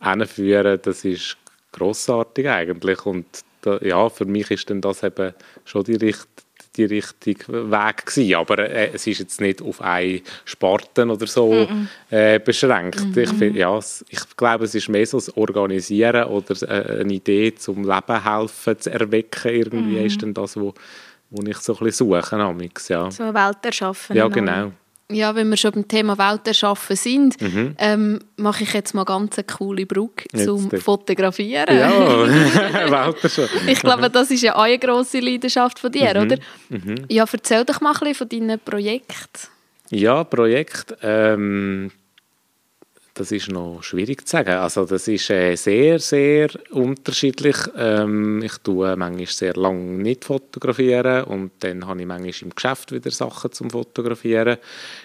hinführen, 0.00 0.78
das 0.82 1.04
ist 1.04 1.36
grossartig 1.72 2.48
eigentlich. 2.48 3.04
Und 3.04 3.26
da, 3.62 3.78
ja, 3.78 4.08
für 4.08 4.24
mich 4.24 4.50
ist 4.50 4.70
dann 4.70 4.80
das 4.80 5.02
eben 5.02 5.34
schon 5.64 5.84
die 5.84 5.96
Richtung 5.96 6.45
die 6.76 6.84
richtige 6.84 7.70
Weg 7.70 8.06
gewesen. 8.06 8.34
Aber 8.34 8.58
äh, 8.58 8.90
es 8.94 9.06
ist 9.06 9.18
jetzt 9.20 9.40
nicht 9.40 9.62
auf 9.62 9.80
einen 9.80 10.20
Sparten 10.44 11.10
oder 11.10 11.26
so 11.26 11.52
mm 11.52 11.56
-mm. 11.56 11.86
Äh, 12.10 12.38
beschränkt. 12.38 13.00
Mm 13.04 13.18
ich, 13.18 13.30
find, 13.30 13.56
ja, 13.56 13.78
ich 14.08 14.36
glaube, 14.36 14.64
es 14.64 14.74
ist 14.74 14.88
mehr 14.88 15.06
so 15.06 15.18
das 15.18 15.36
Organisieren 15.36 16.24
oder 16.24 16.54
äh, 16.68 17.00
eine 17.00 17.12
Idee 17.12 17.54
zum 17.54 17.82
Leben 17.82 18.24
helfen 18.24 18.78
zu 18.78 18.90
erwecken. 18.90 19.52
Irgendwie 19.52 19.98
ist 19.98 20.22
dann 20.22 20.34
das, 20.34 20.56
wo, 20.56 20.74
wo 21.30 21.42
ich 21.42 21.58
so 21.58 21.74
ein 21.74 21.84
bisschen 21.84 22.08
suche. 22.08 22.36
Amix, 22.36 22.88
ja. 22.88 23.10
So 23.10 23.24
eine 23.24 23.34
Welt 23.34 23.58
erschaffen. 23.62 24.16
Ja, 24.16 24.28
genau 24.28 24.72
ja, 25.10 25.34
wenn 25.34 25.48
wir 25.48 25.56
schon 25.56 25.72
beim 25.72 25.88
Thema 25.88 26.18
Welt 26.18 26.46
erschaffen 26.46 26.96
sind, 26.96 27.40
mhm. 27.40 27.76
ähm, 27.78 28.18
mache 28.36 28.64
ich 28.64 28.72
jetzt 28.72 28.94
mal 28.94 29.04
ganz 29.04 29.38
eine 29.38 29.44
coole 29.44 29.86
Brücke 29.86 30.26
zum 30.36 30.68
jetzt. 30.70 30.82
Fotografieren. 30.82 31.76
Ja, 31.76 31.90
Welt 32.90 33.22
erschaffen. 33.22 33.68
ich 33.68 33.80
glaube, 33.80 34.10
das 34.10 34.30
ist 34.30 34.42
ja 34.42 34.56
auch 34.56 34.62
eine 34.62 34.78
grosse 34.78 35.20
Leidenschaft 35.20 35.78
von 35.78 35.92
dir, 35.92 36.12
mhm. 36.14 36.26
oder? 36.26 36.36
Mhm. 36.70 37.04
Ja, 37.08 37.24
erzähl 37.30 37.64
doch 37.64 37.80
mal 37.80 37.92
ein 37.92 37.98
bisschen 37.98 38.14
von 38.14 38.28
deinen 38.28 38.58
Projekten. 38.58 39.48
Ja, 39.90 40.24
Projekt. 40.24 40.96
Ähm, 41.02 41.92
das 43.16 43.32
ist 43.32 43.48
noch 43.48 43.82
schwierig 43.82 44.26
zu 44.26 44.32
sagen. 44.32 44.56
Also 44.56 44.84
das 44.84 45.08
ist 45.08 45.30
äh, 45.30 45.56
sehr, 45.56 45.98
sehr 45.98 46.50
unterschiedlich. 46.70 47.56
Ähm, 47.76 48.42
ich 48.42 48.58
tue 48.58 48.94
manchmal 48.94 49.26
sehr 49.26 49.54
lange 49.54 50.02
nicht 50.02 50.24
fotografieren 50.24 51.24
und 51.24 51.52
dann 51.60 51.86
habe 51.86 52.00
ich 52.00 52.06
manchmal 52.06 52.34
im 52.42 52.54
Geschäft 52.54 52.92
wieder 52.92 53.10
Sachen 53.10 53.52
zum 53.52 53.70
Fotografieren. 53.70 54.58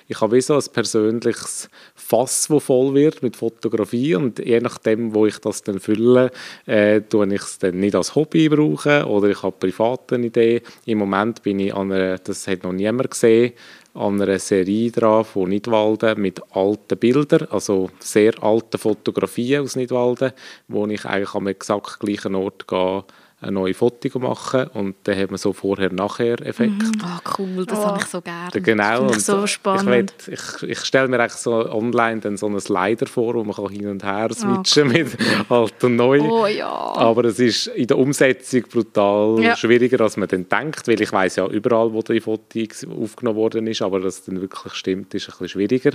Ich 0.09 0.19
habe 0.19 0.35
wie 0.35 0.41
so 0.41 0.55
ein 0.55 0.63
persönliches 0.73 1.69
Fass, 1.95 2.47
das 2.49 2.63
voll 2.63 2.93
wird 2.95 3.23
mit 3.23 3.37
Fotografie 3.37 4.15
und 4.15 4.39
je 4.39 4.59
nachdem, 4.59 5.15
wo 5.15 5.25
ich 5.25 5.39
das 5.39 5.63
dann 5.63 5.79
fülle, 5.79 6.31
äh, 6.65 6.99
tue 7.01 7.33
ich 7.33 7.41
es 7.41 7.59
dann 7.59 7.79
nicht 7.79 7.95
als 7.95 8.13
Hobby 8.15 8.49
brauchen 8.49 9.05
oder 9.05 9.29
ich 9.29 9.41
habe 9.41 9.55
private 9.57 10.15
Idee. 10.17 10.61
Im 10.85 10.97
Moment 10.97 11.43
bin 11.43 11.59
ich 11.59 11.73
an 11.73 11.93
einer, 11.93 12.17
das 12.17 12.45
hat 12.47 12.63
noch 12.63 12.73
niemand 12.73 13.11
gesehen, 13.11 13.53
an 13.93 14.21
einer 14.21 14.39
Serie 14.39 14.91
dran 14.91 15.25
von 15.25 15.49
Nidwalden 15.49 16.21
mit 16.21 16.41
alten 16.51 16.97
Bildern, 16.97 17.47
also 17.51 17.89
sehr 17.99 18.41
alten 18.41 18.77
Fotografien 18.77 19.61
aus 19.61 19.75
Nidwalden, 19.75 20.31
wo 20.67 20.87
ich 20.87 21.05
eigentlich 21.05 21.33
am 21.35 21.47
exakt 21.47 21.99
gleichen 21.99 22.35
Ort 22.35 22.67
gehe 22.67 23.03
eine 23.41 23.53
neue 23.53 23.73
Foto 23.73 24.19
machen 24.19 24.67
und 24.67 24.95
dann 25.03 25.17
hat 25.17 25.31
man 25.31 25.37
so 25.39 25.51
Vorher-Nachher-Effekt. 25.51 26.71
Mhm. 26.71 26.91
Oh, 27.03 27.31
cool, 27.39 27.65
das 27.65 27.79
oh. 27.79 27.85
habe 27.85 27.99
ich 27.99 28.05
so 28.05 28.21
gerne. 28.21 28.61
Genau. 28.61 29.07
Das 29.07 29.25
so 29.25 29.47
spannend. 29.47 30.13
Ich, 30.27 30.33
ich, 30.33 30.69
ich 30.69 30.79
stelle 30.81 31.07
mir 31.07 31.19
eigentlich 31.19 31.33
so 31.33 31.67
online 31.71 32.21
dann 32.21 32.37
so 32.37 32.45
einen 32.45 32.59
Slider 32.59 33.07
vor, 33.07 33.33
wo 33.33 33.43
man 33.43 33.55
kann 33.55 33.69
hin 33.69 33.87
und 33.87 34.03
her 34.03 34.27
oh, 34.29 34.33
switchen 34.33 34.89
oh, 34.89 34.93
cool. 34.93 35.03
mit 35.03 35.17
alt 35.49 35.83
und 35.83 35.95
neu. 35.95 36.21
Oh, 36.21 36.45
ja. 36.45 36.69
Aber 36.69 37.25
es 37.25 37.39
ist 37.39 37.67
in 37.67 37.87
der 37.87 37.97
Umsetzung 37.97 38.61
brutal 38.71 39.39
ja. 39.41 39.55
schwieriger, 39.55 40.01
als 40.01 40.17
man 40.17 40.29
dann 40.29 40.47
denkt, 40.47 40.87
weil 40.87 41.01
ich 41.01 41.11
weiß 41.11 41.37
ja 41.37 41.47
überall, 41.47 41.91
wo 41.91 42.01
die 42.03 42.21
Foto 42.21 42.59
aufgenommen 43.01 43.37
worden 43.37 43.65
ist, 43.65 43.81
aber 43.81 43.99
dass 44.01 44.19
es 44.19 44.25
dann 44.25 44.39
wirklich 44.39 44.73
stimmt, 44.73 45.15
ist 45.15 45.23
ein 45.23 45.31
bisschen 45.31 45.49
schwieriger. 45.49 45.91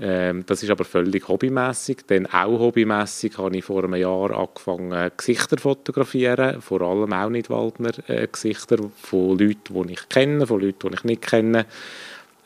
Ähm, 0.00 0.44
das 0.46 0.62
ist 0.62 0.70
aber 0.70 0.84
völlig 0.84 1.28
hobbymäßig. 1.28 1.98
Dann 2.06 2.26
auch 2.26 2.58
hobbymäßig 2.58 3.36
habe 3.36 3.56
ich 3.56 3.64
vor 3.64 3.84
einem 3.84 3.96
Jahr 3.96 4.30
angefangen, 4.30 5.10
Gesichter 5.16 5.58
zu 5.58 5.62
fotografieren, 5.64 6.62
vor 6.62 6.77
allem 6.82 7.12
auch 7.12 7.30
nicht 7.30 7.50
Waldner 7.50 7.92
äh, 8.08 8.26
Gesichter 8.26 8.78
von 8.96 9.38
Leuten, 9.38 9.86
die 9.86 9.92
ich 9.92 10.08
kenne, 10.08 10.46
von 10.46 10.60
Leuten, 10.60 10.90
die 10.90 10.94
ich 10.94 11.04
nicht 11.04 11.22
kenne. 11.22 11.66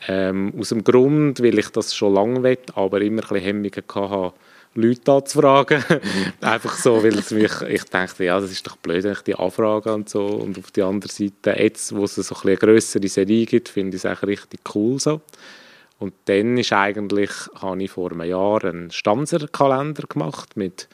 Ähm, 0.07 0.53
aus 0.59 0.69
dem 0.69 0.83
Grund, 0.83 1.41
weil 1.41 1.57
ich 1.57 1.69
das 1.69 1.95
schon 1.95 2.13
lange 2.13 2.43
will, 2.43 2.57
aber 2.75 3.01
immer 3.01 3.21
ein 3.23 3.27
bisschen 3.27 3.45
Hemmungen 3.45 3.71
hatte, 3.87 4.33
Leute 4.75 5.11
anzufragen. 5.11 5.83
Einfach 6.41 6.77
so, 6.77 7.03
weil 7.03 7.17
es 7.17 7.31
mich, 7.31 7.61
ich 7.69 7.83
dachte, 7.85 8.25
ja, 8.25 8.39
das 8.39 8.51
ist 8.51 8.65
doch 8.65 8.75
blöd, 8.77 9.03
wenn 9.03 9.11
ich 9.13 9.21
die 9.21 9.35
anfrage 9.35 9.93
und 9.93 10.09
so. 10.09 10.25
Und 10.25 10.57
auf 10.57 10.71
der 10.71 10.85
anderen 10.85 11.11
Seite, 11.11 11.59
jetzt, 11.61 11.95
wo 11.95 12.05
es 12.05 12.15
so 12.15 12.35
ein 12.35 12.41
eine 12.43 12.57
grössere 12.57 13.07
Serie 13.07 13.45
gibt, 13.45 13.69
finde 13.69 13.95
ich 13.95 14.03
es 14.03 14.11
auch 14.11 14.23
richtig 14.23 14.61
cool 14.73 14.99
so. 14.99 15.21
Und 15.99 16.13
dann 16.25 16.57
ist 16.57 16.73
eigentlich, 16.73 17.29
habe 17.55 17.83
ich 17.83 17.91
vor 17.91 18.11
einem 18.11 18.27
Jahr 18.27 18.65
einen 18.65 18.91
Stanzerkalender 18.91 20.03
gemacht 20.07 20.57
mit 20.57 20.89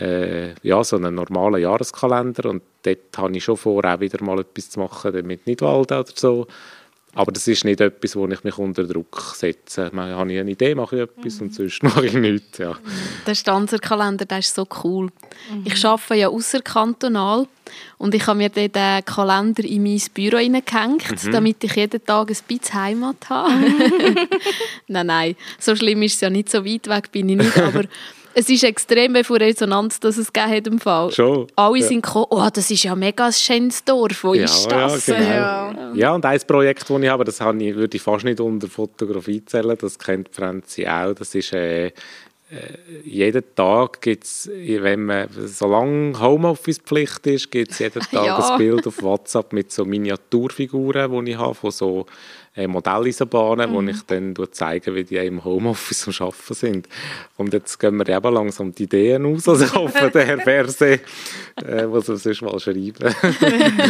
äh, 0.00 0.54
ja, 0.62 0.82
so 0.84 0.96
einen 0.96 1.14
normalen 1.14 1.62
Jahreskalender 1.62 2.50
und 2.50 2.62
dort 2.82 3.16
habe 3.16 3.36
ich 3.36 3.44
schon 3.44 3.56
vor, 3.56 3.84
auch 3.84 4.00
wieder 4.00 4.22
mal 4.22 4.40
etwas 4.40 4.70
zu 4.70 4.80
machen 4.80 5.26
mit 5.26 5.46
Nidwalden 5.46 5.98
oder 5.98 6.12
so. 6.14 6.46
Aber 7.14 7.32
das 7.32 7.48
ist 7.48 7.64
nicht 7.64 7.80
etwas, 7.80 8.14
wo 8.14 8.28
ich 8.28 8.44
mich 8.44 8.58
unter 8.58 8.84
Druck 8.84 9.32
setze. 9.34 9.90
Man, 9.92 10.14
habe 10.14 10.32
ich 10.32 10.38
eine 10.38 10.50
Idee, 10.50 10.74
mache 10.74 10.96
ich 10.96 11.02
etwas 11.02 11.36
mhm. 11.36 11.46
und 11.46 11.54
sonst 11.54 11.82
mache 11.82 12.06
ich 12.06 12.12
nichts. 12.12 12.58
Ja. 12.58 12.76
Der 13.26 13.34
Stanzerkalender, 13.34 14.24
der 14.24 14.38
ist 14.38 14.54
so 14.54 14.66
cool. 14.84 15.06
Mhm. 15.50 15.64
Ich 15.64 15.84
arbeite 15.84 16.14
ja 16.14 16.28
außerkantonal 16.28 17.48
und 17.96 18.14
ich 18.14 18.26
habe 18.26 18.38
mir 18.38 18.50
den 18.50 19.04
Kalender 19.04 19.64
in 19.64 19.82
mein 19.82 20.00
Büro 20.14 20.36
hineingehängt, 20.36 21.24
mhm. 21.24 21.32
damit 21.32 21.64
ich 21.64 21.74
jeden 21.74 22.04
Tag 22.04 22.30
ein 22.30 22.36
bisschen 22.46 22.74
Heimat 22.74 23.28
habe. 23.28 23.52
nein, 24.86 25.06
nein, 25.06 25.36
so 25.58 25.74
schlimm 25.74 26.02
ist 26.02 26.14
es 26.14 26.20
ja 26.20 26.30
nicht, 26.30 26.50
so 26.50 26.64
weit 26.64 26.88
weg 26.88 27.10
bin 27.10 27.30
ich 27.30 27.36
nicht, 27.38 27.58
aber 27.58 27.84
es 28.38 28.48
ist 28.48 28.62
extrem 28.62 29.16
viel 29.16 29.36
Resonanz, 29.36 29.98
dass 29.98 30.16
es 30.16 30.32
gegeben 30.32 30.56
hat 30.56 30.66
im 30.68 30.78
Fall. 30.78 31.10
Schon. 31.10 31.48
Alle 31.56 31.78
ja. 31.78 31.86
sind 31.86 32.02
gekommen, 32.02 32.26
oh, 32.30 32.48
das 32.52 32.70
ist 32.70 32.84
ja 32.84 32.92
ein 32.92 33.00
mega 33.00 33.32
schönes 33.32 33.82
Dorf, 33.82 34.22
wo 34.22 34.32
ja, 34.32 34.44
ist 34.44 34.66
das? 34.66 35.06
Ja, 35.08 35.70
genau. 35.70 35.80
ja. 35.80 35.92
ja, 35.94 36.14
und 36.14 36.24
ein 36.24 36.40
Projekt, 36.46 36.88
das 36.88 37.02
ich 37.02 37.08
habe, 37.08 37.24
das 37.24 37.40
habe 37.40 37.60
ich, 37.62 37.74
würde 37.74 37.96
ich 37.96 38.02
fast 38.02 38.24
nicht 38.24 38.38
unter 38.38 38.68
Fotografie 38.68 39.44
zählen, 39.44 39.76
das 39.80 39.98
kennt 39.98 40.28
Franzi 40.32 40.86
auch, 40.86 41.14
das 41.14 41.34
ist 41.34 41.52
äh, 41.52 41.86
äh, 41.86 41.92
jeden 43.04 43.42
Tag 43.56 44.00
gibt 44.00 44.24
es, 44.24 44.48
wenn 44.48 45.04
man, 45.04 45.28
solange 45.30 46.18
Homeoffice-Pflicht 46.20 47.26
ist, 47.26 47.50
gibt 47.50 47.72
es 47.72 47.80
jeden 47.80 48.02
Tag 48.10 48.24
ja. 48.24 48.38
ein 48.38 48.58
Bild 48.58 48.86
auf 48.86 49.02
WhatsApp 49.02 49.52
mit 49.52 49.72
so 49.72 49.84
Miniaturfiguren, 49.84 51.24
die 51.24 51.32
ich 51.32 51.38
habe, 51.38 51.54
von 51.54 51.72
so 51.72 52.06
Modelleisenbahnen, 52.66 53.70
mhm. 53.70 53.74
wo 53.74 53.82
ich 53.82 54.02
dann 54.02 54.34
zeige, 54.50 54.94
wie 54.94 55.04
die 55.04 55.16
im 55.16 55.44
Homeoffice 55.44 56.08
am 56.08 56.26
Arbeiten 56.26 56.54
sind. 56.54 56.88
Und 57.36 57.52
jetzt 57.52 57.78
gehen 57.78 57.96
wir 57.96 58.08
eben 58.08 58.34
langsam 58.34 58.74
die 58.74 58.84
Ideen 58.84 59.26
aus. 59.26 59.48
Also 59.48 59.64
ich 59.64 59.74
hoffe, 59.74 60.10
der 60.14 60.26
Herr 60.26 60.38
Ferse 60.38 61.00
äh, 61.64 61.86
muss 61.86 62.08
es 62.08 62.22
sonst 62.22 62.42
mal 62.42 62.58
schreiben. 62.58 62.94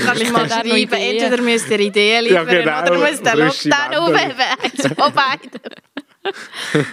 Kann 0.05 0.21
ich 0.21 0.33
mal 0.33 0.49
schreiben, 0.49 0.93
entweder 0.93 1.43
müsst 1.43 1.71
ihr 1.71 1.81
Ideen 1.81 2.25
liefern 2.25 2.49
ja, 2.49 2.83
genau, 2.83 2.97
oder 2.97 3.09
müsst 3.09 3.25
ihr 3.25 3.37
Lockdown 3.37 3.95
aufheben. 3.95 4.37
Eins 4.63 4.87
von 4.87 5.13
beiden. 5.13 5.51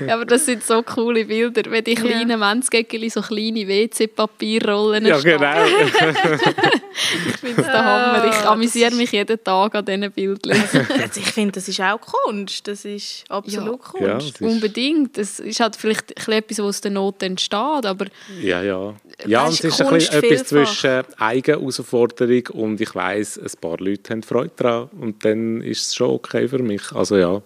Ja, 0.05 0.15
aber 0.15 0.25
das 0.25 0.45
sind 0.45 0.63
so 0.63 0.81
coole 0.83 1.25
Bilder, 1.25 1.63
wenn 1.69 1.83
die 1.83 1.95
kleinen 1.95 2.29
ja. 2.29 2.37
Menzgäckeli 2.37 3.09
so 3.09 3.21
kleine 3.21 3.67
WC-Papierrollen 3.67 5.05
Ja, 5.05 5.19
genau. 5.19 5.65
ich 5.65 7.37
finde 7.37 7.61
es 7.61 7.67
der 7.67 7.85
Hammer. 7.85 8.25
Ich 8.29 8.35
ah, 8.35 8.51
amüsiere 8.51 8.95
mich 8.95 9.11
jeden 9.11 9.43
Tag 9.43 9.75
an 9.75 9.85
diesen 9.85 10.11
Bildern. 10.11 10.61
Also 11.01 11.19
ich 11.19 11.31
finde, 11.31 11.53
das 11.53 11.67
ist 11.67 11.79
auch 11.81 11.99
Kunst. 11.99 12.67
Das 12.67 12.85
ist 12.85 13.25
absolut 13.29 13.79
ja. 13.99 14.09
Kunst. 14.09 14.39
Ja, 14.39 14.47
Unbedingt. 14.47 15.17
Das 15.17 15.39
ist 15.39 15.59
halt 15.59 15.75
vielleicht 15.75 16.11
etwas, 16.27 16.59
was 16.59 16.65
aus 16.65 16.81
der 16.81 16.91
Not 16.91 17.23
entsteht, 17.23 17.85
aber... 17.85 18.05
Ja, 18.41 18.61
ja. 18.61 18.93
Ja, 19.25 19.45
und 19.45 19.53
es 19.53 19.63
ist 19.63 19.81
ein 19.81 19.93
bisschen 19.93 20.23
etwas 20.23 20.47
zwischen 20.47 21.03
Eigenherausforderung 21.17 22.47
und 22.53 22.81
ich 22.81 22.93
weiss, 22.95 23.37
ein 23.37 23.51
paar 23.61 23.77
Leute 23.77 24.11
haben 24.11 24.23
Freude 24.23 24.51
daran 24.55 24.89
und 24.99 25.23
dann 25.23 25.61
ist 25.61 25.87
es 25.87 25.95
schon 25.95 26.09
okay 26.09 26.47
für 26.47 26.59
mich. 26.59 26.91
Also 26.91 27.17
ja, 27.17 27.41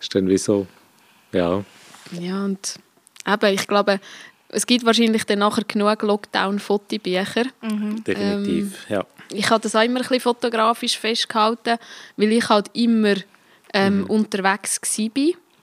ist 0.00 0.14
dann 0.14 0.28
wie 0.28 0.38
so, 0.38 0.66
ja. 1.34 1.64
Ja, 2.18 2.44
und 2.44 2.78
eben, 3.26 3.54
ich 3.54 3.66
glaube, 3.66 4.00
es 4.48 4.66
gibt 4.66 4.84
wahrscheinlich 4.84 5.24
dann 5.24 5.40
nachher 5.40 5.64
genug 5.64 6.02
Lockdown-Fotobücher. 6.02 7.44
Mhm. 7.62 8.04
Definitiv, 8.04 8.86
ähm, 8.88 8.96
ja. 8.96 9.06
Ich 9.32 9.50
habe 9.50 9.60
das 9.60 9.74
auch 9.74 9.82
immer 9.82 10.00
ein 10.00 10.02
bisschen 10.02 10.20
fotografisch 10.20 10.98
festgehalten, 10.98 11.78
weil 12.16 12.32
ich 12.32 12.48
halt 12.48 12.70
immer 12.74 13.14
ähm, 13.72 14.00
mhm. 14.00 14.06
unterwegs 14.06 14.80
war 14.80 14.98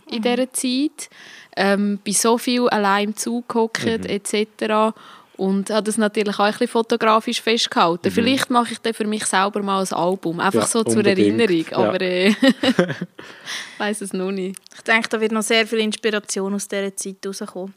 in 0.09 0.17
mhm. 0.17 0.21
dieser 0.21 0.53
Zeit. 0.53 1.09
Ähm, 1.55 1.99
bei 2.05 2.11
so 2.11 2.37
viel 2.37 2.67
allein 2.69 3.15
zugehockt 3.15 3.85
mhm. 3.85 4.05
etc 4.05 4.93
und 5.41 5.71
habe 5.71 5.81
das 5.81 5.97
natürlich 5.97 6.35
auch 6.37 6.43
ein 6.43 6.51
bisschen 6.51 6.67
fotografisch 6.67 7.41
festgehalten. 7.41 8.09
Mhm. 8.09 8.11
Vielleicht 8.11 8.51
mache 8.51 8.73
ich 8.73 8.79
dann 8.79 8.93
für 8.93 9.07
mich 9.07 9.25
selber 9.25 9.63
mal 9.63 9.83
ein 9.83 9.91
Album, 9.91 10.39
einfach 10.39 10.61
ja, 10.61 10.67
so 10.67 10.83
zur 10.83 11.03
Erinnerung, 11.03 11.65
aber 11.71 11.99
ja. 11.99 12.27
äh, 12.27 12.33
weiß 13.79 14.01
es 14.01 14.13
noch 14.13 14.31
nicht. 14.31 14.59
Ich 14.75 14.81
denke, 14.81 15.09
da 15.09 15.19
wird 15.19 15.31
noch 15.31 15.41
sehr 15.41 15.65
viel 15.65 15.79
Inspiration 15.79 16.53
aus 16.53 16.67
dieser 16.67 16.95
Zeit 16.95 17.25
rauskommen. 17.25 17.73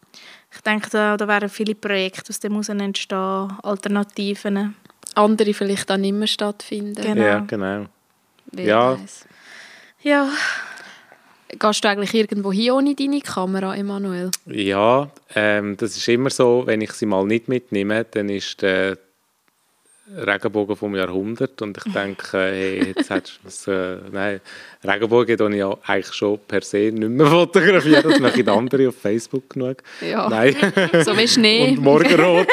Ich 0.55 0.61
denke, 0.61 0.91
da, 0.91 1.17
da 1.17 1.27
werden 1.27 1.49
viele 1.49 1.75
Projekte 1.75 2.29
aus 2.29 2.39
dem 2.39 2.61
entstehen, 2.81 3.57
Alternativen. 3.63 4.77
Andere 5.15 5.55
vielleicht 5.55 5.91
auch 5.91 5.97
nicht 5.97 6.13
mehr 6.13 6.27
stattfinden. 6.27 7.01
Genau. 7.01 7.25
Ja, 7.25 7.39
genau. 7.39 7.87
Wer 8.53 8.65
ja. 8.67 9.01
Weiss. 9.01 9.25
Ja, 10.03 10.29
Gehst 11.59 11.85
du 11.85 11.89
eigentlich 11.89 12.15
irgendwo 12.15 12.53
hin 12.53 12.73
ohne 12.73 12.95
deine 12.95 13.21
Kamera, 13.21 13.75
Emanuel? 13.77 14.31
Ja, 14.47 15.11
ähm, 15.35 15.77
das 15.77 15.97
ist 15.97 16.09
immer 16.09 16.31
so, 16.31 16.63
wenn 16.67 16.81
ich 16.81 16.93
sie 16.93 17.07
mal 17.07 17.25
nicht 17.25 17.49
mitnehme, 17.49 18.05
dann 18.11 18.29
ist 18.29 18.63
der 18.63 18.99
Regenbogen 20.07 20.77
vom 20.77 20.95
Jahrhundert 20.95 21.63
und 21.63 21.79
ich 21.79 21.93
denke, 21.93 22.27
hey, 22.33 22.89
jetzt 22.95 23.09
hättest 23.09 23.67
du 23.67 23.71
äh, 23.71 24.11
nein, 24.13 24.41
Regenbogen 24.85 25.39
habe 25.39 25.53
ich 25.53 25.59
ja 25.59 25.79
eigentlich 25.87 26.13
schon 26.13 26.39
per 26.47 26.61
se 26.61 26.91
nicht 26.93 27.09
mehr 27.09 27.27
fotografiert, 27.31 28.05
das 28.05 28.21
machen 28.21 28.49
andere 28.51 28.89
auf 28.89 28.97
Facebook 28.97 29.49
genug. 29.51 29.83
Ja, 30.03 30.29
nein. 30.29 30.55
so 31.05 31.17
wie 31.17 31.27
Schnee. 31.27 31.71
Und 31.71 31.83
Morgenrot. 31.83 32.49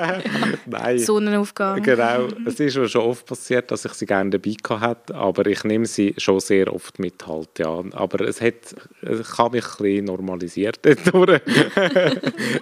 nein. 0.66 0.98
Sonnenaufgang. 0.98 1.80
Genau, 1.80 2.26
es 2.44 2.58
ist 2.58 2.76
mir 2.76 2.88
schon 2.88 3.02
oft 3.02 3.24
passiert, 3.24 3.70
dass 3.70 3.84
ich 3.84 3.92
sie 3.92 4.06
gerne 4.06 4.30
dabei 4.30 4.80
hatte, 4.80 5.14
aber 5.14 5.46
ich 5.46 5.62
nehme 5.62 5.86
sie 5.86 6.14
schon 6.18 6.40
sehr 6.40 6.74
oft 6.74 6.98
mit 6.98 7.24
halt, 7.24 7.56
ja. 7.58 7.84
Aber 7.92 8.26
es 8.26 8.40
hat, 8.40 8.74
ich 9.02 9.38
habe 9.38 9.56
mich 9.56 9.64
ein 9.64 9.76
bisschen 9.78 10.04
normalisiert 10.06 10.80
dadurch. 10.82 11.40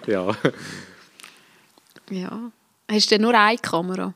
ja. 0.06 0.36
Ja. 2.10 2.52
Hast 2.90 3.10
du 3.10 3.14
denn 3.14 3.22
nur 3.22 3.34
eine 3.34 3.58
Kamera? 3.58 4.14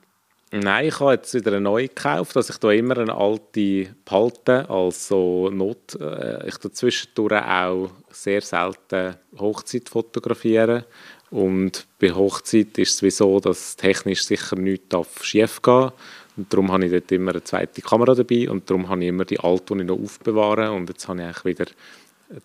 Nein, 0.55 0.89
ich 0.89 1.01
habe 1.01 1.13
jetzt 1.13 1.33
wieder 1.33 1.53
eine 1.53 1.63
neue 1.63 1.89
gekauft. 1.89 2.37
Also 2.37 2.53
ich 2.53 2.59
tue 2.59 2.77
immer 2.77 2.99
eine 2.99 3.15
alte 3.15 3.95
behalten, 4.05 4.67
also 4.67 5.49
Not. 5.51 5.99
Äh, 5.99 6.47
ich 6.47 6.57
tue 6.59 6.71
zwischendurch 6.73 7.43
auch 7.43 7.91
sehr 8.11 8.43
selten 8.43 9.17
Hochzeit 9.39 9.89
fotografieren. 9.89 10.85
Und 11.31 11.87
bei 11.99 12.13
Hochzeit 12.13 12.77
ist 12.77 12.91
es 12.91 12.99
sowieso, 12.99 13.41
dass 13.41 13.77
technisch 13.77 14.27
sicher 14.27 14.57
nichts 14.57 14.95
schief 15.23 15.63
gehen 15.63 15.75
darf. 15.75 15.93
Und 16.37 16.53
darum 16.53 16.71
habe 16.71 16.85
ich 16.85 16.93
dort 16.93 17.11
immer 17.13 17.31
eine 17.31 17.45
zweite 17.45 17.81
Kamera 17.81 18.15
dabei 18.15 18.51
und 18.51 18.69
darum 18.69 18.89
habe 18.89 19.03
ich 19.03 19.09
immer 19.09 19.25
die 19.25 19.41
alte, 19.41 19.75
die 19.75 19.81
ich 19.81 19.87
noch 19.87 19.99
aufbewahre. 19.99 20.71
Und 20.73 20.89
jetzt 20.91 21.09
habe 21.09 21.21
ich 21.21 21.25
eigentlich 21.25 21.45
wieder 21.45 21.71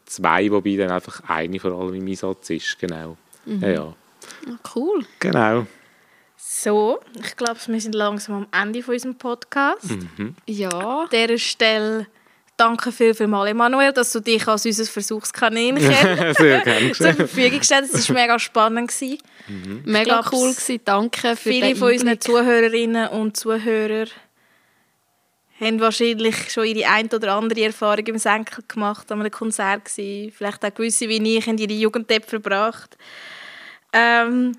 zwei, 0.05 0.49
wobei 0.49 0.78
dann 0.78 0.91
einfach 0.91 1.21
eine 1.28 1.59
vor 1.59 1.71
allem 1.71 1.95
im 1.95 2.07
Einsatz 2.07 2.49
ist. 2.49 2.80
Genau. 2.80 3.17
Mhm. 3.45 3.61
Ja, 3.61 3.69
ja. 3.69 3.95
Ah, 4.47 4.57
cool. 4.75 5.05
Genau. 5.19 5.67
So, 6.38 6.99
ich 7.19 7.35
glaube, 7.35 7.59
wir 7.65 7.81
sind 7.81 7.95
langsam 7.95 8.47
am 8.51 8.61
Ende 8.61 8.83
von 8.83 8.93
unserem 8.93 9.15
Podcast. 9.15 9.89
Mhm. 9.89 10.35
Ja. 10.45 10.69
An 10.69 11.09
dieser 11.11 11.38
Stelle 11.39 12.07
danke 12.57 12.91
viel, 12.91 13.13
viel 13.13 13.27
mal, 13.27 13.47
Emanuel, 13.47 13.93
dass 13.93 14.11
du 14.11 14.19
dich 14.19 14.47
als 14.47 14.65
unser 14.65 14.85
Versuchskaninchen 14.85 15.81
Sehr 16.38 16.61
gerne. 16.61 16.91
zur 16.93 17.13
Verfügung 17.13 17.59
gestellt 17.59 17.83
hast. 17.83 17.93
Das 17.93 18.09
war 18.09 18.15
mega 18.15 18.38
spannend. 18.39 18.91
Mhm. 19.47 19.81
Mega 19.85 20.21
glaub, 20.21 20.33
cool 20.33 20.51
gewesen. 20.51 20.81
Danke 20.83 21.35
für 21.35 21.49
Viele 21.49 21.75
von 21.75 21.91
unseren 21.91 22.19
Zuhörerinnen 22.19 23.09
und 23.09 23.38
Zuhörern 23.38 24.09
haben 25.59 25.79
wahrscheinlich 25.79 26.51
schon 26.51 26.65
ihre 26.65 26.88
ein 26.89 27.07
oder 27.07 27.33
andere 27.33 27.63
Erfahrung 27.63 28.05
im 28.05 28.17
Senkel 28.19 28.63
gemacht, 28.67 29.11
an 29.11 29.21
einem 29.21 29.31
Konzert 29.31 29.85
gewesen. 29.85 30.31
Vielleicht 30.31 30.63
auch 30.63 30.73
gewisse 30.73 31.09
wie 31.09 31.38
ich 31.38 31.47
in 31.47 31.57
ihre 31.57 31.73
Jugend 31.73 32.11
verbracht. 32.25 32.95
Ähm, 33.91 34.51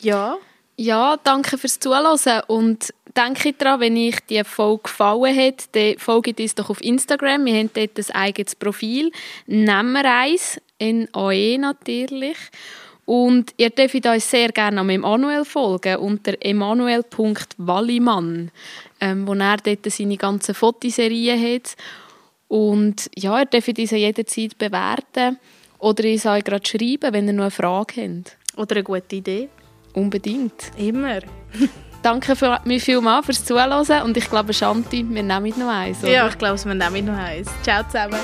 ja. 0.00 0.36
Ja, 0.76 1.16
danke 1.24 1.56
fürs 1.56 1.80
Zuhören 1.80 2.42
und 2.48 2.92
denke 3.16 3.54
daran, 3.54 3.80
wenn 3.80 3.96
euch 3.96 4.20
die 4.28 4.44
Folge 4.44 4.82
gefallen 4.84 5.34
hat, 5.34 5.74
dann 5.74 5.98
folgt 5.98 6.38
uns 6.38 6.54
doch 6.54 6.70
auf 6.70 6.80
Instagram. 6.82 7.46
Wir 7.46 7.54
haben 7.54 7.70
dort 7.72 7.98
ein 7.98 8.14
eigenes 8.14 8.54
Profil. 8.54 9.10
Eins, 9.48 10.60
in 10.78 11.08
AE 11.14 11.56
natürlich. 11.58 12.36
Und 13.06 13.54
ihr 13.56 13.70
dürft 13.70 14.04
uns 14.04 14.30
sehr 14.30 14.50
gerne 14.50 14.80
am 14.80 14.90
Emanuel 14.90 15.46
folgen, 15.46 15.96
unter 15.96 16.34
emanuel.wallimann, 16.40 18.50
ähm, 19.00 19.26
wo 19.26 19.32
er 19.34 19.56
dort 19.58 19.90
seine 19.90 20.16
ganzen 20.16 20.54
Fotoserien 20.54 21.40
hat. 21.40 21.76
Und 22.48 23.08
ja, 23.16 23.38
ihr 23.38 23.46
dürft 23.46 23.78
uns 23.78 23.92
jederzeit 23.92 24.58
bewerten 24.58 25.38
oder 25.78 26.04
uns 26.04 26.26
auch 26.26 26.42
gerade 26.42 26.66
schreiben, 26.66 27.14
wenn 27.14 27.28
ihr 27.28 27.32
noch 27.32 27.44
eine 27.44 27.50
Frage 27.50 28.02
habt. 28.02 28.36
Oder 28.56 28.76
eine 28.76 28.84
gute 28.84 29.16
Idee. 29.16 29.48
Unbedingt. 29.96 30.72
Immer. 30.76 31.20
Danke 32.02 32.36
für, 32.36 32.60
mir 32.64 32.80
vielmals 32.80 33.26
fürs 33.26 33.44
Zuhören 33.44 34.02
und 34.04 34.16
ich 34.16 34.30
glaube, 34.30 34.52
Shanti, 34.52 35.04
wir 35.08 35.22
nehmen 35.22 35.58
noch 35.58 35.68
eins. 35.68 36.02
Oder? 36.04 36.12
Ja, 36.12 36.28
ich 36.28 36.38
glaube, 36.38 36.62
wir 36.64 36.74
nehmen 36.74 37.06
noch 37.06 37.16
eins. 37.16 37.48
Ciao 37.62 37.82
zusammen. 37.84 38.20